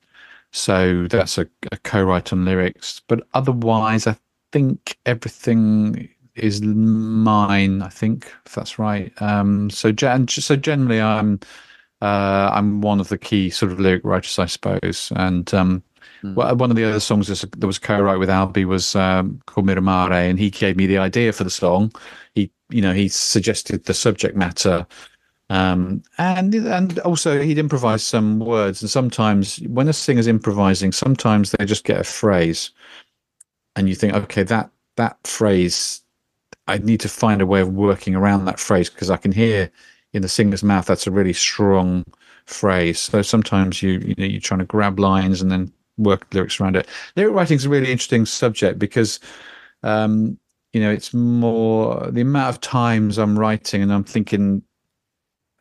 so 0.53 1.07
that's 1.09 1.39
a, 1.39 1.49
a 1.73 1.77
co-write 1.79 2.33
on 2.33 2.45
lyrics. 2.45 3.03
But 3.09 3.27
otherwise, 3.35 4.07
I 4.07 4.17
think 4.53 4.99
everything 5.07 6.09
is 6.35 6.63
mine. 6.63 7.83
I 7.83 7.89
think 7.89 8.33
if 8.47 8.55
that's 8.55 8.79
right. 8.79 9.13
Um, 9.21 9.71
so 9.71 9.93
gen- 9.93 10.29
so 10.29 10.57
generally, 10.57 11.01
I'm 11.01 11.41
uh, 12.03 12.51
I'm 12.53 12.81
one 12.81 13.01
of 13.01 13.09
the 13.09 13.19
key 13.19 13.51
sort 13.51 13.73
of 13.73 13.81
lyric 13.81 14.05
writers, 14.05 14.39
I 14.39 14.47
suppose. 14.47 15.13
And 15.17 15.53
um, 15.53 15.83
well, 16.23 16.55
one 16.57 16.71
of 16.71 16.77
the 16.77 16.85
other 16.85 17.01
songs 17.01 17.29
that 17.29 17.65
was 17.65 17.79
co-write 17.79 18.19
with 18.19 18.29
Albie 18.29 18.67
was 18.67 18.95
um, 18.95 19.41
called 19.47 19.67
Miramare, 19.67 20.29
and 20.29 20.39
he 20.39 20.51
gave 20.51 20.77
me 20.77 20.87
the 20.87 20.99
idea 20.99 21.33
for 21.33 21.45
the 21.45 21.51
song. 21.51 21.93
He, 22.35 22.51
you 22.71 22.83
know, 22.83 22.93
he 22.93 23.09
suggested 23.09 23.85
the 23.85 23.95
subject 23.95 24.37
matter, 24.37 24.87
um, 25.49 26.03
and 26.19 26.55
and 26.55 26.99
also 27.01 27.41
he'd 27.43 27.59
improvise 27.59 28.03
some 28.03 28.39
words. 28.39 28.83
And 28.83 28.91
sometimes 28.91 29.61
when 29.61 29.89
a 29.89 29.93
singer's 29.93 30.27
improvising, 30.27 30.93
sometimes 30.93 31.53
they 31.53 31.65
just 31.65 31.85
get 31.85 32.01
a 32.01 32.05
phrase, 32.05 32.71
and 33.77 33.89
you 33.89 33.95
think, 33.95 34.15
okay, 34.15 34.43
that 34.45 34.71
that 34.97 35.19
phrase, 35.27 36.03
I 36.67 36.79
need 36.79 37.01
to 37.01 37.09
find 37.09 37.41
a 37.41 37.47
way 37.47 37.61
of 37.61 37.71
working 37.75 38.15
around 38.15 38.45
that 38.47 38.61
phrase 38.61 38.91
because 38.91 39.11
I 39.11 39.17
can 39.17 39.33
hear 39.33 39.71
in 40.13 40.23
the 40.23 40.29
singer's 40.29 40.63
mouth 40.63 40.87
that's 40.87 41.07
a 41.07 41.11
really 41.11 41.33
strong 41.33 42.05
phrase. 42.47 43.01
So 43.01 43.23
sometimes 43.23 43.83
you 43.83 43.93
you 44.01 44.15
know 44.19 44.25
you're 44.27 44.41
trying 44.41 44.61
to 44.61 44.67
grab 44.67 44.99
lines 44.99 45.43
and 45.43 45.51
then 45.51 45.73
work 45.99 46.27
lyrics 46.35 46.61
around 46.61 46.77
it. 46.77 46.89
Lyric 47.17 47.35
writing 47.35 47.57
is 47.57 47.65
a 47.67 47.69
really 47.71 47.91
interesting 47.93 48.27
subject 48.27 48.79
because 48.79 49.21
um, 49.83 50.39
you 50.73 50.81
know 50.81 50.91
it's 50.91 51.15
more 51.15 52.11
the 52.11 52.23
amount 52.23 52.55
of 52.55 52.61
times 52.61 53.19
I'm 53.19 53.39
writing 53.39 53.83
and 53.83 53.93
I'm 53.93 54.05
thinking 54.05 54.63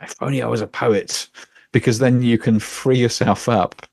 if 0.02 0.16
only 0.22 0.42
I 0.42 0.48
was 0.48 0.62
a 0.62 0.68
poet 0.68 1.28
because 1.72 2.00
then 2.00 2.22
you 2.22 2.38
can 2.38 2.60
free 2.60 2.98
yourself 2.98 3.50
up. 3.50 3.86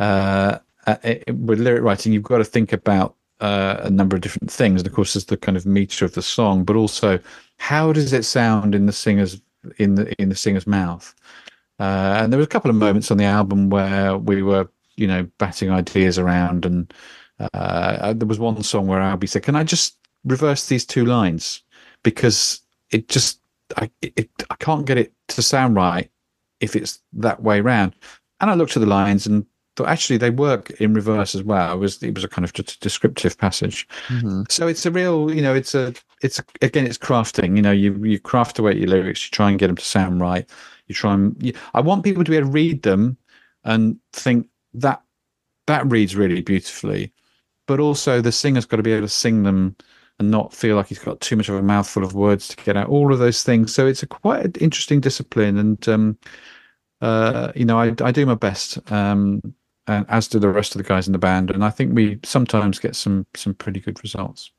Uh, 0.00 0.58
uh, 0.86 0.96
it- 1.04 1.36
with 1.36 1.60
lyric 1.60 1.82
writing, 1.84 2.12
you've 2.12 2.24
got 2.24 2.38
to 2.38 2.44
think 2.44 2.72
about 2.72 3.16
uh, 3.40 3.80
a 3.82 3.90
number 3.90 4.16
of 4.16 4.22
different 4.22 4.50
things. 4.50 4.80
And 4.80 4.86
of 4.86 4.92
course, 4.94 5.14
there's 5.14 5.26
the 5.26 5.36
kind 5.36 5.56
of 5.56 5.66
meter 5.66 6.04
of 6.04 6.14
the 6.14 6.22
song, 6.22 6.64
but 6.64 6.76
also 6.76 7.18
how 7.58 7.92
does 7.92 8.12
it 8.12 8.24
sound 8.24 8.74
in 8.74 8.86
the 8.86 8.92
singer's 8.92 9.40
in 9.78 9.94
the 9.94 10.12
in 10.20 10.28
the 10.28 10.34
singer's 10.34 10.66
mouth? 10.66 11.14
Uh, 11.80 12.20
and 12.22 12.32
there 12.32 12.38
was 12.38 12.46
a 12.46 12.50
couple 12.50 12.70
of 12.70 12.76
moments 12.76 13.10
on 13.10 13.18
the 13.18 13.24
album 13.24 13.70
where 13.70 14.18
we 14.18 14.42
were, 14.42 14.68
you 14.96 15.06
know, 15.06 15.28
batting 15.38 15.70
ideas 15.70 16.18
around, 16.18 16.64
and 16.64 16.92
uh, 17.52 18.12
there 18.14 18.26
was 18.26 18.40
one 18.40 18.62
song 18.62 18.86
where 18.86 19.00
Albie 19.00 19.28
said, 19.28 19.44
"Can 19.44 19.56
I 19.56 19.64
just 19.64 19.96
reverse 20.24 20.66
these 20.66 20.84
two 20.84 21.04
lines 21.04 21.62
because 22.02 22.60
it 22.90 23.08
just 23.08 23.40
I 23.76 23.90
it, 24.02 24.28
I 24.50 24.56
can't 24.56 24.86
get 24.86 24.98
it 24.98 25.12
to 25.28 25.42
sound 25.42 25.76
right 25.76 26.10
if 26.60 26.74
it's 26.74 27.00
that 27.14 27.42
way 27.42 27.60
round." 27.60 27.94
And 28.40 28.50
I 28.50 28.54
looked 28.54 28.76
at 28.76 28.80
the 28.80 28.86
lines 28.86 29.26
and 29.26 29.46
thought 29.78 29.88
actually 29.88 30.16
they 30.16 30.30
work 30.30 30.70
in 30.80 30.92
reverse 30.92 31.34
as 31.34 31.42
well. 31.44 31.72
It 31.72 31.78
was 31.78 32.02
it 32.02 32.14
was 32.14 32.24
a 32.24 32.28
kind 32.28 32.44
of 32.44 32.52
just 32.52 32.80
descriptive 32.80 33.38
passage. 33.38 33.86
So 34.50 34.66
it's 34.66 34.84
a 34.84 34.90
real, 34.90 35.32
you 35.32 35.40
know, 35.40 35.54
it's 35.54 35.74
a, 35.74 35.94
it's 36.20 36.40
a, 36.40 36.44
again, 36.62 36.84
it's 36.84 36.98
crafting. 36.98 37.54
You 37.56 37.62
know, 37.62 37.70
you 37.70 37.94
you 38.04 38.18
craft 38.18 38.58
away 38.58 38.76
your 38.76 38.88
lyrics, 38.88 39.24
you 39.24 39.30
try 39.30 39.48
and 39.50 39.58
get 39.58 39.68
them 39.68 39.76
to 39.76 39.84
sound 39.84 40.20
right. 40.20 40.50
You 40.88 40.94
try 40.94 41.14
and 41.14 41.36
you, 41.40 41.52
I 41.74 41.80
want 41.80 42.02
people 42.02 42.24
to 42.24 42.30
be 42.30 42.36
able 42.36 42.48
to 42.48 42.52
read 42.52 42.82
them 42.82 43.16
and 43.64 43.98
think 44.12 44.48
that 44.74 45.00
that 45.66 45.90
reads 45.90 46.16
really 46.16 46.42
beautifully, 46.42 47.12
but 47.66 47.78
also 47.78 48.20
the 48.20 48.32
singer's 48.32 48.66
got 48.66 48.78
to 48.78 48.82
be 48.82 48.92
able 48.92 49.06
to 49.06 49.12
sing 49.12 49.44
them 49.44 49.76
and 50.18 50.30
not 50.30 50.52
feel 50.52 50.74
like 50.74 50.88
he's 50.88 50.98
got 50.98 51.20
too 51.20 51.36
much 51.36 51.48
of 51.48 51.54
a 51.54 51.62
mouthful 51.62 52.02
of 52.02 52.14
words 52.14 52.48
to 52.48 52.56
get 52.56 52.76
out. 52.76 52.88
All 52.88 53.12
of 53.12 53.20
those 53.20 53.44
things. 53.44 53.72
So 53.72 53.86
it's 53.86 54.02
a 54.02 54.06
quite 54.08 54.44
an 54.44 54.52
interesting 54.60 55.00
discipline, 55.00 55.56
and 55.56 55.88
um, 55.88 56.18
uh, 57.00 57.52
you 57.54 57.64
know, 57.64 57.78
I 57.78 57.94
I 58.02 58.10
do 58.10 58.26
my 58.26 58.34
best. 58.34 58.78
Um, 58.90 59.54
and 59.88 60.06
as 60.08 60.28
do 60.28 60.38
the 60.38 60.48
rest 60.48 60.74
of 60.74 60.82
the 60.82 60.88
guys 60.88 61.06
in 61.06 61.12
the 61.12 61.18
band, 61.18 61.50
and 61.50 61.64
I 61.64 61.70
think 61.70 61.94
we 61.94 62.20
sometimes 62.24 62.78
get 62.78 62.94
some 62.94 63.26
some 63.34 63.54
pretty 63.54 63.80
good 63.80 64.02
results. 64.02 64.50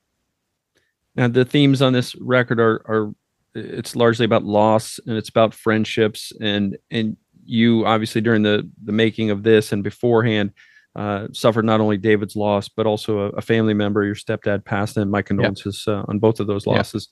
Now, 1.15 1.27
the 1.27 1.45
themes 1.45 1.81
on 1.81 1.93
this 1.93 2.15
record 2.15 2.59
are 2.59 2.81
are 2.85 3.13
it's 3.55 3.95
largely 3.95 4.25
about 4.25 4.43
loss 4.43 4.99
and 5.07 5.17
it's 5.17 5.29
about 5.29 5.53
friendships 5.53 6.31
and 6.39 6.77
and 6.91 7.17
you 7.45 7.85
obviously 7.85 8.21
during 8.21 8.43
the 8.43 8.69
the 8.83 8.91
making 8.91 9.31
of 9.31 9.43
this 9.43 9.71
and 9.71 9.83
beforehand 9.83 10.51
uh, 10.95 11.27
suffered 11.31 11.65
not 11.65 11.81
only 11.81 11.97
David's 11.97 12.35
loss 12.35 12.67
but 12.67 12.85
also 12.85 13.19
a, 13.19 13.29
a 13.29 13.41
family 13.41 13.73
member. 13.73 14.03
Your 14.03 14.15
stepdad 14.15 14.65
passed, 14.65 14.97
and 14.97 15.11
my 15.11 15.21
condolences 15.21 15.85
uh, 15.87 16.03
on 16.07 16.19
both 16.19 16.39
of 16.39 16.47
those 16.47 16.65
losses. 16.67 17.09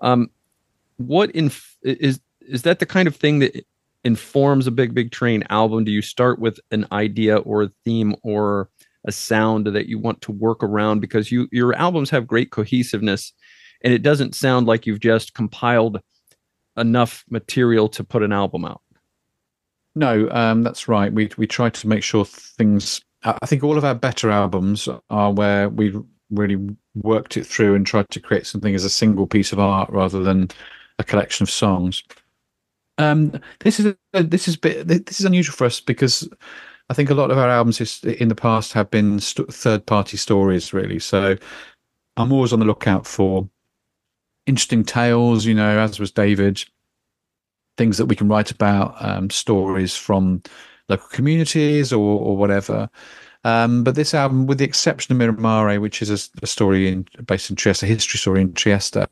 Um, 0.00 0.30
what 0.96 1.30
inf- 1.32 1.76
is 1.82 2.20
is 2.40 2.62
that 2.62 2.78
the 2.78 2.86
kind 2.86 3.08
of 3.08 3.16
thing 3.16 3.40
that 3.40 3.66
informs 4.04 4.66
a 4.66 4.70
Big 4.70 4.94
Big 4.94 5.10
Train 5.10 5.44
album? 5.50 5.84
Do 5.84 5.92
you 5.92 6.02
start 6.02 6.38
with 6.38 6.58
an 6.70 6.86
idea 6.92 7.38
or 7.38 7.64
a 7.64 7.72
theme 7.84 8.14
or 8.22 8.70
a 9.04 9.12
sound 9.12 9.66
that 9.68 9.86
you 9.86 9.98
want 9.98 10.20
to 10.22 10.32
work 10.32 10.62
around 10.62 11.00
because 11.00 11.30
you 11.30 11.48
your 11.52 11.74
albums 11.74 12.10
have 12.10 12.26
great 12.26 12.50
cohesiveness 12.50 13.32
and 13.82 13.92
it 13.92 14.02
doesn't 14.02 14.34
sound 14.34 14.66
like 14.66 14.86
you've 14.86 15.00
just 15.00 15.34
compiled 15.34 16.00
enough 16.76 17.24
material 17.30 17.88
to 17.88 18.04
put 18.04 18.22
an 18.22 18.32
album 18.32 18.64
out. 18.64 18.82
No, 19.94 20.28
um, 20.30 20.62
that's 20.62 20.88
right. 20.88 21.12
We 21.12 21.30
we 21.38 21.46
try 21.46 21.70
to 21.70 21.88
make 21.88 22.02
sure 22.02 22.24
things. 22.24 23.00
I 23.24 23.46
think 23.46 23.64
all 23.64 23.78
of 23.78 23.84
our 23.84 23.94
better 23.94 24.30
albums 24.30 24.88
are 25.10 25.32
where 25.32 25.68
we 25.68 25.98
really 26.30 26.76
worked 26.94 27.36
it 27.36 27.46
through 27.46 27.74
and 27.74 27.86
tried 27.86 28.10
to 28.10 28.20
create 28.20 28.46
something 28.46 28.74
as 28.74 28.84
a 28.84 28.90
single 28.90 29.26
piece 29.26 29.52
of 29.52 29.58
art 29.58 29.88
rather 29.90 30.22
than 30.22 30.48
a 30.98 31.04
collection 31.04 31.42
of 31.42 31.50
songs. 31.50 32.02
Um, 32.98 33.38
this 33.60 33.78
is 33.78 33.94
a, 34.14 34.22
this 34.22 34.48
is 34.48 34.56
bit 34.56 34.88
this 34.88 35.20
is 35.20 35.26
unusual 35.26 35.54
for 35.54 35.66
us 35.66 35.80
because 35.80 36.28
I 36.88 36.94
think 36.94 37.10
a 37.10 37.14
lot 37.14 37.30
of 37.30 37.38
our 37.38 37.48
albums 37.48 38.02
in 38.04 38.28
the 38.28 38.34
past 38.34 38.72
have 38.72 38.90
been 38.90 39.18
st- 39.18 39.52
third 39.52 39.86
party 39.86 40.16
stories, 40.16 40.72
really. 40.72 40.98
So 40.98 41.36
I'm 42.16 42.32
always 42.32 42.52
on 42.52 42.60
the 42.60 42.64
lookout 42.64 43.06
for 43.06 43.48
interesting 44.46 44.84
tales, 44.84 45.44
you 45.44 45.54
know, 45.54 45.78
as 45.78 45.98
was 45.98 46.12
David, 46.12 46.64
things 47.76 47.98
that 47.98 48.06
we 48.06 48.16
can 48.16 48.28
write 48.28 48.50
about, 48.50 48.94
um, 49.00 49.28
stories 49.30 49.96
from 49.96 50.42
local 50.88 51.08
communities 51.08 51.92
or, 51.92 52.20
or 52.20 52.36
whatever. 52.36 52.88
Um, 53.44 53.84
but 53.84 53.96
this 53.96 54.14
album, 54.14 54.46
with 54.46 54.58
the 54.58 54.64
exception 54.64 55.20
of 55.20 55.36
Miramare, 55.36 55.80
which 55.80 56.02
is 56.02 56.10
a, 56.10 56.42
a 56.42 56.46
story 56.46 56.88
in, 56.88 57.06
based 57.26 57.50
in 57.50 57.56
Trieste, 57.56 57.82
a 57.82 57.86
history 57.86 58.18
story 58.18 58.40
in 58.40 58.52
Trieste, 58.54 59.06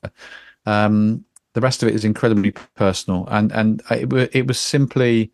um, 0.66 1.24
the 1.55 1.61
rest 1.61 1.82
of 1.82 1.88
it 1.88 1.94
is 1.94 2.05
incredibly 2.05 2.52
personal. 2.74 3.26
And 3.30 3.50
and 3.52 3.82
it, 3.90 4.12
it 4.34 4.46
was 4.46 4.61
simply 4.61 5.32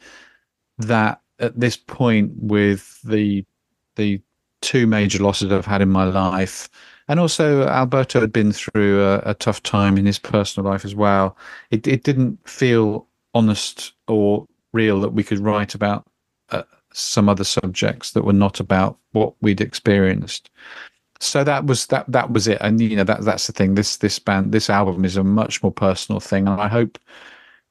that 0.79 1.21
at 1.39 1.59
this 1.59 1.77
point, 1.77 2.33
with 2.37 3.01
the 3.03 3.45
the 3.97 4.23
two 4.61 4.87
major 4.87 5.23
losses 5.23 5.51
I've 5.51 5.67
had 5.67 5.83
in 5.83 5.91
my 5.91 6.05
life, 6.05 6.69
and 7.09 7.19
also 7.19 7.67
Alberto 7.67 8.21
had 8.21 8.33
been 8.33 8.53
through 8.53 9.03
a, 9.03 9.19
a 9.27 9.35
tough 9.35 9.63
time 9.63 9.99
in 9.99 10.07
his 10.07 10.19
personal 10.19 10.71
life 10.71 10.85
as 10.85 10.95
well. 10.95 11.37
It 11.71 11.87
it 11.87 12.05
didn't 12.05 12.39
feel 12.49 13.07
honest 13.35 13.93
or 14.07 14.47
real 14.73 15.01
that 15.01 15.13
we 15.13 15.25
could 15.25 15.39
write 15.39 15.75
about 15.75 16.07
uh, 16.51 16.63
some 16.93 17.29
other 17.29 17.45
subjects 17.45 18.13
that 18.13 18.25
were 18.25 18.33
not 18.33 18.61
about 18.61 18.99
what 19.13 19.35
we'd 19.41 19.61
experienced. 19.61 20.51
So 21.21 21.45
that 21.45 21.67
was 21.67 21.87
that 21.89 22.11
that 22.11 22.33
was 22.33 22.49
it, 22.49 22.59
and 22.63 22.81
you 22.81 22.97
know 22.97 23.05
that 23.05 23.23
that's 23.23 23.47
the 23.47 23.53
thing. 23.53 23.75
This 23.75 23.99
this 23.99 24.19
band 24.19 24.53
this 24.53 24.71
album 24.71 25.05
is 25.05 25.17
a 25.17 25.25
much 25.25 25.63
more 25.63 25.73
personal 25.73 26.19
thing, 26.21 26.49
and 26.49 26.61
I 26.61 26.69
hope 26.69 26.99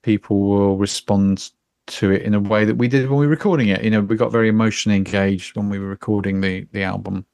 people 0.04 0.40
will 0.40 0.78
respond 0.78 1.52
to 1.88 2.12
it 2.12 2.22
in 2.22 2.36
a 2.36 2.40
way 2.40 2.64
that 2.66 2.76
we 2.76 2.88
did 2.88 3.10
when 3.10 3.20
we 3.20 3.26
were 3.26 3.32
recording 3.32 3.70
it. 3.70 3.84
You 3.84 3.90
know, 3.90 4.02
we 4.02 4.16
got 4.16 4.32
very 4.32 4.50
emotionally 4.50 4.98
engaged 4.98 5.58
when 5.58 5.70
we 5.70 5.80
were 5.80 5.88
recording 5.88 6.42
the 6.42 6.68
the 6.74 6.84
album 6.84 7.26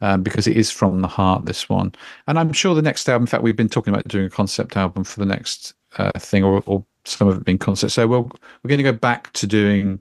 um, 0.00 0.22
because 0.22 0.46
it 0.46 0.56
is 0.56 0.70
from 0.70 1.02
the 1.02 1.08
heart. 1.08 1.44
This 1.44 1.68
one, 1.68 1.92
and 2.26 2.38
I'm 2.38 2.52
sure 2.52 2.74
the 2.74 2.82
next 2.82 3.08
album. 3.08 3.24
In 3.24 3.26
fact, 3.26 3.42
we've 3.42 3.56
been 3.56 3.68
talking 3.68 3.92
about 3.92 4.08
doing 4.08 4.26
a 4.26 4.30
concept 4.30 4.76
album 4.78 5.04
for 5.04 5.20
the 5.20 5.26
next 5.26 5.74
uh, 5.98 6.18
thing, 6.18 6.42
or, 6.42 6.62
or 6.66 6.84
some 7.04 7.28
of 7.28 7.36
it 7.36 7.44
being 7.44 7.58
concept. 7.58 7.92
So 7.92 8.06
we'll, 8.06 8.22
we're 8.62 8.68
going 8.68 8.78
to 8.78 8.84
go 8.84 8.92
back 8.92 9.32
to 9.34 9.46
doing, 9.46 10.00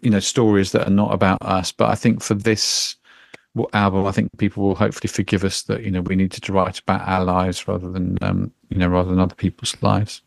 you 0.00 0.10
know, 0.10 0.20
stories 0.20 0.72
that 0.72 0.86
are 0.86 0.90
not 0.90 1.12
about 1.12 1.42
us. 1.42 1.72
But 1.72 1.90
I 1.90 1.94
think 1.94 2.22
for 2.22 2.34
this 2.34 2.96
album, 3.72 4.06
I 4.06 4.12
think 4.12 4.36
people 4.38 4.62
will 4.64 4.74
hopefully 4.74 5.08
forgive 5.08 5.44
us 5.44 5.62
that 5.62 5.82
you 5.84 5.90
know 5.90 6.02
we 6.02 6.16
needed 6.16 6.42
to 6.42 6.52
write 6.52 6.78
about 6.80 7.06
our 7.08 7.24
lives 7.24 7.66
rather 7.68 7.90
than 7.90 8.18
um, 8.22 8.52
you 8.68 8.78
know 8.78 8.88
rather 8.88 9.10
than 9.10 9.18
other 9.20 9.34
people's 9.34 9.76
lives. 9.82 10.22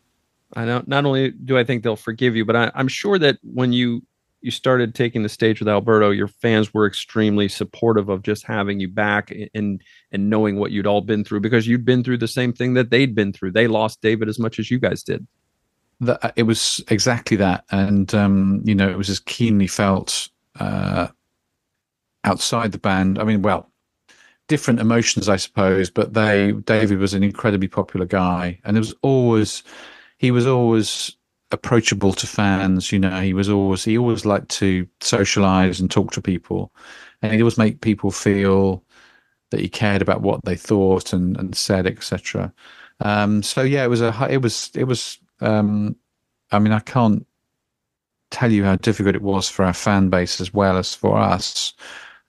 I 0.54 0.64
know. 0.64 0.82
Not 0.86 1.04
only 1.06 1.30
do 1.30 1.56
I 1.58 1.64
think 1.64 1.82
they'll 1.82 1.96
forgive 1.96 2.34
you, 2.36 2.44
but 2.44 2.56
I, 2.56 2.72
I'm 2.74 2.88
sure 2.88 3.18
that 3.18 3.38
when 3.42 3.72
you 3.72 4.02
you 4.42 4.50
started 4.50 4.94
taking 4.94 5.22
the 5.22 5.28
stage 5.28 5.60
with 5.60 5.68
Alberto, 5.68 6.10
your 6.10 6.28
fans 6.28 6.72
were 6.72 6.86
extremely 6.86 7.46
supportive 7.48 8.08
of 8.08 8.22
just 8.22 8.44
having 8.46 8.80
you 8.80 8.88
back 8.88 9.32
and 9.54 9.82
and 10.12 10.30
knowing 10.30 10.56
what 10.56 10.70
you'd 10.72 10.86
all 10.86 11.02
been 11.02 11.24
through 11.24 11.40
because 11.40 11.66
you'd 11.68 11.84
been 11.84 12.02
through 12.02 12.18
the 12.18 12.28
same 12.28 12.52
thing 12.52 12.74
that 12.74 12.90
they'd 12.90 13.14
been 13.14 13.32
through. 13.32 13.52
They 13.52 13.68
lost 13.68 14.00
David 14.00 14.28
as 14.28 14.38
much 14.38 14.58
as 14.58 14.70
you 14.70 14.78
guys 14.80 15.02
did. 15.02 15.26
that 16.00 16.32
it 16.36 16.44
was 16.44 16.82
exactly 16.88 17.36
that 17.36 17.64
and 17.70 18.14
um 18.14 18.62
you 18.64 18.74
know 18.74 18.88
it 18.88 18.96
was 18.96 19.10
as 19.10 19.20
keenly 19.20 19.66
felt 19.66 20.28
uh 20.58 21.08
outside 22.24 22.72
the 22.72 22.78
band. 22.78 23.18
I 23.18 23.24
mean 23.24 23.42
well 23.42 23.68
different 24.48 24.80
emotions 24.80 25.28
i 25.28 25.36
suppose 25.36 25.90
but 25.90 26.14
they 26.14 26.52
david 26.64 26.98
was 26.98 27.14
an 27.14 27.22
incredibly 27.22 27.68
popular 27.68 28.04
guy 28.06 28.58
and 28.64 28.76
it 28.76 28.80
was 28.80 28.94
always 29.02 29.62
he 30.18 30.30
was 30.32 30.46
always 30.46 31.16
approachable 31.52 32.12
to 32.12 32.26
fans 32.26 32.92
you 32.92 32.98
know 32.98 33.20
he 33.20 33.32
was 33.32 33.48
always 33.48 33.84
he 33.84 33.96
always 33.96 34.26
liked 34.26 34.48
to 34.48 34.86
socialize 35.00 35.80
and 35.80 35.90
talk 35.90 36.10
to 36.12 36.20
people 36.20 36.72
and 37.22 37.32
he 37.32 37.40
always 37.40 37.58
make 37.58 37.80
people 37.80 38.10
feel 38.10 38.84
that 39.50 39.60
he 39.60 39.68
cared 39.68 40.02
about 40.02 40.22
what 40.22 40.44
they 40.44 40.56
thought 40.56 41.12
and 41.12 41.36
and 41.36 41.54
said 41.56 41.86
etc 41.86 42.52
um 43.00 43.42
so 43.42 43.62
yeah 43.62 43.84
it 43.84 43.88
was 43.88 44.02
a 44.02 44.26
it 44.30 44.42
was 44.42 44.70
it 44.74 44.84
was 44.84 45.18
um 45.40 45.96
I 46.52 46.58
mean, 46.58 46.72
I 46.72 46.80
can't 46.80 47.26
tell 48.30 48.50
you 48.52 48.64
how 48.64 48.76
difficult 48.76 49.14
it 49.16 49.22
was 49.22 49.48
for 49.48 49.64
our 49.64 49.72
fan 49.72 50.08
base 50.10 50.40
as 50.40 50.52
well 50.54 50.76
as 50.76 50.94
for 50.94 51.18
us, 51.18 51.74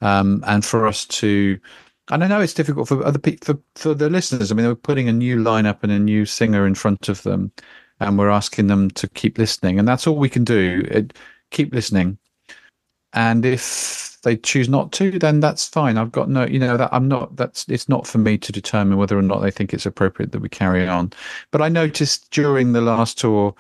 um, 0.02 0.44
and 0.48 0.66
for 0.66 0.88
us 0.88 1.06
to. 1.06 1.60
And 2.10 2.24
I 2.24 2.28
know 2.28 2.42
it's 2.42 2.54
difficult 2.54 2.90
for 2.90 3.06
other 3.06 3.20
people, 3.20 3.54
for, 3.54 3.62
for 3.76 3.94
the 3.94 4.10
listeners. 4.10 4.52
I 4.52 4.56
mean, 4.56 4.66
we're 4.66 4.76
putting 4.76 5.08
a 5.08 5.14
new 5.14 5.38
lineup 5.38 5.80
and 5.84 5.92
a 5.92 6.00
new 6.00 6.26
singer 6.26 6.68
in 6.68 6.76
front 6.76 7.08
of 7.08 7.24
them, 7.24 7.52
and 8.00 8.18
we're 8.18 8.30
asking 8.30 8.68
them 8.68 8.90
to 8.92 9.08
keep 9.10 9.38
listening, 9.38 9.80
and 9.80 9.88
that's 9.88 10.08
all 10.08 10.18
we 10.18 10.30
can 10.30 10.44
do. 10.44 10.86
It, 10.90 11.14
keep 11.52 11.74
listening, 11.74 12.18
and 13.14 13.46
if 13.46 14.18
they 14.24 14.38
choose 14.38 14.70
not 14.70 14.92
to, 14.94 15.18
then 15.18 15.40
that's 15.40 15.68
fine. 15.68 15.98
I've 15.98 16.12
got 16.12 16.30
no, 16.30 16.46
you 16.46 16.60
know, 16.60 16.78
that 16.78 16.90
I'm 16.92 17.08
not. 17.08 17.36
That's 17.38 17.66
it's 17.70 17.88
not 17.88 18.06
for 18.08 18.18
me 18.18 18.38
to 18.40 18.52
determine 18.52 18.98
whether 18.98 19.18
or 19.18 19.24
not 19.24 19.40
they 19.40 19.52
think 19.52 19.74
it's 19.74 19.86
appropriate 19.86 20.32
that 20.34 20.42
we 20.42 20.50
carry 20.50 20.88
on. 20.88 21.14
But 21.52 21.62
I 21.62 21.70
noticed 21.70 22.30
during 22.32 22.74
the 22.74 22.82
last 22.82 23.20
tour 23.20 23.56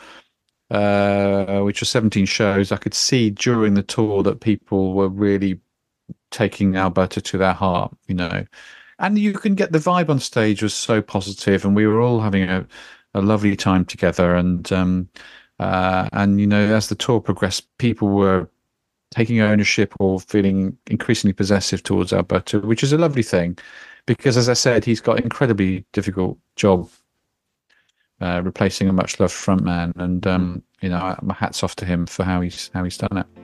uh, 0.72 1.62
which 1.62 1.82
was 1.82 1.90
17 1.90 2.26
shows, 2.26 2.72
I 2.72 2.78
could 2.78 2.94
see 2.94 3.30
during 3.30 3.74
the 3.74 3.84
tour 3.84 4.24
that 4.24 4.40
people 4.40 4.94
were 4.94 5.10
really 5.10 5.60
taking 6.32 6.76
Alberto 6.76 7.22
to 7.22 7.38
their 7.38 7.54
heart, 7.54 7.96
you 8.08 8.16
know. 8.16 8.46
And 9.00 9.18
you 9.18 9.34
can 9.34 9.56
get 9.56 9.72
the 9.72 9.80
vibe 9.80 10.10
on 10.10 10.20
stage 10.20 10.62
was 10.62 10.74
so 10.74 11.02
positive, 11.02 11.66
and 11.66 11.76
we 11.76 11.88
were 11.88 12.02
all 12.02 12.20
having 12.20 12.44
a, 12.50 12.66
a 13.14 13.22
lovely 13.22 13.56
time 13.56 13.86
together. 13.86 14.36
And 14.36 14.72
um, 14.72 15.10
uh, 15.60 16.10
and 16.14 16.40
you 16.40 16.48
know, 16.48 16.76
as 16.76 16.90
the 16.90 16.96
tour 16.96 17.20
progressed, 17.20 17.66
people 17.78 18.10
were 18.10 18.50
taking 19.12 19.42
ownership 19.42 19.94
or 20.00 20.20
feeling 20.20 20.78
increasingly 20.88 21.34
possessive 21.34 21.84
towards 21.84 22.14
Alberto, 22.14 22.62
which 22.62 22.84
is 22.84 22.94
a 22.94 22.98
lovely 22.98 23.24
thing, 23.24 23.58
because 24.06 24.38
as 24.38 24.50
I 24.50 24.54
said, 24.54 24.86
he's 24.86 25.02
got 25.02 25.18
an 25.18 25.24
incredibly 25.24 25.86
difficult 25.92 26.38
job 26.56 26.90
uh, 28.22 28.42
replacing 28.44 28.88
a 28.88 28.94
much 28.94 29.20
loved 29.20 29.34
frontman, 29.34 29.94
and 29.98 30.26
um, 30.28 30.64
you 30.82 30.90
know, 30.90 31.16
my 31.22 31.34
hats 31.34 31.64
off 31.64 31.76
to 31.78 31.86
him 31.86 32.06
for 32.06 32.24
how 32.24 32.42
he's 32.42 32.70
how 32.74 32.84
he's 32.84 32.98
done 32.98 33.18
it. 33.18 33.41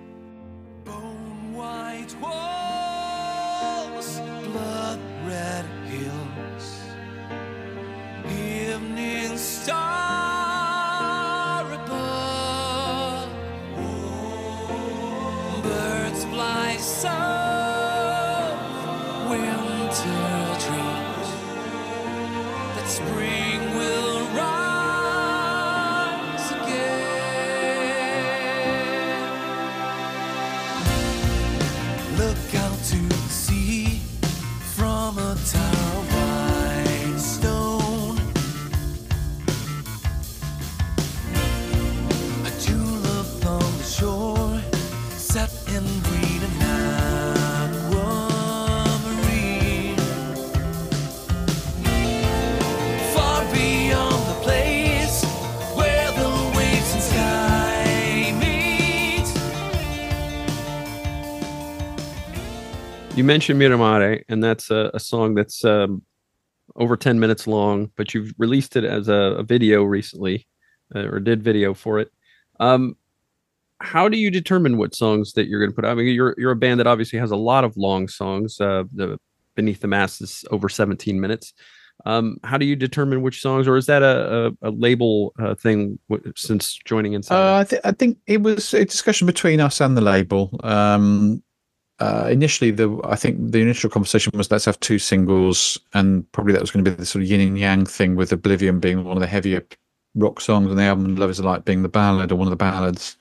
Mentioned 63.27 63.61
Miramare, 63.61 64.23
and 64.27 64.43
that's 64.43 64.71
a, 64.71 64.89
a 64.93 64.99
song 64.99 65.35
that's 65.35 65.63
um, 65.63 66.01
over 66.75 66.97
10 66.97 67.19
minutes 67.19 67.45
long, 67.45 67.91
but 67.95 68.13
you've 68.13 68.33
released 68.37 68.75
it 68.75 68.83
as 68.83 69.07
a, 69.07 69.35
a 69.37 69.43
video 69.43 69.83
recently, 69.83 70.47
uh, 70.95 71.07
or 71.07 71.19
did 71.19 71.43
video 71.43 71.73
for 71.73 71.99
it. 71.99 72.11
Um, 72.59 72.95
how 73.79 74.09
do 74.09 74.17
you 74.17 74.31
determine 74.31 74.77
what 74.77 74.95
songs 74.95 75.33
that 75.33 75.47
you're 75.47 75.59
going 75.59 75.71
to 75.71 75.75
put 75.75 75.85
out? 75.85 75.91
I 75.91 75.95
mean, 75.95 76.07
you're 76.07 76.33
you're 76.37 76.51
a 76.51 76.55
band 76.55 76.79
that 76.79 76.87
obviously 76.87 77.19
has 77.19 77.29
a 77.29 77.35
lot 77.35 77.63
of 77.63 77.77
long 77.77 78.07
songs. 78.07 78.59
Uh, 78.59 78.85
the 78.91 79.19
Beneath 79.55 79.81
the 79.81 79.87
Mask 79.87 80.21
is 80.21 80.43
over 80.49 80.69
17 80.69 81.19
minutes. 81.19 81.53
Um, 82.05 82.37
how 82.43 82.57
do 82.57 82.65
you 82.65 82.75
determine 82.75 83.21
which 83.21 83.41
songs, 83.41 83.67
or 83.67 83.75
is 83.75 83.87
that 83.87 84.01
a, 84.01 84.53
a, 84.61 84.69
a 84.69 84.71
label 84.71 85.33
uh, 85.39 85.55
thing 85.55 85.99
w- 86.09 86.31
since 86.35 86.79
joining 86.85 87.13
Inside? 87.13 87.35
Uh, 87.35 87.59
I, 87.59 87.63
th- 87.63 87.81
I 87.83 87.91
think 87.91 88.17
it 88.27 88.41
was 88.41 88.73
a 88.73 88.85
discussion 88.85 89.25
between 89.25 89.59
us 89.59 89.81
and 89.81 89.97
the 89.97 90.01
label. 90.01 90.59
Um, 90.63 91.43
uh, 91.99 92.27
initially 92.31 92.71
the 92.71 92.99
I 93.03 93.15
think 93.15 93.51
the 93.51 93.61
initial 93.61 93.89
conversation 93.89 94.31
was 94.35 94.51
let's 94.51 94.65
have 94.65 94.79
two 94.79 94.99
singles, 94.99 95.79
and 95.93 96.29
probably 96.31 96.53
that 96.53 96.61
was 96.61 96.71
going 96.71 96.85
to 96.85 96.91
be 96.91 96.95
the 96.95 97.05
sort 97.05 97.23
of 97.23 97.29
yin 97.29 97.41
and 97.41 97.57
yang 97.59 97.85
thing 97.85 98.15
with 98.15 98.31
Oblivion 98.31 98.79
being 98.79 99.03
one 99.03 99.17
of 99.17 99.21
the 99.21 99.27
heavier 99.27 99.65
rock 100.15 100.41
songs, 100.41 100.69
and 100.69 100.77
the 100.77 100.83
album 100.83 101.15
Love 101.15 101.29
Is 101.29 101.39
a 101.39 101.43
Light 101.43 101.65
being 101.65 101.83
the 101.83 101.89
ballad 101.89 102.31
or 102.31 102.35
one 102.35 102.47
of 102.47 102.51
the 102.51 102.55
ballads. 102.55 103.17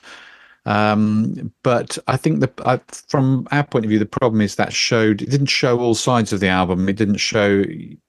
Um, 0.67 1.53
but 1.63 1.97
I 2.09 2.17
think 2.17 2.41
that 2.41 2.61
uh, 2.67 2.79
from 3.09 3.47
our 3.53 3.65
point 3.65 3.85
of 3.85 3.89
view, 3.89 4.01
the 4.01 4.07
problem 4.07 4.41
is 4.41 4.57
that 4.57 4.73
showed 4.73 5.23
it 5.23 5.31
didn't 5.31 5.47
show 5.47 5.79
all 5.79 5.95
sides 5.95 6.33
of 6.33 6.41
the 6.41 6.49
album. 6.49 6.89
It 6.89 6.97
didn't 6.97 7.19
show 7.19 7.65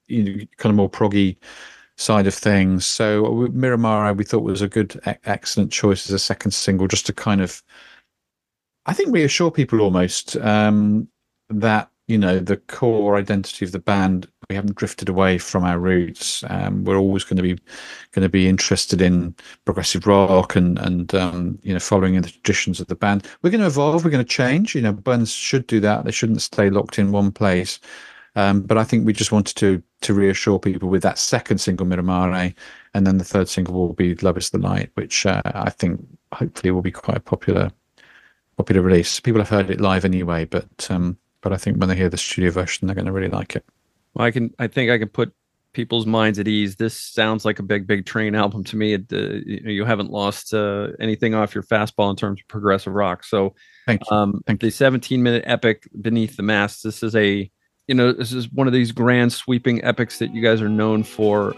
you 0.08 0.24
know 0.24 0.44
kind 0.56 0.70
of 0.70 0.74
more 0.74 0.90
proggy 0.90 1.36
side 1.98 2.26
of 2.26 2.34
things. 2.34 2.86
So 2.86 3.24
Miramare 3.48 4.16
we 4.16 4.24
thought 4.24 4.42
was 4.42 4.62
a 4.62 4.68
good, 4.68 5.00
excellent 5.24 5.72
choice 5.72 6.06
as 6.06 6.12
a 6.12 6.18
second 6.18 6.52
single, 6.52 6.88
just 6.88 7.06
to 7.06 7.12
kind 7.12 7.40
of, 7.40 7.62
I 8.88 8.94
think, 8.94 9.12
reassure 9.12 9.50
people 9.50 9.82
almost 9.82 10.34
um, 10.36 11.08
that 11.50 11.90
you 12.06 12.16
know 12.16 12.38
the 12.38 12.56
core 12.56 13.18
identity 13.18 13.66
of 13.66 13.72
the 13.72 13.78
band 13.78 14.26
we 14.48 14.56
haven't 14.56 14.76
drifted 14.76 15.10
away 15.10 15.36
from 15.36 15.62
our 15.62 15.78
roots. 15.78 16.42
Um, 16.48 16.84
we're 16.84 16.96
always 16.96 17.22
going 17.22 17.36
to 17.36 17.42
be 17.42 17.60
going 18.12 18.22
to 18.22 18.30
be 18.30 18.48
interested 18.48 19.02
in 19.02 19.34
progressive 19.66 20.06
rock 20.06 20.56
and 20.56 20.78
and 20.78 21.14
um, 21.14 21.58
you 21.62 21.74
know 21.74 21.80
following 21.80 22.14
in 22.14 22.22
the 22.22 22.30
traditions 22.30 22.80
of 22.80 22.86
the 22.86 22.94
band. 22.94 23.28
We're 23.42 23.50
going 23.50 23.60
to 23.60 23.66
evolve 23.66 24.04
we're 24.04 24.10
going 24.10 24.24
to 24.24 24.28
change 24.28 24.74
you 24.74 24.80
know 24.80 24.94
bands 24.94 25.30
should 25.30 25.66
do 25.66 25.80
that. 25.80 26.06
They 26.06 26.10
shouldn't 26.10 26.40
stay 26.40 26.70
locked 26.70 26.98
in 26.98 27.12
one 27.12 27.30
place. 27.30 27.80
Um, 28.36 28.62
but 28.62 28.78
I 28.78 28.84
think 28.84 29.04
we 29.04 29.12
just 29.12 29.32
wanted 29.32 29.56
to 29.56 29.82
to 30.00 30.14
reassure 30.14 30.58
people 30.58 30.88
with 30.88 31.02
that 31.02 31.18
second 31.18 31.58
single 31.58 31.86
Miramare 31.86 32.54
and 32.94 33.06
then 33.06 33.18
the 33.18 33.24
third 33.24 33.50
single 33.50 33.74
will 33.74 33.92
be 33.92 34.14
Love 34.14 34.38
is 34.38 34.48
the 34.48 34.58
Light 34.58 34.90
which 34.94 35.26
uh, 35.26 35.42
I 35.44 35.68
think 35.68 36.00
hopefully 36.32 36.70
will 36.70 36.80
be 36.80 36.90
quite 36.90 37.18
a 37.18 37.20
popular 37.20 37.70
popular 38.58 38.82
release 38.82 39.20
people 39.20 39.40
have 39.40 39.48
heard 39.48 39.70
it 39.70 39.80
live 39.80 40.04
anyway 40.04 40.44
but 40.44 40.90
um, 40.90 41.16
but 41.40 41.52
I 41.52 41.56
think 41.56 41.78
when 41.78 41.88
they 41.88 41.96
hear 41.96 42.08
the 42.08 42.16
studio 42.16 42.50
version, 42.50 42.86
they're 42.86 42.94
going 42.94 43.06
to 43.06 43.12
really 43.12 43.28
like 43.28 43.56
it. 43.56 43.64
Well, 44.14 44.26
I 44.26 44.30
can, 44.30 44.54
I 44.58 44.66
think 44.66 44.90
I 44.90 44.98
can 44.98 45.08
put 45.08 45.32
people's 45.72 46.06
minds 46.06 46.38
at 46.38 46.48
ease. 46.48 46.76
This 46.76 46.98
sounds 46.98 47.44
like 47.44 47.58
a 47.58 47.62
big, 47.62 47.86
big 47.86 48.06
train 48.06 48.34
album 48.34 48.64
to 48.64 48.76
me. 48.76 48.94
It, 48.94 49.12
uh, 49.12 49.38
you 49.46 49.84
haven't 49.84 50.10
lost 50.10 50.52
uh, 50.52 50.88
anything 50.98 51.34
off 51.34 51.54
your 51.54 51.64
fastball 51.64 52.10
in 52.10 52.16
terms 52.16 52.40
of 52.40 52.48
progressive 52.48 52.92
rock. 52.92 53.24
So, 53.24 53.54
thank 53.86 54.02
you. 54.10 54.16
Um, 54.16 54.42
thank 54.46 54.60
the 54.60 54.70
17 54.70 55.22
minute 55.22 55.44
epic 55.46 55.88
beneath 56.00 56.36
the 56.36 56.42
mask. 56.42 56.82
This 56.82 57.02
is 57.02 57.14
a, 57.14 57.50
you 57.86 57.94
know, 57.94 58.12
this 58.12 58.32
is 58.32 58.50
one 58.52 58.66
of 58.66 58.72
these 58.72 58.92
grand 58.92 59.32
sweeping 59.32 59.82
epics 59.84 60.18
that 60.18 60.34
you 60.34 60.42
guys 60.42 60.60
are 60.60 60.68
known 60.68 61.04
for. 61.04 61.54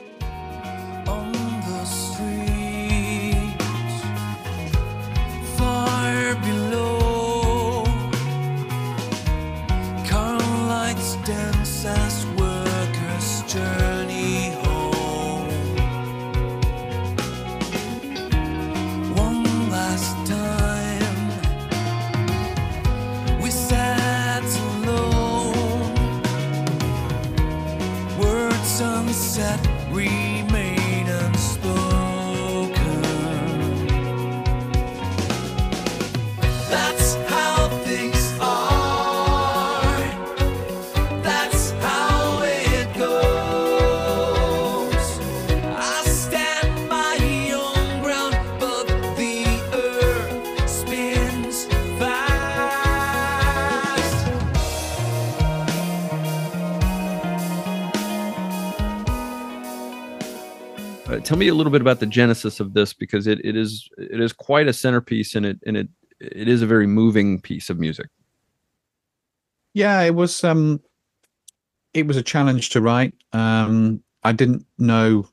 Tell 61.30 61.38
me 61.38 61.46
a 61.46 61.54
little 61.54 61.70
bit 61.70 61.80
about 61.80 62.00
the 62.00 62.06
genesis 62.06 62.58
of 62.58 62.74
this 62.74 62.92
because 62.92 63.28
it, 63.28 63.40
it 63.44 63.56
is 63.56 63.88
it 63.98 64.20
is 64.20 64.32
quite 64.32 64.66
a 64.66 64.72
centerpiece 64.72 65.36
and 65.36 65.46
it 65.46 65.60
and 65.64 65.76
it 65.76 65.88
it 66.18 66.48
is 66.48 66.60
a 66.60 66.66
very 66.66 66.88
moving 66.88 67.40
piece 67.40 67.70
of 67.70 67.78
music. 67.78 68.08
Yeah, 69.72 70.00
it 70.00 70.16
was 70.16 70.42
um 70.42 70.80
it 71.94 72.04
was 72.08 72.16
a 72.16 72.22
challenge 72.22 72.70
to 72.70 72.80
write. 72.80 73.14
Um 73.32 74.02
I 74.24 74.32
didn't 74.32 74.66
know 74.76 75.28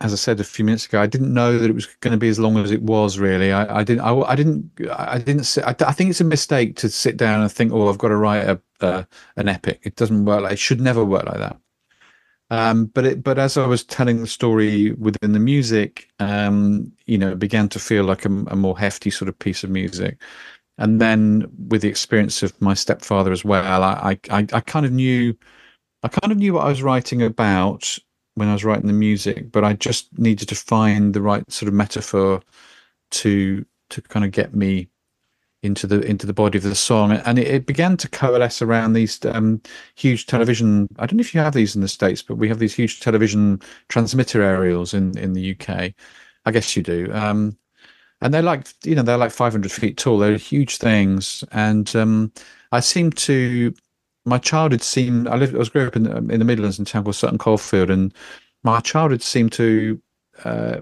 as 0.00 0.12
I 0.12 0.16
said 0.16 0.40
a 0.40 0.44
few 0.44 0.64
minutes 0.64 0.86
ago, 0.86 1.00
I 1.00 1.06
didn't 1.06 1.32
know 1.32 1.56
that 1.56 1.70
it 1.70 1.74
was 1.74 1.86
going 2.00 2.12
to 2.12 2.18
be 2.18 2.28
as 2.28 2.40
long 2.40 2.58
as 2.58 2.72
it 2.72 2.82
was. 2.82 3.20
Really, 3.20 3.52
I, 3.52 3.80
I 3.80 3.84
didn't. 3.84 4.00
I, 4.00 4.18
I, 4.22 4.34
didn't. 4.34 4.70
I 4.90 5.18
didn't. 5.18 5.44
Sit, 5.44 5.62
I, 5.62 5.76
I, 5.86 5.92
think 5.92 6.08
it's 6.08 6.22
a 6.22 6.24
mistake 6.24 6.74
to 6.76 6.88
sit 6.88 7.18
down 7.18 7.42
and 7.42 7.52
think, 7.52 7.70
"Oh, 7.70 7.90
I've 7.90 7.98
got 7.98 8.08
to 8.08 8.16
write 8.16 8.48
a, 8.48 8.58
a 8.80 9.06
an 9.36 9.48
epic." 9.48 9.80
It 9.82 9.96
doesn't 9.96 10.24
work. 10.24 10.40
Like, 10.40 10.52
it 10.54 10.58
should 10.58 10.80
never 10.80 11.04
work 11.04 11.26
like 11.26 11.36
that. 11.36 11.58
Um, 12.50 12.86
but 12.86 13.04
it, 13.06 13.22
but 13.22 13.38
as 13.38 13.56
I 13.56 13.66
was 13.66 13.84
telling 13.84 14.20
the 14.20 14.26
story 14.26 14.92
within 14.92 15.32
the 15.32 15.38
music, 15.38 16.08
um, 16.18 16.92
you 17.06 17.16
know, 17.16 17.30
it 17.30 17.38
began 17.38 17.68
to 17.70 17.78
feel 17.78 18.04
like 18.04 18.24
a, 18.24 18.28
a, 18.28 18.56
more 18.56 18.76
hefty 18.76 19.10
sort 19.10 19.28
of 19.28 19.38
piece 19.38 19.62
of 19.62 19.70
music. 19.70 20.20
And 20.76 21.00
then 21.00 21.46
with 21.68 21.82
the 21.82 21.88
experience 21.88 22.42
of 22.42 22.60
my 22.60 22.74
stepfather 22.74 23.30
as 23.30 23.44
well, 23.44 23.84
I, 23.84 24.18
I, 24.30 24.46
I 24.52 24.60
kind 24.60 24.84
of 24.84 24.90
knew, 24.90 25.36
I 26.02 26.08
kind 26.08 26.32
of 26.32 26.38
knew 26.38 26.54
what 26.54 26.66
I 26.66 26.70
was 26.70 26.82
writing 26.82 27.22
about 27.22 27.96
when 28.34 28.48
I 28.48 28.52
was 28.52 28.64
writing 28.64 28.88
the 28.88 28.94
music, 28.94 29.52
but 29.52 29.64
I 29.64 29.74
just 29.74 30.18
needed 30.18 30.48
to 30.48 30.54
find 30.56 31.14
the 31.14 31.22
right 31.22 31.48
sort 31.52 31.68
of 31.68 31.74
metaphor 31.74 32.42
to 33.12 33.64
to 33.90 34.02
kind 34.02 34.24
of 34.24 34.30
get 34.30 34.54
me 34.54 34.88
into 35.62 35.86
the 35.86 36.00
into 36.00 36.26
the 36.26 36.32
body 36.32 36.56
of 36.56 36.64
the 36.64 36.74
song, 36.74 37.12
and 37.12 37.38
it, 37.38 37.46
it 37.46 37.66
began 37.66 37.96
to 37.98 38.08
coalesce 38.08 38.62
around 38.62 38.94
these 38.94 39.22
um, 39.26 39.60
huge 39.94 40.26
television. 40.26 40.88
I 40.98 41.06
don't 41.06 41.16
know 41.16 41.20
if 41.20 41.34
you 41.34 41.40
have 41.40 41.54
these 41.54 41.74
in 41.74 41.82
the 41.82 41.88
states, 41.88 42.22
but 42.22 42.36
we 42.36 42.48
have 42.48 42.58
these 42.58 42.74
huge 42.74 43.00
television 43.00 43.60
transmitter 43.88 44.42
aerials 44.42 44.94
in 44.94 45.16
in 45.18 45.34
the 45.34 45.54
UK. 45.54 45.92
I 46.46 46.50
guess 46.50 46.76
you 46.76 46.82
do. 46.82 47.10
Um, 47.12 47.56
and 48.22 48.32
they're 48.32 48.42
like 48.42 48.68
you 48.84 48.94
know 48.94 49.02
they're 49.02 49.18
like 49.18 49.32
500 49.32 49.70
feet 49.70 49.96
tall. 49.96 50.18
They're 50.18 50.36
huge 50.36 50.78
things, 50.78 51.44
and 51.52 51.94
um, 51.94 52.32
I 52.72 52.80
seem 52.80 53.10
to 53.12 53.74
my 54.24 54.38
childhood 54.38 54.82
seemed. 54.82 55.28
I 55.28 55.36
lived. 55.36 55.54
I 55.54 55.58
was 55.58 55.68
grew 55.68 55.86
up 55.86 55.96
in 55.96 56.04
the, 56.04 56.16
in 56.16 56.38
the 56.38 56.44
Midlands 56.44 56.78
in 56.78 56.82
a 56.82 56.86
town 56.86 57.04
called 57.04 57.16
Sutton 57.16 57.38
Coldfield, 57.38 57.90
and 57.90 58.14
my 58.62 58.80
childhood 58.80 59.22
seemed 59.22 59.52
to. 59.52 60.00
Uh, 60.44 60.80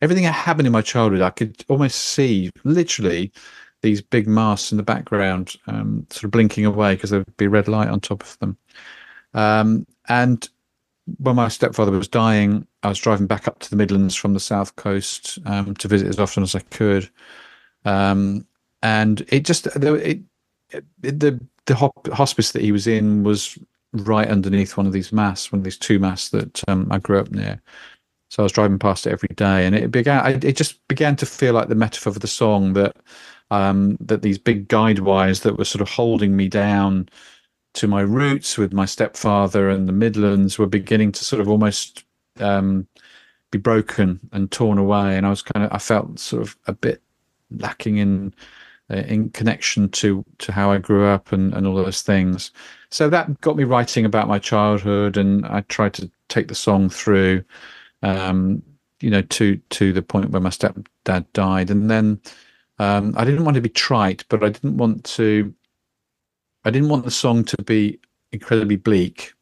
everything 0.00 0.24
that 0.24 0.32
happened 0.32 0.66
in 0.66 0.72
my 0.72 0.82
childhood, 0.82 1.22
I 1.22 1.30
could 1.30 1.64
almost 1.68 1.98
see 1.98 2.50
literally 2.64 3.32
these 3.88 4.02
big 4.02 4.28
masts 4.28 4.70
in 4.70 4.76
the 4.76 4.84
background, 4.84 5.56
um, 5.66 6.06
sort 6.10 6.24
of 6.24 6.30
blinking 6.30 6.66
away 6.66 6.94
because 6.94 7.10
there'd 7.10 7.36
be 7.38 7.46
red 7.46 7.68
light 7.68 7.88
on 7.88 8.00
top 8.00 8.22
of 8.22 8.38
them. 8.38 8.56
Um, 9.32 9.86
and 10.08 10.46
when 11.16 11.36
my 11.36 11.48
stepfather 11.48 11.90
was 11.92 12.08
dying, 12.08 12.66
I 12.82 12.88
was 12.88 12.98
driving 12.98 13.26
back 13.26 13.48
up 13.48 13.60
to 13.60 13.70
the 13.70 13.76
Midlands 13.76 14.14
from 14.14 14.34
the 14.34 14.40
south 14.40 14.76
coast 14.76 15.38
um, 15.46 15.74
to 15.76 15.88
visit 15.88 16.08
as 16.08 16.18
often 16.18 16.42
as 16.42 16.54
I 16.54 16.60
could. 16.60 17.08
Um, 17.86 18.46
and 18.82 19.24
it 19.28 19.46
just 19.46 19.66
it, 19.66 20.20
it, 20.70 20.84
the 21.02 21.40
the 21.64 21.74
hospice 22.12 22.52
that 22.52 22.62
he 22.62 22.72
was 22.72 22.86
in 22.86 23.24
was 23.24 23.58
right 23.92 24.28
underneath 24.28 24.76
one 24.76 24.86
of 24.86 24.92
these 24.92 25.12
masts, 25.12 25.50
one 25.50 25.60
of 25.60 25.64
these 25.64 25.78
two 25.78 25.98
masts 25.98 26.28
that 26.30 26.62
um, 26.68 26.88
I 26.90 26.98
grew 26.98 27.18
up 27.18 27.30
near. 27.30 27.60
So 28.30 28.42
I 28.42 28.44
was 28.44 28.52
driving 28.52 28.78
past 28.78 29.06
it 29.06 29.12
every 29.12 29.34
day, 29.34 29.64
and 29.64 29.74
it 29.74 29.90
began. 29.90 30.44
It 30.44 30.56
just 30.56 30.86
began 30.88 31.16
to 31.16 31.26
feel 31.26 31.54
like 31.54 31.68
the 31.68 31.74
metaphor 31.74 32.12
for 32.12 32.18
the 32.18 32.26
song 32.26 32.74
that 32.74 32.96
um, 33.50 33.96
that 34.00 34.22
these 34.22 34.38
big 34.38 34.68
guide 34.68 35.00
wires 35.00 35.40
that 35.40 35.56
were 35.56 35.64
sort 35.64 35.82
of 35.82 35.88
holding 35.88 36.36
me 36.36 36.48
down 36.48 37.08
to 37.74 37.86
my 37.86 38.00
roots 38.00 38.58
with 38.58 38.72
my 38.72 38.84
stepfather 38.84 39.70
and 39.70 39.86
the 39.86 39.92
Midlands 39.92 40.58
were 40.58 40.66
beginning 40.66 41.12
to 41.12 41.24
sort 41.24 41.40
of 41.40 41.48
almost 41.48 42.04
um, 42.40 42.86
be 43.50 43.58
broken 43.58 44.20
and 44.32 44.50
torn 44.50 44.78
away, 44.78 45.16
and 45.16 45.26
I 45.26 45.30
was 45.30 45.42
kind 45.42 45.64
of 45.64 45.72
I 45.72 45.78
felt 45.78 46.18
sort 46.18 46.42
of 46.42 46.56
a 46.66 46.72
bit 46.72 47.02
lacking 47.50 47.96
in 47.98 48.34
uh, 48.90 48.96
in 48.96 49.30
connection 49.30 49.88
to 49.90 50.24
to 50.38 50.52
how 50.52 50.70
I 50.70 50.78
grew 50.78 51.06
up 51.06 51.32
and 51.32 51.54
and 51.54 51.66
all 51.66 51.74
those 51.74 52.02
things. 52.02 52.50
So 52.90 53.08
that 53.10 53.40
got 53.40 53.56
me 53.56 53.64
writing 53.64 54.04
about 54.04 54.28
my 54.28 54.38
childhood, 54.38 55.16
and 55.16 55.46
I 55.46 55.62
tried 55.62 55.94
to 55.94 56.10
take 56.28 56.48
the 56.48 56.54
song 56.54 56.88
through, 56.90 57.44
um, 58.02 58.62
you 59.00 59.10
know, 59.10 59.22
to 59.22 59.56
to 59.70 59.92
the 59.92 60.02
point 60.02 60.30
where 60.30 60.42
my 60.42 60.50
stepdad 60.50 61.26
died, 61.32 61.70
and 61.70 61.90
then 61.90 62.20
um, 62.78 63.14
I 63.16 63.24
didn't 63.24 63.44
want 63.44 63.56
to 63.56 63.60
be 63.60 63.68
trite, 63.68 64.24
but 64.28 64.44
I 64.44 64.48
didn't 64.50 64.76
want 64.76 65.04
to. 65.04 65.52
I 66.64 66.70
didn't 66.70 66.88
want 66.88 67.04
the 67.04 67.10
song 67.10 67.44
to 67.44 67.62
be 67.62 67.98
incredibly 68.32 68.76
bleak. 68.76 69.32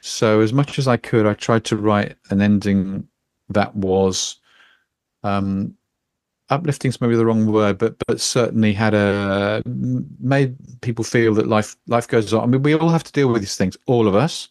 So 0.00 0.40
as 0.40 0.52
much 0.52 0.78
as 0.78 0.88
I 0.88 0.96
could, 0.96 1.26
I 1.26 1.34
tried 1.34 1.64
to 1.64 1.76
write 1.76 2.16
an 2.30 2.40
ending 2.40 3.06
that 3.50 3.74
was 3.74 4.36
um, 5.22 5.74
uplifting's 6.48 7.00
maybe 7.00 7.16
the 7.16 7.26
wrong 7.26 7.46
word, 7.46 7.78
but 7.78 7.96
but 8.06 8.20
certainly 8.20 8.72
had 8.72 8.94
a 8.94 9.62
made 9.66 10.56
people 10.80 11.04
feel 11.04 11.34
that 11.34 11.48
life 11.48 11.76
life 11.86 12.08
goes 12.08 12.32
on. 12.32 12.42
I 12.42 12.46
mean, 12.46 12.62
we 12.62 12.74
all 12.74 12.88
have 12.88 13.04
to 13.04 13.12
deal 13.12 13.28
with 13.28 13.42
these 13.42 13.56
things, 13.56 13.76
all 13.86 14.08
of 14.08 14.14
us, 14.14 14.48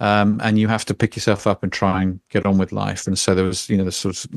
um, 0.00 0.40
and 0.42 0.58
you 0.58 0.68
have 0.68 0.84
to 0.86 0.94
pick 0.94 1.16
yourself 1.16 1.46
up 1.46 1.62
and 1.62 1.72
try 1.72 2.02
and 2.02 2.20
get 2.28 2.46
on 2.46 2.58
with 2.58 2.72
life. 2.72 3.06
And 3.06 3.18
so 3.18 3.34
there 3.34 3.44
was, 3.44 3.68
you 3.68 3.76
know, 3.76 3.84
the 3.84 3.92
sort 3.92 4.24
of 4.24 4.30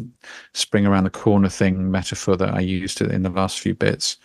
spring 0.54 0.86
around 0.86 1.06
the 1.06 1.10
corner 1.10 1.50
thing 1.50 1.92
metaphor 1.92 2.38
that 2.38 2.54
I 2.54 2.60
used 2.60 3.02
in 3.02 3.24
the 3.24 3.30
last 3.30 3.60
few 3.60 3.74
bits, 3.74 4.18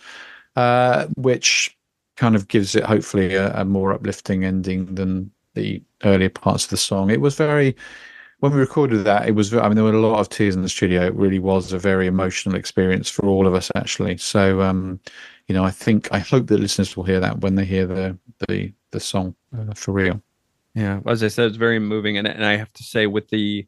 uh, 0.55 1.07
which 1.15 1.75
kind 2.15 2.35
of 2.35 2.47
gives 2.47 2.75
it 2.75 2.83
hopefully 2.83 3.35
a, 3.35 3.53
a 3.61 3.65
more 3.65 3.93
uplifting 3.93 4.45
ending 4.45 4.93
than 4.95 5.31
the 5.55 5.81
earlier 6.03 6.29
parts 6.29 6.65
of 6.65 6.69
the 6.69 6.77
song. 6.77 7.09
It 7.09 7.21
was 7.21 7.35
very 7.35 7.75
when 8.43 8.51
we 8.51 8.59
recorded 8.59 9.05
that, 9.05 9.25
it 9.25 9.35
was. 9.35 9.53
I 9.53 9.69
mean, 9.69 9.75
there 9.75 9.85
were 9.85 9.93
a 9.93 9.99
lot 10.01 10.19
of 10.19 10.27
tears 10.27 10.53
in 10.53 10.63
the 10.63 10.67
studio. 10.67 11.05
It 11.05 11.15
really 11.15 11.39
was 11.39 11.71
a 11.71 11.79
very 11.79 12.07
emotional 12.07 12.55
experience 12.55 13.09
for 13.09 13.25
all 13.25 13.47
of 13.47 13.53
us, 13.53 13.71
actually. 13.73 14.17
So, 14.17 14.59
um, 14.59 14.99
you 15.47 15.55
know, 15.55 15.63
I 15.63 15.71
think 15.71 16.09
I 16.11 16.19
hope 16.19 16.47
that 16.47 16.59
listeners 16.59 16.97
will 16.97 17.05
hear 17.05 17.21
that 17.21 17.39
when 17.39 17.55
they 17.55 17.63
hear 17.63 17.87
the 17.87 18.17
the 18.49 18.73
the 18.91 18.99
song 18.99 19.33
uh, 19.57 19.73
for 19.73 19.93
real. 19.93 20.21
Yeah, 20.75 21.01
as 21.05 21.21
I 21.23 21.27
said, 21.27 21.47
it's 21.47 21.57
very 21.57 21.79
moving, 21.79 22.17
and 22.17 22.27
and 22.27 22.45
I 22.45 22.55
have 22.57 22.73
to 22.73 22.83
say, 22.83 23.05
with 23.07 23.29
the 23.29 23.67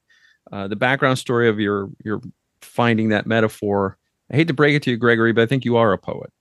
uh, 0.52 0.68
the 0.68 0.76
background 0.76 1.20
story 1.20 1.48
of 1.50 1.60
your 1.60 1.90
your 2.04 2.22
finding 2.62 3.10
that 3.10 3.28
metaphor, 3.28 3.98
I 4.32 4.36
hate 4.38 4.48
to 4.48 4.54
break 4.54 4.76
it 4.76 4.84
to 4.84 4.92
you, 4.92 4.98
Gregory, 4.98 5.32
but 5.34 5.44
I 5.44 5.46
think 5.46 5.66
you 5.66 5.78
are 5.78 5.94
a 5.94 5.98
poet. 5.98 6.32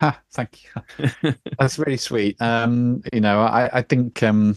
Ha, 0.00 0.20
thank 0.32 0.64
you. 0.64 1.34
That's 1.58 1.78
really 1.78 1.96
sweet. 1.96 2.40
Um, 2.42 3.02
you 3.12 3.20
know, 3.20 3.40
I 3.40 3.78
I 3.78 3.82
think 3.82 4.22
um 4.22 4.56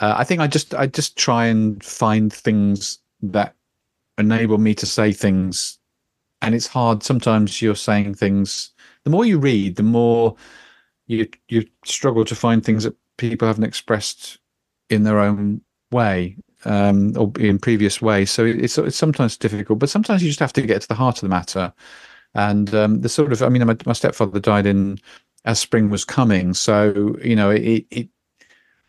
uh, 0.00 0.14
I 0.16 0.24
think 0.24 0.40
I 0.40 0.46
just 0.46 0.74
I 0.74 0.86
just 0.86 1.16
try 1.18 1.46
and 1.46 1.82
find 1.82 2.32
things 2.32 2.98
that 3.22 3.54
enable 4.16 4.58
me 4.58 4.74
to 4.76 4.86
say 4.86 5.12
things, 5.12 5.78
and 6.40 6.54
it's 6.54 6.66
hard. 6.66 7.02
Sometimes 7.02 7.60
you're 7.60 7.74
saying 7.74 8.14
things. 8.14 8.70
The 9.04 9.10
more 9.10 9.24
you 9.26 9.38
read, 9.38 9.76
the 9.76 9.82
more 9.82 10.36
you 11.08 11.28
you 11.48 11.66
struggle 11.84 12.24
to 12.24 12.34
find 12.34 12.64
things 12.64 12.84
that 12.84 12.96
people 13.18 13.46
haven't 13.46 13.64
expressed 13.64 14.38
in 14.88 15.04
their 15.04 15.20
own 15.20 15.60
way 15.92 16.36
um, 16.64 17.16
or 17.16 17.30
in 17.38 17.58
previous 17.58 18.00
ways. 18.02 18.30
So 18.30 18.44
it's 18.44 18.78
it's 18.78 18.96
sometimes 18.96 19.36
difficult, 19.36 19.78
but 19.78 19.90
sometimes 19.90 20.22
you 20.22 20.28
just 20.28 20.40
have 20.40 20.52
to 20.54 20.62
get 20.62 20.82
to 20.82 20.88
the 20.88 20.94
heart 20.94 21.18
of 21.18 21.22
the 21.22 21.28
matter. 21.28 21.72
And 22.34 22.74
um, 22.74 23.00
the 23.00 23.08
sort 23.08 23.32
of, 23.32 23.42
I 23.42 23.48
mean, 23.48 23.66
my, 23.66 23.76
my 23.86 23.92
stepfather 23.92 24.40
died 24.40 24.66
in 24.66 24.98
as 25.44 25.58
spring 25.58 25.88
was 25.90 26.04
coming, 26.04 26.54
so 26.54 27.16
you 27.22 27.36
know, 27.36 27.50
it, 27.50 27.86
it 27.90 28.08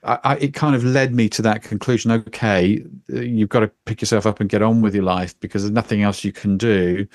I, 0.04 0.38
it 0.40 0.54
kind 0.54 0.76
of 0.76 0.84
led 0.84 1.14
me 1.14 1.28
to 1.30 1.42
that 1.42 1.64
conclusion. 1.64 2.12
Okay, 2.12 2.84
you've 3.08 3.50
got 3.50 3.62
to 3.62 3.72
pick 3.86 4.02
yourself 4.02 4.26
up 4.26 4.40
and 4.40 4.50
get 4.50 4.62
on 4.62 4.82
with 4.82 4.96
your 4.96 5.04
life 5.04 5.38
because 5.40 5.64
there's 5.64 5.72
nothing 5.72 6.04
else 6.04 6.24
you 6.24 6.32
can 6.32 6.58
do. 6.58 7.08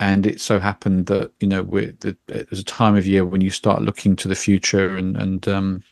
And 0.00 0.26
it 0.26 0.40
so 0.40 0.58
happened 0.58 1.06
that 1.06 1.32
you 1.40 1.48
know 1.48 1.62
we're, 1.62 1.92
that 2.00 2.16
there's 2.26 2.60
a 2.60 2.64
time 2.64 2.96
of 2.96 3.06
year 3.06 3.24
when 3.24 3.40
you 3.40 3.50
start 3.50 3.82
looking 3.82 4.16
to 4.16 4.28
the 4.28 4.34
future 4.34 4.96
and 4.96 5.16
and 5.16 5.46
um, 5.48 5.82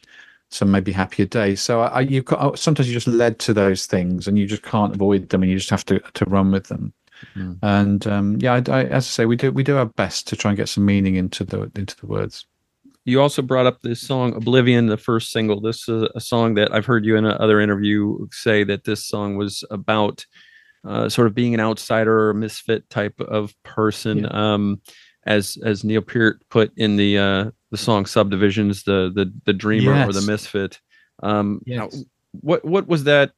some 0.52 0.70
maybe 0.70 0.92
happier 0.92 1.26
days. 1.26 1.60
So 1.60 1.80
I, 1.80 2.00
you 2.00 2.22
sometimes 2.54 2.88
you 2.88 2.94
just 2.94 3.06
led 3.06 3.38
to 3.40 3.54
those 3.54 3.86
things 3.86 4.28
and 4.28 4.38
you 4.38 4.46
just 4.46 4.62
can't 4.62 4.94
avoid 4.94 5.30
them 5.30 5.42
and 5.42 5.50
you 5.50 5.58
just 5.58 5.70
have 5.70 5.84
to 5.86 5.98
to 5.98 6.24
run 6.26 6.50
with 6.50 6.66
them. 6.66 6.92
Mm. 7.36 7.58
And 7.62 8.06
um, 8.06 8.36
yeah, 8.40 8.54
I, 8.54 8.70
I, 8.70 8.84
as 8.84 9.06
I 9.06 9.10
say, 9.10 9.24
we 9.26 9.36
do 9.36 9.50
we 9.52 9.62
do 9.62 9.76
our 9.76 9.86
best 9.86 10.28
to 10.28 10.36
try 10.36 10.50
and 10.50 10.58
get 10.58 10.68
some 10.68 10.84
meaning 10.84 11.16
into 11.16 11.44
the 11.44 11.70
into 11.74 11.96
the 11.96 12.06
words 12.06 12.46
you 13.04 13.20
also 13.20 13.42
brought 13.42 13.66
up 13.66 13.82
this 13.82 14.00
song 14.00 14.34
oblivion 14.34 14.86
the 14.86 14.96
first 14.96 15.30
single 15.30 15.60
this 15.60 15.88
is 15.88 16.08
a 16.14 16.20
song 16.20 16.54
that 16.54 16.72
i've 16.72 16.86
heard 16.86 17.04
you 17.04 17.16
in 17.16 17.24
another 17.24 17.60
interview 17.60 18.16
say 18.30 18.64
that 18.64 18.84
this 18.84 19.04
song 19.04 19.36
was 19.36 19.64
about 19.70 20.24
uh, 20.84 21.08
sort 21.08 21.28
of 21.28 21.34
being 21.34 21.54
an 21.54 21.60
outsider 21.60 22.28
or 22.28 22.34
misfit 22.34 22.88
type 22.90 23.20
of 23.20 23.54
person 23.62 24.18
yeah. 24.18 24.28
um, 24.54 24.80
as 25.26 25.58
as 25.64 25.84
neil 25.84 26.02
peart 26.02 26.42
put 26.48 26.72
in 26.76 26.96
the 26.96 27.18
uh, 27.18 27.50
the 27.72 27.76
song 27.76 28.06
subdivisions 28.06 28.84
the 28.84 29.10
the 29.12 29.32
the 29.44 29.52
dreamer 29.52 29.94
yes. 29.94 30.08
or 30.08 30.12
the 30.12 30.30
misfit 30.30 30.80
um 31.24 31.60
yes. 31.66 32.04
what 32.42 32.64
what 32.64 32.86
was 32.86 33.04
that 33.04 33.32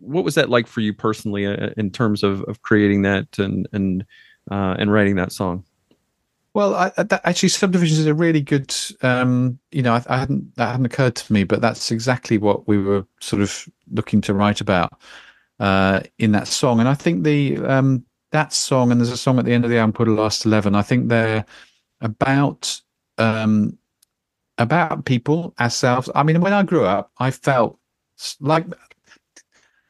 what 0.00 0.24
was 0.24 0.34
that 0.34 0.50
like 0.50 0.66
for 0.66 0.80
you 0.80 0.92
personally 0.92 1.46
uh, 1.46 1.70
in 1.78 1.90
terms 1.90 2.22
of 2.22 2.42
of 2.42 2.60
creating 2.60 3.02
that 3.02 3.38
and 3.38 3.66
and 3.72 4.04
uh, 4.50 4.74
and 4.78 4.92
writing 4.92 5.16
that 5.16 5.32
song 5.32 5.64
well, 6.54 6.74
I, 6.74 6.90
that, 6.96 7.20
actually, 7.22 7.50
subdivisions 7.50 8.00
is 8.00 8.06
a 8.06 8.14
really 8.14 8.40
good. 8.40 8.74
Um, 9.02 9.60
you 9.70 9.80
know, 9.80 9.94
I, 9.94 10.02
I, 10.08 10.18
hadn't 10.18 10.56
that 10.56 10.72
hadn't 10.72 10.86
occurred 10.86 11.14
to 11.14 11.32
me, 11.32 11.44
but 11.44 11.60
that's 11.60 11.92
exactly 11.92 12.36
what 12.36 12.66
we 12.66 12.78
were 12.78 13.06
sort 13.20 13.42
of 13.42 13.68
looking 13.92 14.20
to 14.22 14.34
write 14.34 14.60
about 14.60 14.92
uh, 15.60 16.00
in 16.18 16.32
that 16.32 16.48
song. 16.48 16.80
And 16.80 16.88
I 16.88 16.94
think 16.94 17.22
the 17.22 17.58
um, 17.58 18.04
that 18.32 18.52
song 18.52 18.90
and 18.90 19.00
there's 19.00 19.12
a 19.12 19.16
song 19.16 19.38
at 19.38 19.44
the 19.44 19.52
end 19.52 19.64
of 19.64 19.70
the 19.70 19.78
album 19.78 19.92
called 19.92 20.08
"Last 20.08 20.46
11. 20.46 20.74
I 20.74 20.82
think 20.82 21.08
they're 21.08 21.44
about 22.00 22.80
um, 23.18 23.78
about 24.58 25.04
people 25.04 25.54
ourselves. 25.60 26.10
I 26.14 26.22
mean, 26.22 26.40
when 26.40 26.52
I 26.52 26.62
grew 26.62 26.84
up, 26.84 27.10
I 27.18 27.30
felt 27.30 27.78
like 28.40 28.66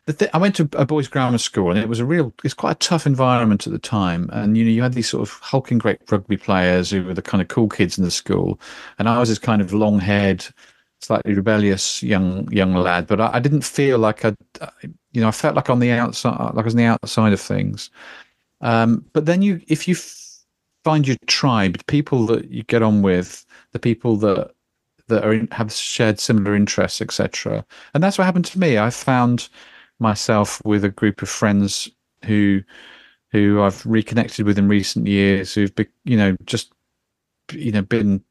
the 0.07 0.15
th- 0.15 0.31
I 0.33 0.39
went 0.39 0.57
to 0.57 0.69
a 0.73 0.87
boys' 0.87 1.09
grammar 1.09 1.39
school, 1.39 1.71
and 1.71 1.79
it 1.79 1.89
was 1.89 2.01
a 2.01 2.05
real, 2.05 2.33
it's 2.43 2.55
quite 2.55 2.73
a 2.73 2.75
tough 2.77 3.07
environment 3.07 3.67
at 3.67 3.73
the 3.73 3.79
time. 3.79 4.31
And 4.33 4.57
you 4.57 4.65
know, 4.65 4.71
you 4.71 4.83
had 4.83 4.95
these 4.95 5.09
sort 5.09 5.29
of 5.29 5.35
hulking 5.35 5.79
great 5.79 6.01
rugby 6.11 6.39
players 6.39 6.91
who 6.91 7.05
were 7.05 7.15
the 7.15 7.23
kind 7.23 7.43
of 7.43 7.49
cool 7.49 7.69
kids 7.69 7.99
in 7.99 8.05
the 8.05 8.11
school, 8.11 8.59
and 8.99 9.09
I 9.09 9.19
was 9.19 9.29
this 9.29 9.39
kind 9.39 9.61
of 9.61 9.73
long-haired, 9.75 10.47
slightly 11.01 11.35
rebellious 11.35 12.03
young 12.03 12.51
young 12.51 12.75
lad. 12.75 13.07
But 13.07 13.21
I, 13.21 13.35
I 13.35 13.39
didn't 13.39 13.65
feel 13.65 13.99
like 13.99 14.25
I, 14.25 14.35
you 15.13 15.21
know, 15.21 15.29
I 15.29 15.33
felt 15.33 15.57
like 15.57 15.71
on 15.71 15.79
the 15.81 15.91
outside, 15.91 16.55
like 16.55 16.65
I 16.65 16.67
was 16.67 16.75
on 16.75 16.79
the 16.79 16.85
outside 16.85 17.33
of 17.35 17.41
things. 17.41 17.91
Um, 18.61 19.05
but 19.13 19.27
then 19.27 19.43
you, 19.43 19.61
if 19.69 19.87
you 19.87 19.95
find 20.89 21.07
your 21.07 21.19
tribe, 21.27 21.85
people 21.87 22.25
that 22.25 22.51
you 22.51 22.63
get 22.63 22.83
on 22.83 23.03
with, 23.03 23.45
the 23.73 23.79
people 23.79 24.17
that 24.17 24.53
that 25.09 25.23
are 25.23 25.35
in, 25.35 25.47
have 25.49 25.71
shared 25.71 26.19
similar 26.19 26.55
interests, 26.55 27.03
etc. 27.03 27.63
And 27.93 28.03
that's 28.03 28.17
what 28.17 28.25
happened 28.25 28.47
to 28.47 28.59
me. 28.59 28.79
I 28.79 28.89
found 28.89 29.51
myself 29.99 30.65
with 30.65 30.85
a 30.85 30.89
group 30.89 31.21
of 31.21 31.29
friends 31.29 31.91
who 32.25 32.63
who 33.33 33.61
I've 33.61 33.85
reconnected 33.85 34.47
with 34.47 34.57
in 34.57 34.67
recent 34.67 35.07
years, 35.07 35.53
who've 35.53 35.75
been, 35.75 35.89
you 36.05 36.17
know 36.17 36.37
just 36.47 36.73
you 37.53 37.71
know 37.71 37.83
been 37.83 38.25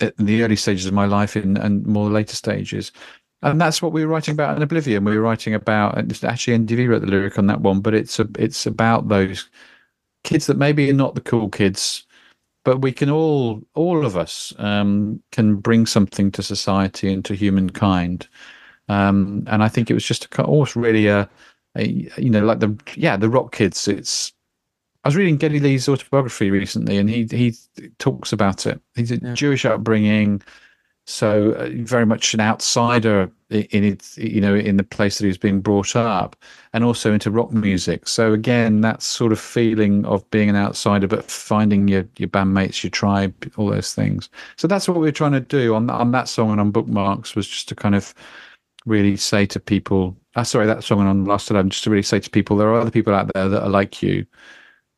in 0.00 0.26
the 0.26 0.42
early 0.42 0.56
stages 0.56 0.86
of 0.86 0.92
my 0.92 1.06
life 1.06 1.36
in, 1.36 1.56
and 1.56 1.86
more 1.86 2.10
later 2.10 2.34
stages. 2.34 2.90
And 3.42 3.60
that's 3.60 3.80
what 3.80 3.92
we 3.92 4.04
were 4.04 4.12
writing 4.12 4.32
about 4.32 4.56
in 4.56 4.62
Oblivion. 4.62 5.04
We 5.04 5.16
were 5.16 5.22
writing 5.22 5.54
about, 5.54 5.96
and 5.96 6.12
actually 6.24 6.58
NDV 6.58 6.88
wrote 6.88 7.02
the 7.02 7.06
lyric 7.06 7.38
on 7.38 7.46
that 7.46 7.60
one, 7.60 7.80
but 7.80 7.94
it's 7.94 8.18
a, 8.18 8.26
it's 8.40 8.66
about 8.66 9.06
those 9.08 9.48
kids 10.24 10.46
that 10.46 10.56
maybe 10.56 10.90
are 10.90 10.94
not 10.94 11.14
the 11.14 11.20
cool 11.20 11.48
kids, 11.48 12.06
but 12.64 12.82
we 12.82 12.92
can 12.92 13.10
all, 13.10 13.62
all 13.74 14.04
of 14.04 14.16
us, 14.16 14.52
um, 14.58 15.22
can 15.32 15.56
bring 15.56 15.86
something 15.86 16.30
to 16.32 16.42
society 16.42 17.12
and 17.12 17.24
to 17.24 17.34
humankind. 17.34 18.28
Um, 18.88 19.44
and 19.46 19.62
I 19.62 19.68
think 19.68 19.88
it 19.88 19.94
was 19.94 20.04
just 20.04 20.26
a, 20.26 20.42
almost 20.42 20.74
really 20.74 21.06
a, 21.06 21.28
a, 21.76 21.86
you 22.18 22.30
know, 22.30 22.44
like 22.44 22.58
the 22.58 22.76
yeah, 22.96 23.16
the 23.16 23.28
rock 23.28 23.52
kids. 23.52 23.86
It's 23.86 24.32
I 25.04 25.08
was 25.08 25.16
reading 25.16 25.36
Geddy 25.36 25.60
Lee's 25.60 25.88
autobiography 25.88 26.50
recently, 26.50 26.98
and 26.98 27.08
he 27.08 27.26
he 27.30 27.54
talks 27.98 28.32
about 28.32 28.66
it. 28.66 28.80
He's 28.96 29.12
a 29.12 29.18
yeah. 29.18 29.34
Jewish 29.34 29.64
upbringing, 29.64 30.42
so 31.06 31.52
uh, 31.52 31.70
very 31.84 32.04
much 32.04 32.34
an 32.34 32.40
outsider 32.40 33.30
in 33.50 33.84
it, 33.84 34.16
you 34.16 34.40
know, 34.40 34.54
in 34.54 34.76
the 34.76 34.84
place 34.84 35.18
that 35.18 35.24
he 35.24 35.28
was 35.28 35.38
being 35.38 35.60
brought 35.60 35.96
up, 35.96 36.36
and 36.72 36.84
also 36.84 37.12
into 37.12 37.30
rock 37.30 37.52
music. 37.52 38.08
So 38.08 38.32
again, 38.32 38.80
that 38.82 39.02
sort 39.02 39.32
of 39.32 39.40
feeling 39.40 40.04
of 40.06 40.28
being 40.30 40.48
an 40.48 40.56
outsider, 40.56 41.06
but 41.06 41.30
finding 41.30 41.88
your 41.88 42.06
your 42.16 42.28
bandmates, 42.28 42.82
your 42.82 42.90
tribe, 42.90 43.34
all 43.56 43.70
those 43.70 43.94
things. 43.94 44.28
So 44.56 44.68
that's 44.68 44.88
what 44.88 44.98
we 44.98 45.08
are 45.08 45.12
trying 45.12 45.32
to 45.32 45.40
do 45.40 45.74
on 45.74 45.90
on 45.90 46.12
that 46.12 46.28
song 46.28 46.50
and 46.50 46.60
on 46.60 46.70
Bookmarks 46.70 47.34
was 47.34 47.48
just 47.48 47.68
to 47.68 47.74
kind 47.74 47.94
of 47.94 48.14
really 48.86 49.16
say 49.16 49.46
to 49.46 49.60
people, 49.60 50.16
uh, 50.36 50.44
sorry, 50.44 50.66
that 50.66 50.84
song 50.84 51.00
and 51.00 51.08
on 51.08 51.24
Last 51.24 51.50
Eleven, 51.50 51.70
just 51.70 51.84
to 51.84 51.90
really 51.90 52.02
say 52.02 52.20
to 52.20 52.30
people, 52.30 52.56
there 52.56 52.68
are 52.68 52.80
other 52.80 52.90
people 52.90 53.14
out 53.14 53.30
there 53.34 53.48
that 53.48 53.62
are 53.62 53.68
like 53.70 54.02
you, 54.02 54.26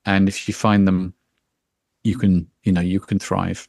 and 0.05 0.29
if 0.29 0.49
you 0.49 0.55
find 0.55 0.87
them, 0.87 1.15
you 2.05 2.19
can, 2.19 2.49
you 2.65 2.73
know, 2.73 2.81
you 2.81 3.01
can 3.01 3.19
thrive. 3.19 3.69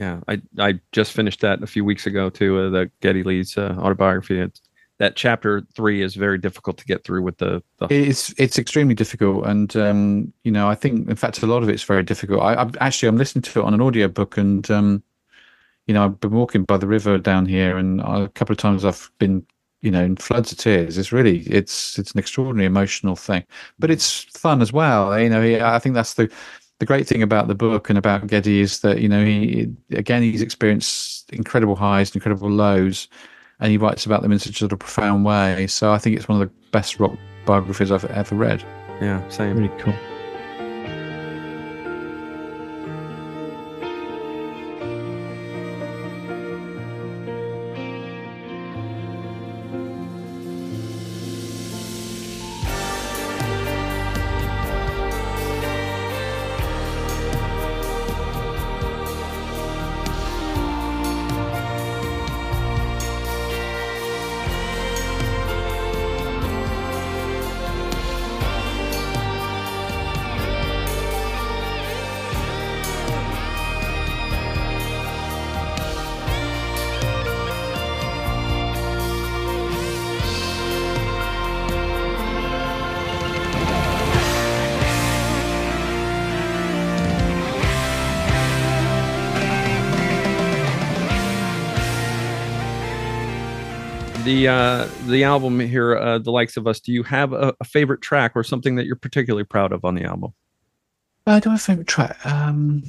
Yeah, 0.00 0.20
I 0.28 0.40
I 0.58 0.80
just 0.92 1.12
finished 1.12 1.40
that 1.40 1.62
a 1.62 1.66
few 1.66 1.84
weeks 1.84 2.06
ago 2.06 2.30
too. 2.30 2.58
Uh, 2.58 2.70
the 2.70 2.90
Geddy 3.00 3.22
Lee's 3.22 3.56
uh, 3.56 3.76
autobiography. 3.78 4.40
It's, 4.40 4.62
that 4.98 5.16
chapter 5.16 5.62
three 5.74 6.02
is 6.02 6.14
very 6.14 6.36
difficult 6.36 6.76
to 6.76 6.84
get 6.84 7.04
through 7.04 7.22
with 7.22 7.38
the, 7.38 7.62
the... 7.78 7.86
it's 7.90 8.34
it's 8.38 8.58
extremely 8.58 8.94
difficult 8.94 9.46
and 9.46 9.74
um 9.74 10.30
you 10.44 10.52
know 10.52 10.68
i 10.68 10.74
think 10.74 11.08
in 11.08 11.16
fact 11.16 11.42
a 11.42 11.46
lot 11.46 11.62
of 11.62 11.70
it's 11.70 11.84
very 11.84 12.02
difficult 12.02 12.42
i 12.42 12.54
I'm, 12.54 12.70
actually 12.80 13.08
i'm 13.08 13.16
listening 13.16 13.40
to 13.40 13.60
it 13.60 13.64
on 13.64 13.72
an 13.72 13.80
audiobook 13.80 14.36
and 14.36 14.70
um 14.70 15.02
you 15.90 15.94
know, 15.94 16.04
I've 16.04 16.20
been 16.20 16.30
walking 16.30 16.62
by 16.62 16.76
the 16.76 16.86
river 16.86 17.18
down 17.18 17.46
here, 17.46 17.76
and 17.76 18.00
a 18.00 18.28
couple 18.28 18.52
of 18.52 18.58
times 18.58 18.84
I've 18.84 19.10
been, 19.18 19.44
you 19.80 19.90
know, 19.90 20.04
in 20.04 20.14
floods 20.14 20.52
of 20.52 20.58
tears. 20.58 20.96
It's 20.98 21.10
really, 21.10 21.40
it's 21.40 21.98
it's 21.98 22.12
an 22.12 22.20
extraordinary 22.20 22.66
emotional 22.66 23.16
thing, 23.16 23.44
but 23.76 23.90
it's 23.90 24.20
fun 24.38 24.62
as 24.62 24.72
well. 24.72 25.18
You 25.18 25.28
know, 25.28 25.42
I 25.66 25.80
think 25.80 25.96
that's 25.96 26.14
the 26.14 26.30
the 26.80 26.86
great 26.86 27.06
thing 27.06 27.22
about 27.22 27.46
the 27.46 27.54
book 27.54 27.88
and 27.88 27.98
about 27.98 28.26
Geddy 28.26 28.60
is 28.60 28.80
that 28.80 29.00
you 29.00 29.08
know 29.08 29.24
he 29.24 29.68
again 29.92 30.22
he's 30.22 30.42
experienced 30.42 31.30
incredible 31.32 31.76
highs, 31.76 32.14
incredible 32.14 32.50
lows, 32.50 33.06
and 33.60 33.70
he 33.70 33.76
writes 33.76 34.06
about 34.06 34.22
them 34.22 34.32
in 34.32 34.38
such 34.38 34.56
a 34.56 34.58
sort 34.58 34.72
of 34.72 34.80
profound 34.80 35.24
way. 35.24 35.66
So 35.68 35.92
I 35.92 35.98
think 35.98 36.16
it's 36.16 36.26
one 36.26 36.40
of 36.40 36.48
the 36.48 36.54
best 36.72 36.98
rock 36.98 37.16
biographies 37.44 37.92
I've 37.92 38.06
ever 38.06 38.34
read. 38.34 38.64
Yeah, 39.00 39.26
same. 39.28 39.56
Really 39.56 39.72
cool. 39.78 39.94
The 94.30 94.48
uh, 94.48 94.88
the 95.06 95.24
album 95.24 95.58
here, 95.60 95.96
uh, 95.96 96.18
the 96.18 96.30
likes 96.30 96.56
of 96.56 96.66
us. 96.66 96.80
Do 96.80 96.92
you 96.92 97.02
have 97.02 97.32
a, 97.32 97.54
a 97.60 97.64
favorite 97.64 98.00
track 98.00 98.32
or 98.34 98.44
something 98.44 98.76
that 98.76 98.86
you're 98.86 98.96
particularly 98.96 99.44
proud 99.44 99.72
of 99.72 99.84
on 99.84 99.94
the 99.94 100.04
album? 100.04 100.32
I 101.26 101.40
do 101.40 101.50
have 101.50 101.58
a 101.58 101.62
favorite 101.62 101.88
track. 101.88 102.24
Um, 102.24 102.84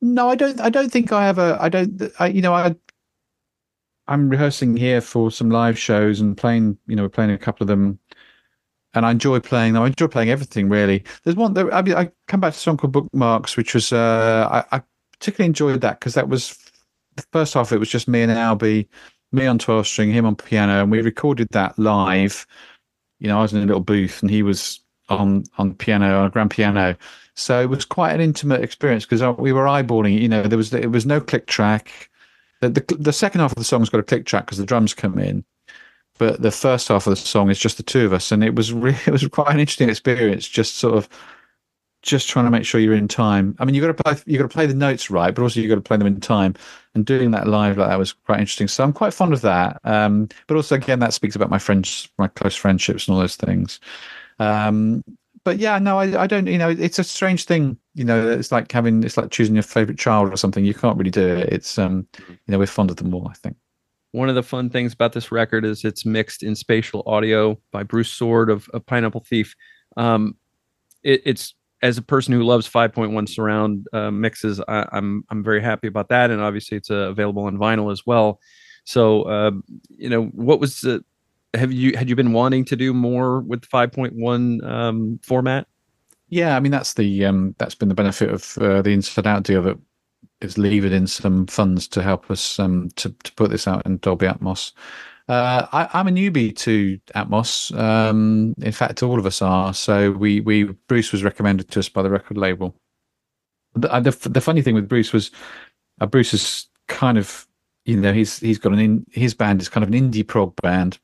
no, 0.00 0.28
I 0.28 0.36
don't. 0.36 0.60
I 0.60 0.70
don't 0.70 0.90
think 0.90 1.12
I 1.12 1.26
have 1.26 1.38
a. 1.38 1.58
I 1.60 1.68
don't. 1.68 2.02
I, 2.18 2.28
you 2.28 2.42
know, 2.42 2.54
I. 2.54 2.76
I'm 4.08 4.28
rehearsing 4.28 4.76
here 4.76 5.00
for 5.00 5.32
some 5.32 5.50
live 5.50 5.78
shows 5.78 6.20
and 6.20 6.36
playing. 6.36 6.78
You 6.86 6.96
know, 6.96 7.02
we're 7.02 7.08
playing 7.08 7.32
a 7.32 7.38
couple 7.38 7.64
of 7.64 7.68
them, 7.68 7.98
and 8.94 9.04
I 9.04 9.10
enjoy 9.10 9.40
playing 9.40 9.72
them. 9.72 9.82
I 9.82 9.86
enjoy 9.86 10.06
playing 10.06 10.30
everything 10.30 10.68
really. 10.68 11.02
There's 11.24 11.36
one. 11.36 11.54
There, 11.54 11.72
I 11.74 11.82
mean, 11.82 11.94
I 11.94 12.10
come 12.28 12.40
back 12.40 12.52
to 12.52 12.56
a 12.56 12.60
song 12.60 12.76
called 12.76 12.92
Bookmarks, 12.92 13.56
which 13.56 13.74
was. 13.74 13.92
Uh, 13.92 14.48
I, 14.70 14.76
I 14.76 14.82
particularly 15.18 15.48
enjoyed 15.48 15.80
that 15.80 15.98
because 15.98 16.14
that 16.14 16.28
was 16.28 16.65
the 17.16 17.26
first 17.32 17.54
half. 17.54 17.72
It 17.72 17.78
was 17.78 17.88
just 17.88 18.08
me 18.08 18.22
and 18.22 18.32
Albie, 18.32 18.88
me 19.32 19.46
on 19.46 19.58
twelve 19.58 19.86
string, 19.86 20.12
him 20.12 20.26
on 20.26 20.36
piano, 20.36 20.82
and 20.82 20.90
we 20.90 21.00
recorded 21.00 21.48
that 21.50 21.78
live. 21.78 22.46
You 23.18 23.28
know, 23.28 23.38
I 23.38 23.42
was 23.42 23.52
in 23.52 23.62
a 23.62 23.66
little 23.66 23.80
booth, 23.80 24.20
and 24.22 24.30
he 24.30 24.42
was 24.42 24.80
on 25.08 25.44
on 25.58 25.74
piano 25.74 26.20
on 26.20 26.26
a 26.26 26.30
grand 26.30 26.50
piano. 26.50 26.96
So 27.34 27.60
it 27.60 27.68
was 27.68 27.84
quite 27.84 28.14
an 28.14 28.20
intimate 28.20 28.62
experience 28.62 29.04
because 29.04 29.22
we 29.38 29.52
were 29.52 29.64
eyeballing. 29.64 30.20
You 30.20 30.28
know, 30.28 30.42
there 30.44 30.58
was 30.58 30.72
it 30.72 30.90
was 30.90 31.06
no 31.06 31.20
click 31.20 31.46
track. 31.46 32.10
The, 32.60 32.70
the, 32.70 32.96
the 32.98 33.12
second 33.12 33.42
half 33.42 33.52
of 33.52 33.58
the 33.58 33.64
song's 33.64 33.90
got 33.90 34.00
a 34.00 34.02
click 34.02 34.24
track 34.24 34.46
because 34.46 34.58
the 34.58 34.64
drums 34.64 34.94
come 34.94 35.18
in, 35.18 35.44
but 36.18 36.40
the 36.40 36.50
first 36.50 36.88
half 36.88 37.06
of 37.06 37.10
the 37.10 37.16
song 37.16 37.50
is 37.50 37.58
just 37.58 37.76
the 37.76 37.82
two 37.82 38.06
of 38.06 38.14
us, 38.14 38.32
and 38.32 38.42
it 38.42 38.54
was 38.54 38.72
really, 38.72 38.98
it 39.06 39.10
was 39.10 39.26
quite 39.28 39.52
an 39.52 39.60
interesting 39.60 39.90
experience. 39.90 40.48
Just 40.48 40.76
sort 40.76 40.94
of 40.96 41.08
just 42.02 42.28
trying 42.28 42.44
to 42.44 42.50
make 42.50 42.64
sure 42.64 42.80
you're 42.80 42.94
in 42.94 43.08
time. 43.08 43.56
I 43.58 43.64
mean, 43.64 43.74
you 43.74 43.80
got 43.80 43.96
to 43.96 44.02
play 44.02 44.16
you 44.26 44.38
got 44.38 44.44
to 44.44 44.54
play 44.54 44.66
the 44.66 44.74
notes 44.74 45.10
right, 45.10 45.34
but 45.34 45.42
also 45.42 45.60
you've 45.60 45.68
got 45.68 45.76
to 45.76 45.80
play 45.80 45.96
them 45.96 46.06
in 46.06 46.20
time. 46.20 46.54
And 46.94 47.04
doing 47.04 47.30
that 47.32 47.46
live 47.46 47.76
like 47.76 47.88
that 47.88 47.98
was 47.98 48.12
quite 48.12 48.40
interesting. 48.40 48.68
So 48.68 48.82
I'm 48.82 48.92
quite 48.92 49.12
fond 49.12 49.32
of 49.32 49.42
that. 49.42 49.80
Um, 49.84 50.28
but 50.46 50.56
also 50.56 50.76
again, 50.76 50.98
that 51.00 51.12
speaks 51.12 51.36
about 51.36 51.50
my 51.50 51.58
friends, 51.58 52.08
my 52.18 52.28
close 52.28 52.56
friendships, 52.56 53.06
and 53.06 53.14
all 53.14 53.20
those 53.20 53.36
things. 53.36 53.80
Um, 54.38 55.04
but 55.44 55.58
yeah, 55.58 55.78
no, 55.78 55.98
I, 55.98 56.22
I 56.22 56.26
don't. 56.26 56.46
You 56.46 56.58
know, 56.58 56.70
it's 56.70 56.98
a 56.98 57.04
strange 57.04 57.44
thing. 57.44 57.76
You 57.94 58.04
know, 58.04 58.28
it's 58.28 58.50
like 58.50 58.70
having 58.72 59.02
it's 59.04 59.16
like 59.16 59.30
choosing 59.30 59.54
your 59.54 59.62
favorite 59.62 59.98
child 59.98 60.32
or 60.32 60.36
something. 60.36 60.64
You 60.64 60.74
can't 60.74 60.98
really 60.98 61.10
do 61.10 61.26
it. 61.26 61.52
It's 61.52 61.78
um, 61.78 62.06
you 62.18 62.36
know, 62.48 62.58
we're 62.58 62.66
fond 62.66 62.90
of 62.90 62.96
them 62.96 63.14
all. 63.14 63.28
I 63.28 63.34
think. 63.34 63.56
One 64.12 64.28
of 64.28 64.34
the 64.34 64.42
fun 64.42 64.70
things 64.70 64.94
about 64.94 65.12
this 65.12 65.30
record 65.30 65.64
is 65.64 65.84
it's 65.84 66.06
mixed 66.06 66.42
in 66.42 66.56
spatial 66.56 67.02
audio 67.06 67.60
by 67.70 67.82
Bruce 67.82 68.16
Soord 68.18 68.50
of, 68.50 68.68
of 68.70 68.86
Pineapple 68.86 69.20
Thief. 69.20 69.54
Um, 69.96 70.36
it, 71.02 71.20
it's 71.24 71.54
as 71.82 71.98
a 71.98 72.02
person 72.02 72.32
who 72.32 72.42
loves 72.42 72.68
5.1 72.68 73.28
surround 73.28 73.86
uh, 73.92 74.10
mixes, 74.10 74.60
I, 74.66 74.80
am 74.80 74.88
I'm, 74.92 75.24
I'm 75.30 75.44
very 75.44 75.60
happy 75.60 75.86
about 75.86 76.08
that, 76.08 76.30
and 76.30 76.40
obviously 76.40 76.78
it's 76.78 76.90
uh, 76.90 77.10
available 77.10 77.44
on 77.44 77.58
vinyl 77.58 77.92
as 77.92 78.06
well. 78.06 78.40
So, 78.84 79.22
uh, 79.22 79.50
you 79.88 80.08
know, 80.08 80.24
what 80.26 80.60
was 80.60 80.80
the 80.80 81.04
have 81.54 81.72
you 81.72 81.96
had 81.96 82.08
you 82.08 82.16
been 82.16 82.32
wanting 82.32 82.64
to 82.66 82.76
do 82.76 82.92
more 82.92 83.40
with 83.40 83.62
5.1 83.62 84.64
um, 84.64 85.18
format? 85.22 85.66
Yeah, 86.28 86.56
I 86.56 86.60
mean 86.60 86.72
that's 86.72 86.94
the 86.94 87.24
um, 87.24 87.54
that's 87.58 87.74
been 87.74 87.88
the 87.88 87.94
benefit 87.94 88.30
of 88.30 88.58
uh, 88.58 88.82
the 88.82 88.90
Inside 88.90 89.26
Out 89.26 89.44
deal 89.44 89.62
that 89.62 89.78
is 90.40 90.58
levered 90.58 90.92
in 90.92 91.06
some 91.06 91.46
funds 91.46 91.88
to 91.88 92.02
help 92.02 92.30
us 92.30 92.58
um, 92.58 92.88
to 92.96 93.10
to 93.10 93.32
put 93.34 93.50
this 93.50 93.68
out 93.68 93.84
in 93.86 93.98
Dolby 93.98 94.26
Atmos. 94.26 94.72
Uh, 95.28 95.66
I, 95.72 96.00
am 96.00 96.08
a 96.08 96.10
newbie 96.10 96.54
to 96.58 96.98
Atmos. 97.14 97.76
Um, 97.76 98.54
in 98.60 98.72
fact, 98.72 99.02
all 99.02 99.18
of 99.18 99.26
us 99.26 99.42
are. 99.42 99.74
So 99.74 100.12
we 100.12 100.40
we 100.40 100.64
Bruce 100.64 101.12
was 101.12 101.24
recommended 101.24 101.70
to 101.72 101.80
us 101.80 101.88
by 101.88 102.02
the 102.02 102.10
record 102.10 102.36
label. 102.36 102.76
The 103.74 103.92
uh, 103.92 104.00
the, 104.00 104.28
the 104.28 104.40
funny 104.40 104.62
thing 104.62 104.74
with 104.74 104.88
Bruce 104.88 105.12
was 105.12 105.30
uh, 106.00 106.06
Bruce 106.06 106.32
is 106.32 106.68
kind 106.86 107.18
of 107.18 107.46
you 107.84 107.96
know 107.96 108.12
he's 108.12 108.38
he's 108.38 108.58
got 108.58 108.72
an 108.72 108.78
in, 108.78 109.06
his 109.10 109.34
band 109.34 109.60
is 109.60 109.68
kind 109.68 109.82
of 109.82 109.92
an 109.92 109.98
indie 109.98 110.26
prog 110.26 110.54
band 110.62 110.98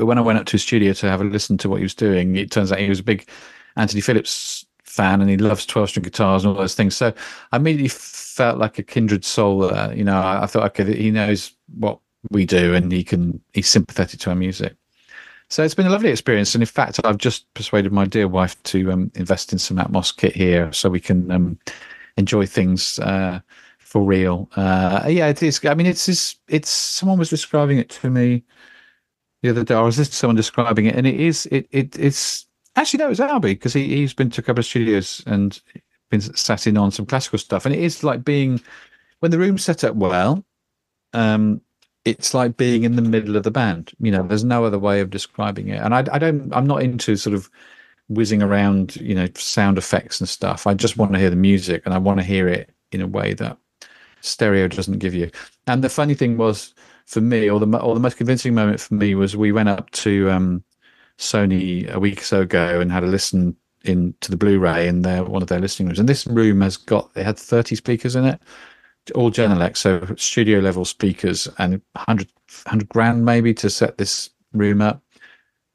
but 0.00 0.06
when 0.06 0.16
I 0.16 0.22
went 0.22 0.38
up 0.38 0.46
to 0.46 0.52
his 0.52 0.62
studio 0.62 0.94
to 0.94 1.10
have 1.10 1.20
a 1.20 1.24
listen 1.24 1.58
to 1.58 1.68
what 1.68 1.76
he 1.76 1.82
was 1.82 1.94
doing, 1.94 2.34
it 2.36 2.50
turns 2.50 2.72
out 2.72 2.78
he 2.78 2.88
was 2.88 3.00
a 3.00 3.04
big 3.04 3.28
Anthony 3.76 4.00
Phillips 4.00 4.64
fan 4.82 5.20
and 5.20 5.28
he 5.28 5.36
loves 5.36 5.66
12 5.66 5.90
string 5.90 6.02
guitars 6.02 6.42
and 6.42 6.50
all 6.50 6.58
those 6.58 6.74
things. 6.74 6.96
So 6.96 7.12
I 7.52 7.56
immediately 7.56 7.88
felt 7.88 8.56
like 8.56 8.78
a 8.78 8.82
kindred 8.82 9.26
soul. 9.26 9.64
Uh, 9.64 9.92
you 9.94 10.02
know, 10.02 10.18
I, 10.18 10.44
I, 10.44 10.46
thought, 10.46 10.64
okay, 10.80 10.96
he 10.96 11.10
knows 11.10 11.52
what 11.78 11.98
we 12.30 12.44
do 12.44 12.74
and 12.74 12.92
he 12.92 13.04
can, 13.04 13.40
he's 13.52 13.68
sympathetic 13.68 14.20
to 14.20 14.30
our 14.30 14.36
music. 14.36 14.74
So 15.48 15.64
it's 15.64 15.74
been 15.74 15.86
a 15.86 15.90
lovely 15.90 16.10
experience. 16.10 16.54
And 16.54 16.62
in 16.62 16.66
fact, 16.66 17.00
I've 17.04 17.18
just 17.18 17.52
persuaded 17.54 17.92
my 17.92 18.04
dear 18.04 18.28
wife 18.28 18.60
to 18.64 18.92
um, 18.92 19.10
invest 19.14 19.52
in 19.52 19.58
some 19.58 19.78
Atmos 19.78 20.16
kit 20.16 20.34
here 20.34 20.72
so 20.72 20.88
we 20.88 21.00
can 21.00 21.30
um, 21.30 21.58
enjoy 22.16 22.46
things 22.46 22.98
uh, 23.00 23.40
for 23.78 24.04
real. 24.04 24.48
Uh, 24.54 25.06
yeah, 25.08 25.26
it 25.26 25.42
is. 25.42 25.60
I 25.64 25.74
mean, 25.74 25.86
it's, 25.86 26.08
it's, 26.08 26.36
it's, 26.48 26.70
someone 26.70 27.18
was 27.18 27.30
describing 27.30 27.78
it 27.78 27.88
to 27.90 28.10
me 28.10 28.44
the 29.42 29.50
other 29.50 29.64
day. 29.64 29.74
I 29.74 29.80
was 29.80 29.96
to 29.96 30.04
someone 30.04 30.36
describing 30.36 30.86
it, 30.86 30.94
and 30.94 31.06
it 31.06 31.18
is 31.18 31.46
it, 31.46 31.66
it 31.70 31.98
it's 31.98 32.46
actually 32.76 32.98
no, 32.98 33.10
it's 33.10 33.20
Albie 33.20 33.42
because 33.42 33.72
he 33.72 33.88
he's 33.88 34.14
been 34.14 34.30
to 34.30 34.40
a 34.40 34.44
couple 34.44 34.60
of 34.60 34.66
studios 34.66 35.22
and 35.26 35.60
been 36.10 36.20
sat 36.20 36.66
in 36.66 36.76
on 36.76 36.90
some 36.90 37.06
classical 37.06 37.38
stuff, 37.38 37.66
and 37.66 37.74
it 37.74 37.80
is 37.80 38.04
like 38.04 38.24
being 38.24 38.60
when 39.20 39.30
the 39.30 39.38
room's 39.38 39.64
set 39.64 39.84
up 39.84 39.94
well. 39.94 40.44
Um, 41.12 41.60
it's 42.04 42.34
like 42.34 42.56
being 42.56 42.84
in 42.84 42.96
the 42.96 43.02
middle 43.02 43.36
of 43.36 43.42
the 43.42 43.50
band. 43.50 43.92
You 44.00 44.10
know, 44.10 44.22
there's 44.22 44.44
no 44.44 44.64
other 44.64 44.78
way 44.78 45.00
of 45.00 45.10
describing 45.10 45.68
it. 45.68 45.80
And 45.82 45.94
I, 45.94 46.04
I 46.12 46.18
don't, 46.18 46.54
I'm 46.54 46.66
not 46.66 46.82
into 46.82 47.16
sort 47.16 47.34
of 47.34 47.50
whizzing 48.08 48.42
around, 48.42 48.96
you 48.96 49.14
know, 49.14 49.28
sound 49.36 49.78
effects 49.78 50.20
and 50.20 50.28
stuff. 50.28 50.66
I 50.66 50.74
just 50.74 50.96
want 50.96 51.12
to 51.12 51.18
hear 51.18 51.30
the 51.30 51.36
music 51.36 51.82
and 51.84 51.94
I 51.94 51.98
want 51.98 52.18
to 52.18 52.24
hear 52.24 52.48
it 52.48 52.70
in 52.92 53.00
a 53.00 53.06
way 53.06 53.34
that 53.34 53.56
stereo 54.20 54.68
doesn't 54.68 54.98
give 54.98 55.14
you. 55.14 55.30
And 55.66 55.84
the 55.84 55.88
funny 55.88 56.14
thing 56.14 56.36
was, 56.36 56.74
for 57.06 57.20
me, 57.20 57.50
or 57.50 57.58
the 57.58 57.78
or 57.78 57.94
the 57.94 58.00
most 58.00 58.16
convincing 58.16 58.54
moment 58.54 58.80
for 58.80 58.94
me 58.94 59.16
was 59.16 59.36
we 59.36 59.50
went 59.50 59.68
up 59.68 59.90
to 59.90 60.30
um, 60.30 60.62
Sony 61.18 61.92
a 61.92 61.98
week 61.98 62.20
or 62.20 62.24
so 62.24 62.40
ago 62.42 62.80
and 62.80 62.92
had 62.92 63.02
a 63.02 63.08
listen 63.08 63.56
in 63.84 64.14
to 64.20 64.30
the 64.30 64.36
Blu-ray 64.36 64.86
in 64.86 65.02
their 65.02 65.24
one 65.24 65.42
of 65.42 65.48
their 65.48 65.58
listening 65.58 65.88
rooms. 65.88 65.98
And 65.98 66.08
this 66.08 66.26
room 66.26 66.60
has 66.60 66.76
got 66.76 67.10
it 67.16 67.24
had 67.24 67.38
30 67.38 67.74
speakers 67.74 68.14
in 68.14 68.24
it, 68.24 68.40
all 69.12 69.30
Genelec, 69.30 69.76
so 69.76 70.06
studio 70.16 70.60
level 70.60 70.84
speakers, 70.84 71.48
and 71.58 71.80
100, 71.92 72.30
100 72.64 72.88
grand 72.88 73.24
maybe 73.24 73.54
to 73.54 73.70
set 73.70 73.98
this 73.98 74.30
room 74.52 74.80
up. 74.80 75.02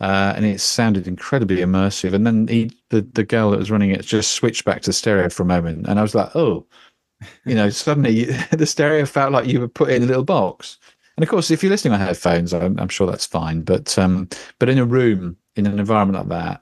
Uh, 0.02 0.34
and 0.36 0.46
it 0.46 0.60
sounded 0.60 1.08
incredibly 1.08 1.58
immersive. 1.58 2.14
And 2.14 2.28
then 2.28 2.48
he, 2.48 2.72
the 2.90 3.02
the 3.02 3.24
girl 3.24 3.52
that 3.52 3.60
was 3.60 3.72
running 3.72 3.92
it 3.92 4.02
just 4.02 4.34
switched 4.34 4.66
back 4.66 4.82
to 4.84 4.94
stereo 4.94 5.30
for 5.30 5.44
a 5.44 5.48
moment, 5.48 5.88
and 5.88 6.00
I 6.00 6.02
was 6.02 6.16
like, 6.16 6.36
oh, 6.36 6.66
you 7.46 7.56
know, 7.56 7.70
suddenly 7.72 8.26
the 8.52 8.66
stereo 8.66 9.06
felt 9.06 9.32
like 9.32 9.48
you 9.48 9.60
were 9.60 9.68
put 9.68 9.90
in 9.90 10.04
a 10.04 10.06
little 10.06 10.24
box. 10.24 10.78
And 11.18 11.24
of 11.24 11.30
course, 11.30 11.50
if 11.50 11.64
you're 11.64 11.70
listening 11.70 11.94
on 11.94 12.02
headphones, 12.02 12.54
I'm, 12.54 12.78
I'm 12.78 12.90
sure 12.90 13.08
that's 13.08 13.26
fine. 13.26 13.62
But 13.62 13.98
um, 13.98 14.28
but 14.60 14.70
in 14.70 14.80
a 14.80 14.86
room, 14.86 15.38
in 15.56 15.66
an 15.66 15.80
environment 15.80 16.30
like 16.30 16.40
that, 16.40 16.62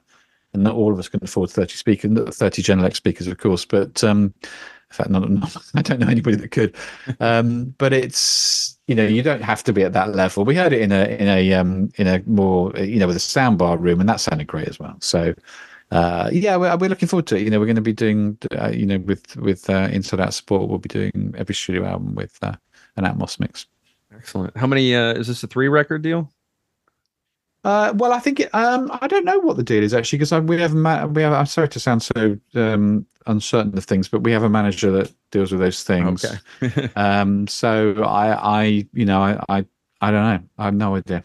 and 0.52 0.62
not 0.62 0.76
all 0.76 0.92
of 0.92 0.98
us 0.98 1.08
can 1.08 1.22
afford 1.22 1.50
30 1.50 1.74
speakers, 1.74 2.36
30 2.36 2.62
Genelec 2.62 2.94
speakers, 2.94 3.26
of 3.26 3.38
course. 3.38 3.64
But 3.64 4.02
um, 4.04 4.32
in 4.90 4.94
fact, 4.96 5.10
not, 5.10 5.28
not, 5.28 5.56
I 5.74 5.82
don't 5.82 6.00
know 6.00 6.08
anybody 6.08 6.36
that 6.36 6.50
could. 6.50 6.74
Um, 7.20 7.74
but 7.78 7.92
it's 7.92 8.78
you 8.86 8.94
know 8.94 9.06
you 9.06 9.22
don't 9.22 9.42
have 9.42 9.64
to 9.64 9.72
be 9.72 9.82
at 9.82 9.92
that 9.92 10.14
level. 10.14 10.44
We 10.44 10.54
heard 10.54 10.72
it 10.72 10.82
in 10.82 10.92
a 10.92 11.04
in 11.06 11.28
a 11.28 11.52
um, 11.54 11.90
in 11.96 12.06
a 12.06 12.22
more 12.26 12.72
you 12.76 12.98
know 12.98 13.06
with 13.06 13.16
a 13.16 13.20
soundbar 13.20 13.80
room, 13.80 14.00
and 14.00 14.08
that 14.08 14.20
sounded 14.20 14.46
great 14.46 14.68
as 14.68 14.78
well. 14.78 14.96
So. 15.00 15.34
Uh, 15.90 16.28
yeah, 16.32 16.56
we're, 16.56 16.76
we're 16.78 16.88
looking 16.88 17.06
forward 17.06 17.26
to 17.26 17.36
it. 17.36 17.42
You 17.42 17.50
know, 17.50 17.60
we're 17.60 17.66
going 17.66 17.76
to 17.76 17.82
be 17.82 17.92
doing, 17.92 18.36
uh, 18.58 18.70
you 18.70 18.84
know, 18.84 18.98
with 18.98 19.36
with 19.36 19.68
uh, 19.70 19.88
Inside 19.92 20.18
Out 20.18 20.34
support, 20.34 20.68
we'll 20.68 20.78
be 20.78 20.88
doing 20.88 21.32
every 21.36 21.54
studio 21.54 21.84
album 21.84 22.16
with 22.16 22.36
uh, 22.42 22.54
an 22.96 23.04
Atmos 23.04 23.38
mix. 23.38 23.66
Excellent. 24.12 24.56
How 24.56 24.66
many? 24.66 24.96
Uh, 24.96 25.12
is 25.12 25.28
this 25.28 25.44
a 25.44 25.46
three 25.46 25.68
record 25.68 26.02
deal? 26.02 26.32
Uh, 27.64 27.94
well, 27.96 28.12
I 28.12 28.18
think 28.18 28.40
it, 28.40 28.54
um, 28.54 28.90
I 29.00 29.06
don't 29.06 29.24
know 29.24 29.38
what 29.38 29.56
the 29.56 29.62
deal 29.62 29.82
is 29.82 29.94
actually 29.94 30.18
because 30.18 30.32
we 30.42 30.60
have 30.60 30.74
ma- 30.74 31.06
we 31.06 31.22
have. 31.22 31.32
I'm 31.32 31.46
sorry 31.46 31.68
to 31.70 31.80
sound 31.80 32.02
so 32.02 32.38
um, 32.54 33.06
uncertain 33.26 33.76
of 33.76 33.84
things, 33.84 34.06
but 34.08 34.22
we 34.22 34.32
have 34.32 34.42
a 34.42 34.50
manager 34.50 34.90
that 34.92 35.12
deals 35.30 35.50
with 35.50 35.60
those 35.60 35.82
things. 35.82 36.24
Okay. 36.62 36.90
um, 36.96 37.46
so 37.46 38.02
I, 38.02 38.60
I, 38.60 38.64
you 38.92 39.06
know, 39.06 39.20
I, 39.20 39.42
I, 39.48 39.66
I 40.00 40.10
don't 40.10 40.24
know. 40.24 40.40
I 40.58 40.64
have 40.66 40.74
no 40.74 40.96
idea. 40.96 41.24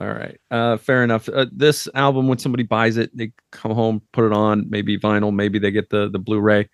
All 0.00 0.08
right. 0.08 0.38
Uh, 0.52 0.76
fair 0.76 1.02
enough. 1.02 1.28
Uh, 1.28 1.46
this 1.50 1.88
album, 1.94 2.28
when 2.28 2.38
somebody 2.38 2.62
buys 2.62 2.96
it, 2.96 3.14
they 3.16 3.32
come 3.50 3.72
home, 3.72 4.00
put 4.12 4.24
it 4.24 4.32
on, 4.32 4.70
maybe 4.70 4.96
vinyl, 4.96 5.34
maybe 5.34 5.58
they 5.58 5.72
get 5.72 5.90
the 5.90 6.08
the 6.08 6.18
Blu-ray. 6.18 6.68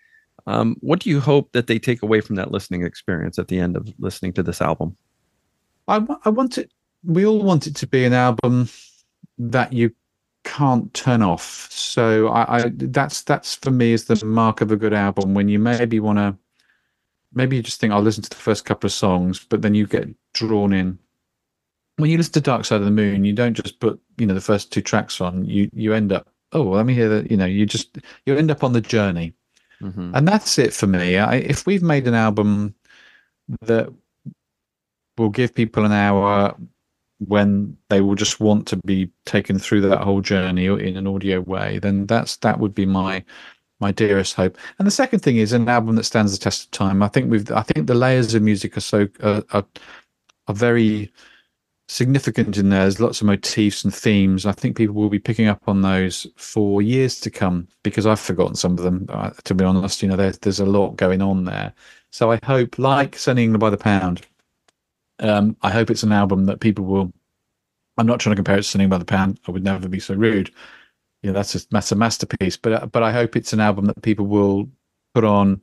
Um, 0.46 0.76
what 0.80 1.00
do 1.00 1.10
you 1.10 1.18
hope 1.18 1.52
that 1.52 1.66
they 1.66 1.78
take 1.78 2.02
away 2.02 2.20
from 2.20 2.36
that 2.36 2.52
listening 2.52 2.84
experience 2.84 3.38
at 3.38 3.48
the 3.48 3.58
end 3.58 3.76
of 3.76 3.88
listening 3.98 4.34
to 4.34 4.42
this 4.42 4.60
album? 4.60 4.96
I, 5.88 6.06
I 6.24 6.28
want 6.28 6.58
it. 6.58 6.70
We 7.07 7.24
all 7.24 7.42
want 7.42 7.66
it 7.66 7.76
to 7.76 7.86
be 7.86 8.04
an 8.04 8.12
album 8.12 8.68
that 9.38 9.72
you 9.72 9.92
can't 10.44 10.92
turn 10.94 11.22
off. 11.22 11.70
So 11.70 12.28
I, 12.28 12.57
I 12.57 12.70
that's 12.74 13.22
that's 13.22 13.54
for 13.57 13.70
me 13.70 13.92
is 13.92 14.04
the 14.04 14.24
mark 14.24 14.61
of 14.61 14.70
a 14.70 14.76
good 14.76 14.94
album 14.94 15.34
when 15.34 15.48
you 15.48 15.59
maybe 15.59 16.00
want 16.00 16.18
to 16.18 16.36
maybe 17.34 17.57
you 17.57 17.62
just 17.62 17.80
think 17.80 17.92
I'll 17.92 18.00
listen 18.00 18.22
to 18.22 18.30
the 18.30 18.36
first 18.36 18.64
couple 18.64 18.86
of 18.86 18.92
songs, 18.92 19.44
but 19.48 19.62
then 19.62 19.74
you 19.74 19.86
get 19.86 20.09
drawn 20.34 20.72
in. 20.72 20.98
When 21.96 22.11
you 22.11 22.16
listen 22.16 22.34
to 22.34 22.40
Dark 22.40 22.64
Side 22.64 22.80
of 22.80 22.84
the 22.84 22.90
Moon, 22.90 23.24
you 23.24 23.32
don't 23.32 23.54
just 23.54 23.80
put 23.80 24.00
you 24.18 24.26
know 24.26 24.34
the 24.34 24.40
first 24.40 24.72
two 24.72 24.82
tracks 24.82 25.20
on. 25.20 25.44
You 25.44 25.68
you 25.72 25.92
end 25.92 26.12
up 26.12 26.28
oh 26.52 26.62
well, 26.62 26.76
let 26.76 26.86
me 26.86 26.94
hear 26.94 27.09
that. 27.09 27.30
You 27.30 27.36
know 27.36 27.46
you 27.46 27.66
just 27.66 27.98
you 28.24 28.36
end 28.36 28.50
up 28.50 28.62
on 28.62 28.72
the 28.72 28.80
journey, 28.80 29.34
mm-hmm. 29.80 30.12
and 30.14 30.28
that's 30.28 30.59
it 30.59 30.72
for 30.72 30.86
me. 30.86 31.18
I, 31.18 31.36
if 31.36 31.66
we've 31.66 31.82
made 31.82 32.07
an 32.07 32.14
album 32.14 32.74
that 33.62 33.92
will 35.18 35.30
give 35.30 35.54
people 35.54 35.84
an 35.84 35.92
hour 35.92 36.54
when 37.18 37.76
they 37.88 38.00
will 38.00 38.14
just 38.14 38.40
want 38.40 38.66
to 38.68 38.76
be 38.84 39.10
taken 39.24 39.58
through 39.58 39.80
that 39.82 40.02
whole 40.02 40.20
journey 40.20 40.66
in 40.66 40.96
an 40.96 41.06
audio 41.06 41.40
way, 41.40 41.78
then 41.78 42.06
that's 42.06 42.36
that 42.38 42.58
would 42.60 42.74
be 42.74 42.86
my 42.86 43.24
my 43.80 43.92
dearest 43.92 44.34
hope. 44.34 44.56
And 44.78 44.86
the 44.86 44.92
second 44.92 45.20
thing 45.20 45.36
is 45.36 45.52
an 45.52 45.68
album 45.68 45.96
that 45.96 46.04
stands 46.04 46.32
the 46.32 46.42
test 46.42 46.64
of 46.64 46.70
time. 46.70 47.02
I 47.02 47.08
think 47.08 47.30
we've 47.30 47.50
I 47.50 47.62
think 47.62 47.86
the 47.86 47.94
layers 47.94 48.34
of 48.34 48.42
music 48.42 48.76
are 48.76 48.80
so 48.80 49.08
uh, 49.20 49.42
are, 49.52 49.64
are 50.48 50.54
very 50.54 51.12
significant 51.88 52.56
in 52.56 52.70
there. 52.70 52.82
There's 52.82 53.00
lots 53.00 53.20
of 53.20 53.26
motifs 53.26 53.84
and 53.84 53.94
themes. 53.94 54.46
I 54.46 54.52
think 54.52 54.76
people 54.76 54.94
will 54.94 55.08
be 55.08 55.18
picking 55.18 55.46
up 55.46 55.62
on 55.66 55.82
those 55.82 56.26
for 56.36 56.82
years 56.82 57.20
to 57.20 57.30
come 57.30 57.68
because 57.82 58.06
I've 58.06 58.20
forgotten 58.20 58.56
some 58.56 58.72
of 58.72 58.84
them. 58.84 59.06
Uh, 59.08 59.30
to 59.44 59.54
be 59.54 59.64
honest, 59.64 60.02
you 60.02 60.08
know, 60.08 60.16
there's 60.16 60.38
there's 60.38 60.60
a 60.60 60.66
lot 60.66 60.96
going 60.96 61.22
on 61.22 61.44
there. 61.44 61.72
So 62.10 62.32
I 62.32 62.38
hope, 62.44 62.78
like 62.78 63.16
Sending 63.16 63.52
by 63.54 63.70
the 63.70 63.76
Pound, 63.76 64.26
um, 65.20 65.56
I 65.62 65.70
hope 65.70 65.90
it's 65.90 66.02
an 66.02 66.12
album 66.12 66.46
that 66.46 66.60
people 66.60 66.84
will. 66.84 67.12
I'm 67.98 68.06
not 68.06 68.20
trying 68.20 68.32
to 68.32 68.38
compare 68.38 68.56
it 68.56 68.62
to 68.62 68.68
Sending 68.68 68.88
by 68.88 68.98
the 68.98 69.04
Pound. 69.04 69.40
I 69.48 69.50
would 69.50 69.64
never 69.64 69.88
be 69.88 70.00
so 70.00 70.14
rude. 70.14 70.50
You 71.22 71.30
know, 71.30 71.34
that's 71.34 71.54
a 71.54 71.66
that's 71.70 71.92
a 71.92 71.96
masterpiece. 71.96 72.56
But 72.56 72.92
but 72.92 73.02
I 73.02 73.12
hope 73.12 73.36
it's 73.36 73.52
an 73.52 73.60
album 73.60 73.86
that 73.86 74.02
people 74.02 74.26
will 74.26 74.68
put 75.14 75.24
on 75.24 75.62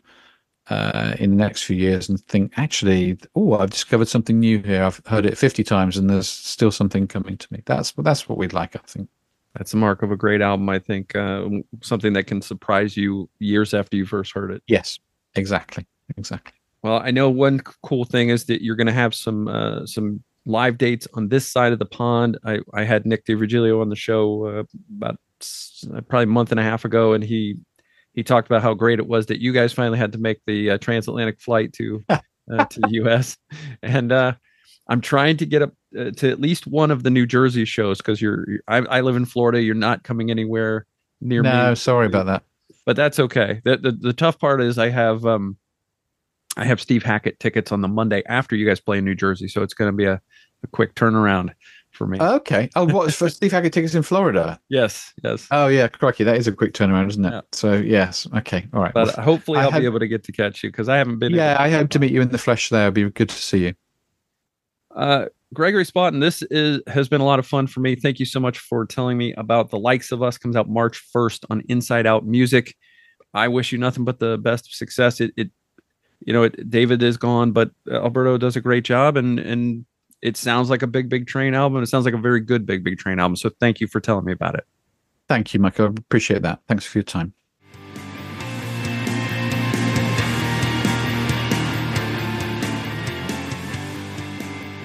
uh, 0.69 1.15
in 1.19 1.31
the 1.31 1.35
next 1.35 1.63
few 1.63 1.75
years 1.75 2.09
and 2.09 2.19
think, 2.25 2.53
actually, 2.57 3.17
oh, 3.35 3.57
I've 3.57 3.69
discovered 3.69 4.07
something 4.07 4.39
new 4.39 4.59
here. 4.59 4.83
I've 4.83 5.01
heard 5.05 5.25
it 5.25 5.37
50 5.37 5.63
times, 5.63 5.97
and 5.97 6.09
there's 6.09 6.29
still 6.29 6.71
something 6.71 7.07
coming 7.07 7.37
to 7.37 7.47
me. 7.51 7.61
That's 7.65 7.91
that's 7.91 8.27
what 8.27 8.37
we'd 8.37 8.53
like, 8.53 8.75
I 8.75 8.79
think. 8.85 9.09
That's 9.55 9.71
the 9.71 9.77
mark 9.77 10.01
of 10.01 10.11
a 10.11 10.17
great 10.17 10.41
album, 10.41 10.67
I 10.69 10.79
think. 10.79 11.15
Uh, 11.15 11.47
something 11.81 12.13
that 12.13 12.25
can 12.25 12.41
surprise 12.41 12.97
you 12.97 13.29
years 13.39 13.73
after 13.73 13.95
you 13.95 14.05
first 14.05 14.33
heard 14.33 14.51
it. 14.51 14.63
Yes, 14.67 14.99
exactly, 15.35 15.85
exactly. 16.17 16.53
Well, 16.83 17.01
I 17.03 17.11
know 17.11 17.29
one 17.29 17.59
cool 17.59 18.03
thing 18.03 18.29
is 18.29 18.45
that 18.45 18.61
you're 18.61 18.75
going 18.75 18.87
to 18.87 18.93
have 18.93 19.15
some 19.15 19.47
uh, 19.47 19.85
some 19.85 20.21
live 20.45 20.77
dates 20.77 21.07
on 21.13 21.29
this 21.29 21.49
side 21.49 21.71
of 21.71 21.79
the 21.79 21.85
pond. 21.85 22.37
I, 22.45 22.59
I 22.73 22.83
had 22.83 23.05
Nick 23.05 23.25
D'Virgilio 23.25 23.81
on 23.81 23.89
the 23.89 23.95
show 23.95 24.45
uh, 24.45 24.63
about 24.97 25.17
probably 26.09 26.23
a 26.23 26.27
month 26.27 26.51
and 26.51 26.59
a 26.59 26.63
half 26.63 26.83
ago, 26.83 27.13
and 27.13 27.23
he 27.23 27.55
he 28.13 28.23
talked 28.23 28.47
about 28.47 28.61
how 28.61 28.73
great 28.73 28.99
it 28.99 29.07
was 29.07 29.27
that 29.27 29.41
you 29.41 29.53
guys 29.53 29.73
finally 29.73 29.97
had 29.97 30.11
to 30.11 30.17
make 30.17 30.41
the 30.45 30.71
uh, 30.71 30.77
transatlantic 30.77 31.39
flight 31.39 31.73
to 31.73 32.03
uh, 32.09 32.65
to 32.65 32.79
the 32.81 32.89
U.S. 32.91 33.37
And 33.81 34.11
uh, 34.11 34.33
I'm 34.89 35.01
trying 35.01 35.37
to 35.37 35.45
get 35.45 35.61
up 35.61 35.73
uh, 35.97 36.11
to 36.11 36.29
at 36.29 36.41
least 36.41 36.67
one 36.67 36.91
of 36.91 37.03
the 37.03 37.09
New 37.09 37.25
Jersey 37.25 37.65
shows 37.65 37.99
because 37.99 38.21
you're, 38.21 38.49
you're 38.49 38.61
I, 38.67 38.77
I, 38.79 39.01
live 39.01 39.15
in 39.15 39.25
Florida. 39.25 39.61
You're 39.61 39.75
not 39.75 40.03
coming 40.03 40.29
anywhere 40.29 40.85
near 41.21 41.41
no, 41.41 41.49
me. 41.49 41.57
No, 41.57 41.73
sorry 41.75 42.07
about 42.07 42.25
that. 42.25 42.43
But 42.85 42.97
that's 42.97 43.19
okay. 43.19 43.61
The, 43.63 43.77
the 43.77 43.91
the 43.93 44.13
tough 44.13 44.37
part 44.37 44.61
is 44.61 44.77
I 44.77 44.89
have 44.89 45.25
um 45.25 45.57
I 46.57 46.65
have 46.65 46.79
Steve 46.79 47.03
Hackett 47.03 47.39
tickets 47.39 47.71
on 47.71 47.81
the 47.81 47.87
Monday 47.87 48.23
after 48.27 48.55
you 48.55 48.67
guys 48.67 48.79
play 48.79 48.99
in 48.99 49.05
New 49.05 49.15
Jersey, 49.15 49.47
so 49.47 49.63
it's 49.63 49.73
going 49.73 49.91
to 49.91 49.95
be 49.95 50.05
a, 50.05 50.21
a 50.63 50.67
quick 50.67 50.95
turnaround 50.95 51.51
for 51.91 52.07
me. 52.07 52.19
Okay. 52.19 52.69
Oh, 52.75 52.85
what 52.85 53.13
for 53.13 53.29
Steve 53.29 53.51
Hackett 53.51 53.73
tickets 53.73 53.95
in 53.95 54.03
Florida? 54.03 54.59
Yes, 54.69 55.13
yes. 55.23 55.47
Oh 55.51 55.67
yeah, 55.67 55.87
crikey, 55.87 56.23
that 56.23 56.37
is 56.37 56.47
a 56.47 56.51
quick 56.51 56.73
turnaround, 56.73 57.09
isn't 57.09 57.25
it? 57.25 57.31
Yeah. 57.31 57.41
So 57.51 57.73
yes, 57.73 58.27
okay, 58.35 58.67
all 58.73 58.81
right. 58.81 58.93
But 58.93 59.15
well, 59.15 59.25
hopefully, 59.25 59.59
I'll 59.59 59.71
be 59.71 59.85
able 59.85 59.99
to 59.99 60.07
get 60.07 60.23
to 60.25 60.31
catch 60.31 60.63
you 60.63 60.69
because 60.69 60.89
I 60.89 60.97
haven't 60.97 61.19
been. 61.19 61.33
Yeah, 61.33 61.55
I 61.59 61.69
hope 61.69 61.89
to 61.91 61.99
meet 61.99 62.11
you 62.11 62.21
in 62.21 62.29
the 62.29 62.37
flesh. 62.37 62.69
There, 62.69 62.83
it'd 62.83 62.93
be 62.93 63.09
good 63.09 63.29
to 63.29 63.35
see 63.35 63.65
you. 63.65 63.73
Uh, 64.95 65.25
Gregory 65.53 65.85
Spawton, 65.85 66.19
this 66.19 66.41
is 66.43 66.81
has 66.87 67.07
been 67.07 67.21
a 67.21 67.25
lot 67.25 67.39
of 67.39 67.47
fun 67.47 67.67
for 67.67 67.79
me. 67.79 67.95
Thank 67.95 68.19
you 68.19 68.25
so 68.25 68.39
much 68.39 68.59
for 68.59 68.85
telling 68.85 69.17
me 69.17 69.33
about 69.33 69.69
the 69.69 69.79
likes 69.79 70.11
of 70.11 70.21
us. 70.21 70.37
Comes 70.37 70.55
out 70.55 70.69
March 70.69 70.97
first 71.11 71.45
on 71.49 71.61
Inside 71.69 72.05
Out 72.05 72.25
Music. 72.25 72.75
I 73.33 73.47
wish 73.47 73.71
you 73.71 73.77
nothing 73.77 74.03
but 74.03 74.19
the 74.19 74.37
best 74.37 74.67
of 74.67 74.73
success. 74.73 75.19
It, 75.19 75.31
it 75.37 75.49
you 76.25 76.33
know, 76.33 76.43
it, 76.43 76.69
David 76.69 77.03
is 77.03 77.17
gone, 77.17 77.51
but 77.51 77.71
Alberto 77.91 78.37
does 78.37 78.55
a 78.55 78.61
great 78.61 78.83
job, 78.83 79.17
and 79.17 79.39
and 79.39 79.85
it 80.21 80.37
sounds 80.37 80.69
like 80.69 80.81
a 80.81 80.87
big 80.87 81.09
big 81.09 81.27
train 81.27 81.53
album. 81.53 81.83
It 81.83 81.87
sounds 81.87 82.05
like 82.05 82.13
a 82.13 82.17
very 82.19 82.39
good 82.39 82.65
big 82.65 82.83
big 82.83 82.97
train 82.97 83.19
album. 83.19 83.35
So 83.35 83.51
thank 83.59 83.79
you 83.79 83.87
for 83.87 83.99
telling 83.99 84.25
me 84.25 84.31
about 84.31 84.55
it. 84.55 84.65
Thank 85.27 85.53
you, 85.53 85.59
Michael. 85.59 85.85
I 85.85 85.89
appreciate 85.89 86.41
that. 86.43 86.59
Thanks 86.67 86.85
for 86.85 86.97
your 86.97 87.03
time. 87.03 87.33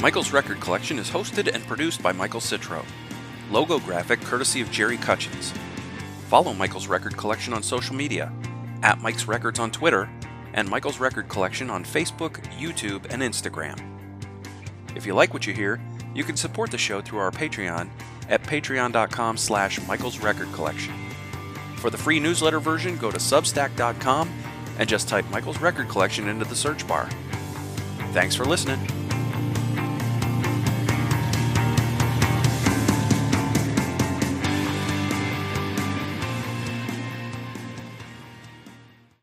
Michael's 0.01 0.33
Record 0.33 0.61
Collection 0.61 0.99
is 0.99 1.11
hosted 1.11 1.53
and 1.53 1.67
produced 1.67 2.03
by 2.03 2.13
Michael 2.13 2.41
Citro. 2.41 2.85
Logo 3.51 3.81
graphic 3.81 4.21
courtesy 4.21 4.61
of 4.61 4.71
Jerry 4.71 4.97
Cutchins. 4.97 5.53
Follow 6.29 6.53
Michael's 6.53 6.87
Record 6.87 7.17
Collection 7.17 7.53
on 7.53 7.63
social 7.63 7.97
media 7.97 8.33
at 8.83 9.01
Mike's 9.01 9.27
Records 9.27 9.59
on 9.59 9.73
Twitter 9.73 10.09
and 10.55 10.69
Michael's 10.69 11.01
Record 11.01 11.29
Collection 11.29 11.71
on 11.71 11.85
Facebook, 11.85 12.43
YouTube, 12.59 13.07
and 13.13 13.23
Instagram. 13.23 13.81
If 14.95 15.07
you 15.07 15.15
like 15.15 15.33
what 15.33 15.47
you 15.47 15.55
hear, 15.55 15.81
you 16.15 16.25
can 16.25 16.37
support 16.37 16.71
the 16.71 16.79
show 16.79 17.01
through 17.01 17.19
our 17.19 17.31
Patreon 17.31 17.89
at 18.29 18.43
patreon.com 18.43 19.37
slash 19.37 19.81
Michael's 19.87 20.19
Record 20.19 20.53
Collection. 20.53 20.95
For 21.77 21.91
the 21.91 21.99
free 21.99 22.19
newsletter 22.19 22.61
version, 22.61 22.97
go 22.97 23.11
to 23.11 23.19
substack.com 23.19 24.31
and 24.79 24.89
just 24.89 25.09
type 25.09 25.29
Michael's 25.31 25.61
Record 25.61 25.89
Collection 25.89 26.29
into 26.29 26.45
the 26.45 26.57
search 26.57 26.87
bar. 26.87 27.09
Thanks 28.13 28.35
for 28.35 28.45
listening. 28.45 29.08